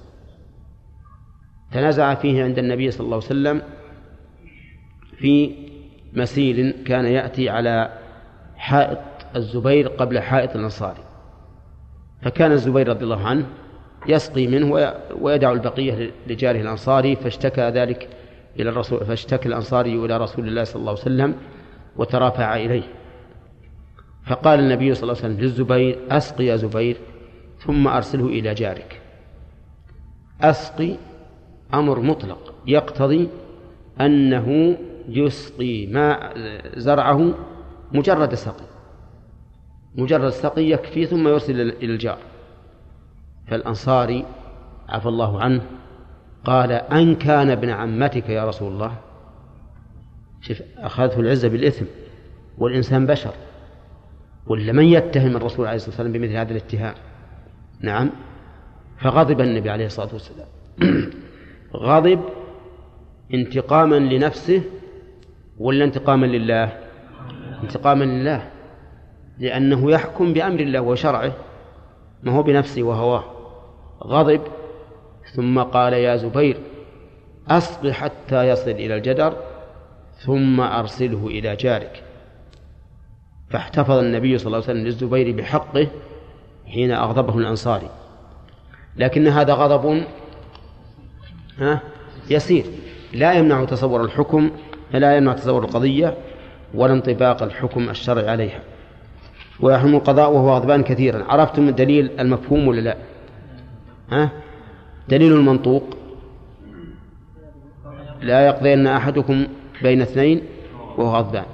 [1.72, 3.62] تنازع فيه عند النبي صلى الله عليه وسلم
[5.18, 5.56] في
[6.14, 8.00] مسيل كان يأتي على
[8.56, 9.00] حائط
[9.36, 11.04] الزبير قبل حائط الأنصاري
[12.22, 13.46] فكان الزبير رضي الله عنه
[14.08, 18.10] يسقي منه ويدع البقية لجاره الأنصاري فاشتكى ذلك
[18.60, 21.36] إلى الرسول فاشتكى الأنصاري إلى رسول الله صلى الله عليه وسلم
[21.96, 22.84] وترافع إليه.
[24.28, 26.98] فقال النبي صلى الله عليه وسلم للزبير أسقي يا زبير
[27.60, 29.02] ثم أرسله إلى جارك.
[30.42, 30.96] أسقي
[31.74, 33.30] أمر مطلق يقتضي
[34.02, 34.78] أنه
[35.10, 36.34] يسقي ماء
[36.78, 37.34] زرعه
[37.92, 38.66] مجرد سقي.
[39.96, 42.18] مجرد سقي يكفي ثم يرسل إلى الجار.
[43.48, 44.26] فالأنصاري
[44.90, 45.62] عفى الله عنه
[46.46, 48.98] قال أن كان ابن عمتك يا رسول الله.
[50.42, 51.86] شوف أخذته العزة بالإثم
[52.58, 53.34] والإنسان بشر.
[54.48, 56.94] ولا من يتهم الرسول عليه الصلاة والسلام بمثل هذا الاتهام؟
[57.82, 58.10] نعم.
[58.98, 60.48] فغضب النبي عليه الصلاة والسلام.
[61.76, 62.20] غضب
[63.34, 64.62] انتقاما لنفسه
[65.60, 66.78] ولا انتقاما لله؟
[67.64, 68.50] انتقاما لله.
[69.40, 71.32] لأنه يحكم بأمر الله وشرعه
[72.24, 73.24] ما هو بنفسه وهواه
[74.04, 74.42] غضب.
[75.36, 76.58] ثم قال يا زبير
[77.50, 79.38] أصبح حتى يصل إلى الجدر
[80.18, 82.07] ثم أرسله إلى جارك.
[83.50, 85.88] فاحتفظ النبي صلى الله عليه وسلم للزبير بحقه
[86.68, 87.90] حين أغضبه الأنصاري.
[88.98, 90.04] لكن هذا غضب
[92.30, 92.66] يسير.
[93.14, 94.52] لا يمنع تصور الحكم
[94.94, 96.18] لا يمنع تصور القضية
[96.74, 98.60] ولا انطباق الحكم الشرعي عليها.
[99.60, 101.24] ويحرم القضاء وهو غضبان كثيرا.
[101.24, 102.98] عرفتم الدليل المفهوم ولا لا؟
[104.12, 104.30] ها؟
[105.10, 105.84] دليل المنطوق
[108.22, 109.48] لا يقضين أحدكم
[109.82, 110.42] بين اثنين
[110.98, 111.46] وهو غضبان.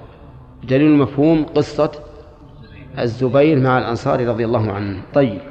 [0.64, 1.91] دليل المفهوم قصة
[2.99, 5.02] الزبير مع الأنصار رضي الله عنه.
[5.14, 5.41] طيب.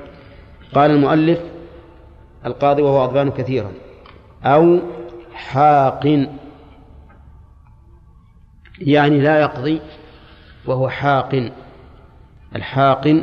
[0.75, 1.41] قال المؤلف
[2.47, 3.73] القاضي وهو غضبان كثيرا.
[4.45, 4.79] أو
[5.35, 6.27] حاق.
[8.79, 9.81] يعني لا يقضي
[10.67, 11.51] وهو حاق.
[12.57, 13.23] الحاق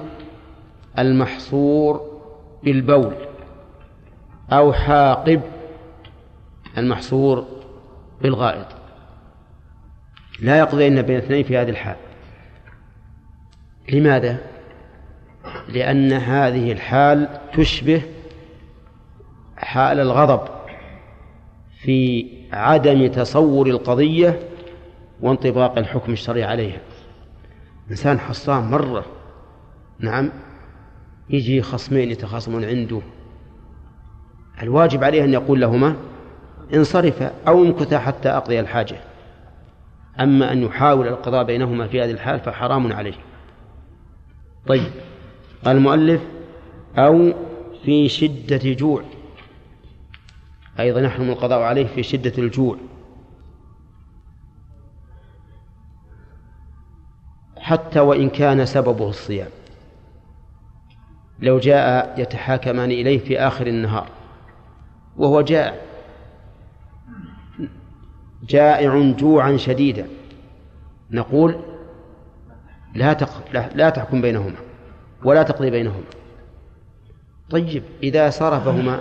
[0.99, 2.19] المحصور
[2.63, 3.13] بالبول.
[4.51, 5.41] أو حاقب
[6.77, 7.45] المحصور
[8.21, 8.78] بالغائط.
[10.41, 11.95] لا يقضين بين اثنين في هذه الحال.
[13.91, 14.37] لماذا؟
[15.67, 18.01] لأن هذه الحال تشبه
[19.57, 20.41] حال الغضب
[21.79, 24.39] في عدم تصور القضية
[25.21, 26.79] وانطباق الحكم الشرعي عليها.
[27.91, 29.05] إنسان حصان مرة
[29.99, 30.29] نعم
[31.29, 33.01] يجي خصمين يتخاصمون عنده.
[34.61, 35.95] الواجب عليه أن يقول لهما
[36.73, 39.08] انصرفا أو امكثا حتى أقضي الحاجة.
[40.19, 43.13] أما أن يحاول القضاء بينهما في هذه الحال فحرام عليه.
[44.67, 44.91] طيب
[45.65, 46.21] قال المؤلف
[46.97, 47.33] أو
[47.83, 49.03] في شدة جوع.
[50.79, 52.77] أيضا يحرم القضاء عليه في شدة الجوع.
[57.57, 59.49] حتى وإن كان سببه الصيام.
[61.39, 64.07] لو جاء يتحاكمان إليه في آخر النهار
[65.17, 65.88] وهو جائع.
[68.47, 70.07] جائع جوعا شديدا.
[71.11, 71.55] نقول
[72.95, 73.43] لا تق...
[73.75, 74.55] لا, تحكم بينهما
[75.23, 76.03] ولا تقضي بينهما.
[77.49, 78.99] طيب إذا صرفهما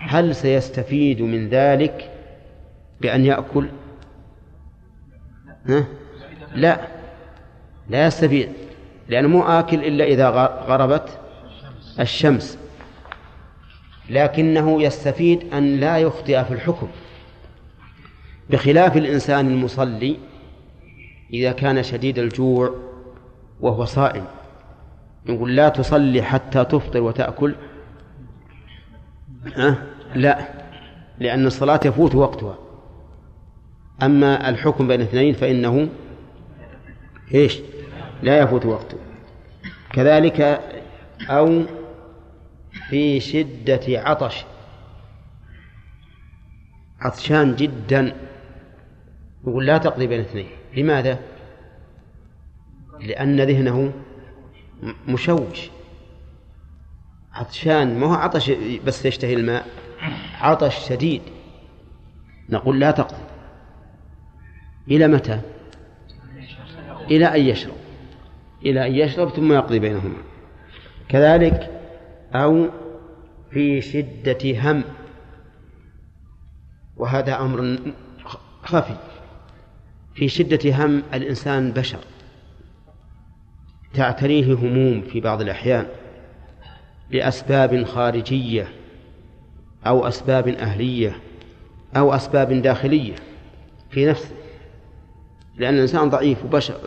[0.00, 2.10] هل سيستفيد من ذلك
[3.00, 3.68] بأن يأكل؟
[5.66, 5.84] ها؟
[6.54, 6.80] لا
[7.88, 8.52] لا يستفيد
[9.08, 10.28] لأنه مو آكل إلا إذا
[10.68, 11.18] غربت
[12.00, 12.58] الشمس.
[14.10, 16.88] لكنه يستفيد أن لا يخطئ في الحكم.
[18.50, 20.16] بخلاف الإنسان المصلي
[21.32, 22.74] إذا كان شديد الجوع
[23.60, 24.24] وهو صائم
[25.26, 27.54] يقول لا تصلي حتى تفطر وتأكل.
[29.56, 29.76] أه؟
[30.14, 30.48] لا
[31.18, 32.58] لأن الصلاة يفوت وقتها.
[34.02, 35.88] أما الحكم بين اثنين فإنه
[37.34, 37.60] إيش؟
[38.22, 38.98] لا يفوت وقته.
[39.92, 40.60] كذلك
[41.30, 41.62] أو
[42.88, 44.44] في شدة عطش
[47.00, 48.12] عطشان جدا.
[49.50, 50.48] يقول لا تقضي بين اثنين.
[50.76, 51.18] لماذا؟
[53.00, 53.92] لأن ذهنه
[55.08, 55.70] مشوش.
[57.32, 58.50] عطشان ما هو عطش
[58.86, 59.66] بس يشتهي الماء
[60.40, 61.22] عطش شديد.
[62.48, 63.22] نقول لا تقضي.
[64.88, 65.40] إلى متى؟
[67.10, 67.74] إلى أن يشرب.
[68.62, 70.22] إلى أن يشرب ثم يقضي بينهما.
[71.08, 71.80] كذلك
[72.34, 72.68] أو
[73.50, 74.84] في شدة هم.
[76.96, 77.78] وهذا أمر
[78.62, 78.96] خفي.
[80.18, 81.98] في شدة هم الإنسان بشر.
[83.94, 85.86] تعتريه هموم في بعض الأحيان
[87.10, 88.68] لأسباب خارجية
[89.86, 91.16] أو أسباب أهلية
[91.96, 93.14] أو أسباب داخلية
[93.90, 94.30] في نفسه
[95.56, 96.80] لأن الإنسان ضعيف وبشر.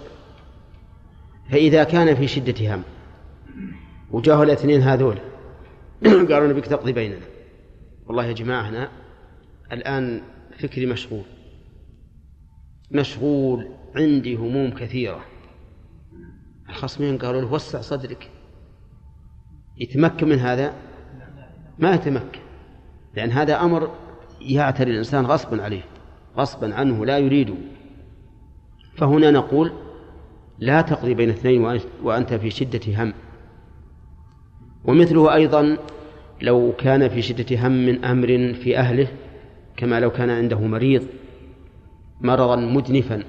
[1.52, 2.84] فإذا كان في شدة هم
[4.12, 5.18] وجاءه الاثنين هذول
[6.32, 7.26] قالوا نبيك تقضي بيننا.
[8.08, 8.90] والله يا جماعة أنا
[9.72, 10.22] الآن
[10.60, 11.24] فكري مشغول.
[12.92, 15.26] مشغول عندي هموم كثيرة.
[16.70, 18.30] الخصمين قالوا له وسع صدرك.
[19.78, 20.74] يتمكن من هذا؟
[21.80, 22.40] ما يتمكن.
[23.16, 23.92] لأن هذا أمر
[24.42, 25.84] يعتري الإنسان غصبا عليه
[26.38, 27.56] غصبا عنه لا يريده.
[28.98, 29.72] فهنا نقول
[30.60, 33.14] لا تقضي بين اثنين وأنت في شدة هم.
[34.86, 35.78] ومثله أيضا
[36.42, 39.08] لو كان في شدة هم من أمر في أهله
[39.78, 41.04] كما لو كان عنده مريض
[42.22, 43.24] مرضا مدنفا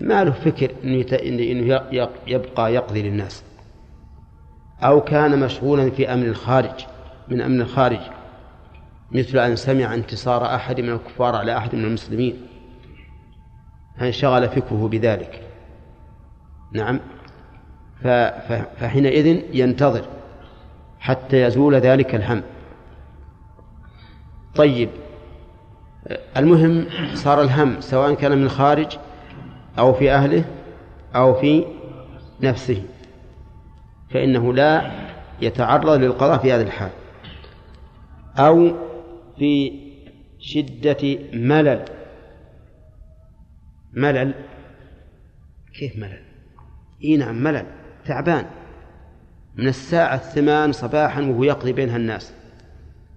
[0.00, 1.80] ما له فكر إنه
[2.26, 3.44] يبقى يقضي للناس.
[4.80, 6.86] أو كان مشغولا في أمر الخارج
[7.28, 8.00] من أمن الخارج.
[9.12, 12.46] مثل أن سمع انتصار أحد من الكفار على أحد من المسلمين.
[13.98, 15.42] فانشغل فكره بذلك.
[16.72, 17.00] نعم.
[18.78, 20.04] فحينئذ ينتظر
[20.98, 22.42] حتى يزول ذلك الهم.
[24.54, 24.88] طيب.
[26.36, 28.98] المهم صار الهم سواء كان من الخارج
[29.78, 30.44] أو في أهله
[31.14, 31.64] أو في
[32.40, 32.82] نفسه.
[34.10, 34.90] فإنه لا
[35.40, 36.90] يتعرض للقضاء في هذه الحال.
[38.38, 38.72] أو
[39.38, 39.80] في
[40.38, 41.84] شدة ملل.
[43.92, 44.34] ملل؟
[45.78, 46.22] كيف ملل؟
[47.04, 47.66] إي نعم ملل
[48.06, 48.46] تعبان.
[49.56, 52.34] من الساعة الثمان صباحا وهو يقضي بينها الناس.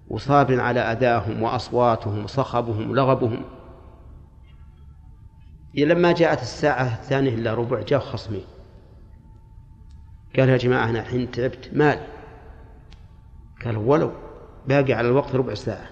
[0.08, 3.44] وصابر على أداهم وأصواتهم وصخبهم ولغبهم.
[5.74, 8.44] لما جاءت الساعة الثانية إلا ربع جاء خصمي.
[10.36, 12.00] قال يا جماعة أنا الحين تعبت مال.
[13.64, 14.12] قال ولو
[14.66, 15.86] باقي على الوقت ربع ساعة.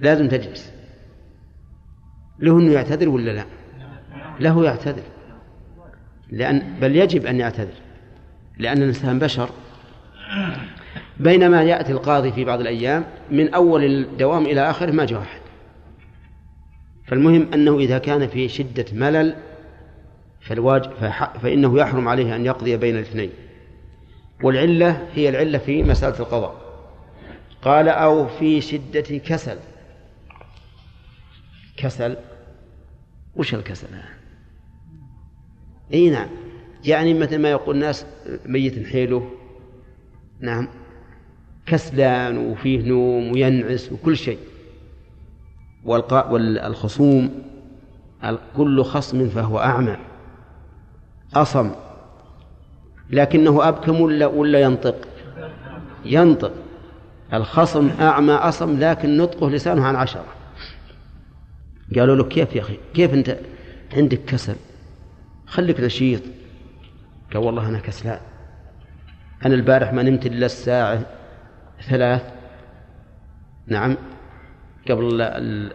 [0.00, 0.72] لازم تجلس.
[2.38, 3.44] له أنه يعتذر ولا لا؟
[4.40, 5.02] له يعتذر.
[6.28, 7.74] لأن بل يجب أن يعتذر.
[8.58, 9.50] لأن الإنسان بشر.
[11.20, 15.40] بينما يأتي القاضي في بعض الأيام من أول الدوام إلى آخره ما جاء أحد.
[17.06, 19.36] فالمهم أنه إذا كان في شدة ملل
[20.40, 20.90] فالواجب
[21.42, 23.30] فإنه يحرم عليه أن يقضي بين الاثنين.
[24.42, 26.68] والعلة هي العلة في مسألة القضاء.
[27.62, 29.58] قال أو في شدة كسل.
[31.76, 32.16] كسل؟
[33.36, 33.86] وش الكسل
[35.92, 36.28] إي نعم.
[36.84, 38.06] يعني مثل ما يقول الناس
[38.46, 39.30] ميت حيله.
[40.40, 40.68] نعم.
[41.68, 44.38] كسلان وفيه نوم وينعس وكل شيء.
[45.84, 47.42] والخصوم
[48.56, 49.96] كل خصم فهو أعمى.
[51.34, 51.70] أصم.
[53.10, 55.08] لكنه أبكم ولا ولا ينطق؟
[56.04, 56.52] ينطق.
[57.32, 60.24] الخصم أعمى أصم لكن نطقه لسانه عن عشرة.
[61.96, 63.36] قالوا له كيف يا أخي؟ كيف أنت
[63.96, 64.56] عندك كسل؟
[65.46, 66.22] خليك نشيط.
[67.32, 68.20] قال والله أنا كسلان.
[69.46, 71.17] أنا البارح ما نمت إلا الساعة
[71.82, 72.22] ثلاث.
[73.66, 73.96] نعم.
[74.90, 75.20] قبل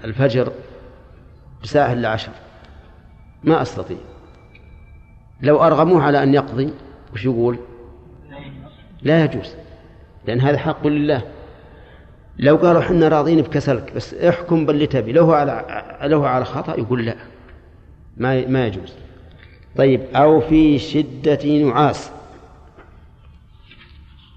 [0.06, 0.52] الفجر
[1.64, 2.32] بساعة إلا عشر.
[3.44, 3.98] ما أستطيع.
[5.42, 6.74] لو أرغموه على أن يقضي
[7.14, 7.60] وش يقول؟
[9.02, 9.56] لا يجوز.
[10.28, 11.22] لأن هذا حق لله.
[12.38, 15.12] لو قالوا حنا راضين بكسلك بس احكم باللي تبي.
[15.12, 17.16] له على له على خطأ يقول لا.
[18.18, 18.94] ما ما يجوز.
[19.78, 22.12] طيب أو في شدة نعاس.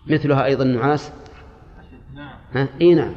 [0.06, 1.12] مثلها أيضا نعاس.
[2.56, 3.12] ها؟ إي نعم.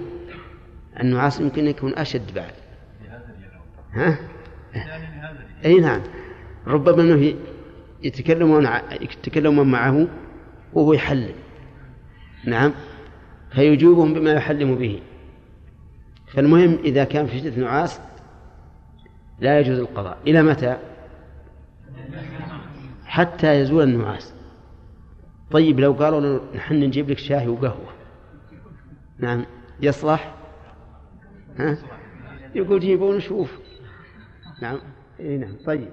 [1.00, 2.54] النعاس يمكن يكون أشد بعد.
[3.94, 4.18] ها؟
[5.66, 6.02] إي نعم.
[6.68, 7.34] ربما أنه
[8.04, 8.68] يتكلمون
[9.02, 10.08] يتكلمون معه
[10.74, 11.36] وهو يحلم
[12.46, 12.72] نعم.
[13.52, 15.02] فيجيبهم بما يحلم به.
[16.28, 18.02] فالمهم إذا كان في شدة نعاس
[19.40, 20.18] لا يجوز القضاء.
[20.28, 20.78] إلى متى؟
[23.06, 24.34] حتى يزول النعاس.
[25.52, 27.99] طيب لو قالوا نحن نجيب لك شاي وقهوة.
[29.20, 29.46] نعم.
[29.82, 30.36] يصلح؟
[31.58, 31.78] ها؟
[32.56, 33.60] يقول جيبوا نشوف
[34.62, 34.80] نعم.
[35.20, 35.56] إي نعم.
[35.66, 35.90] طيب.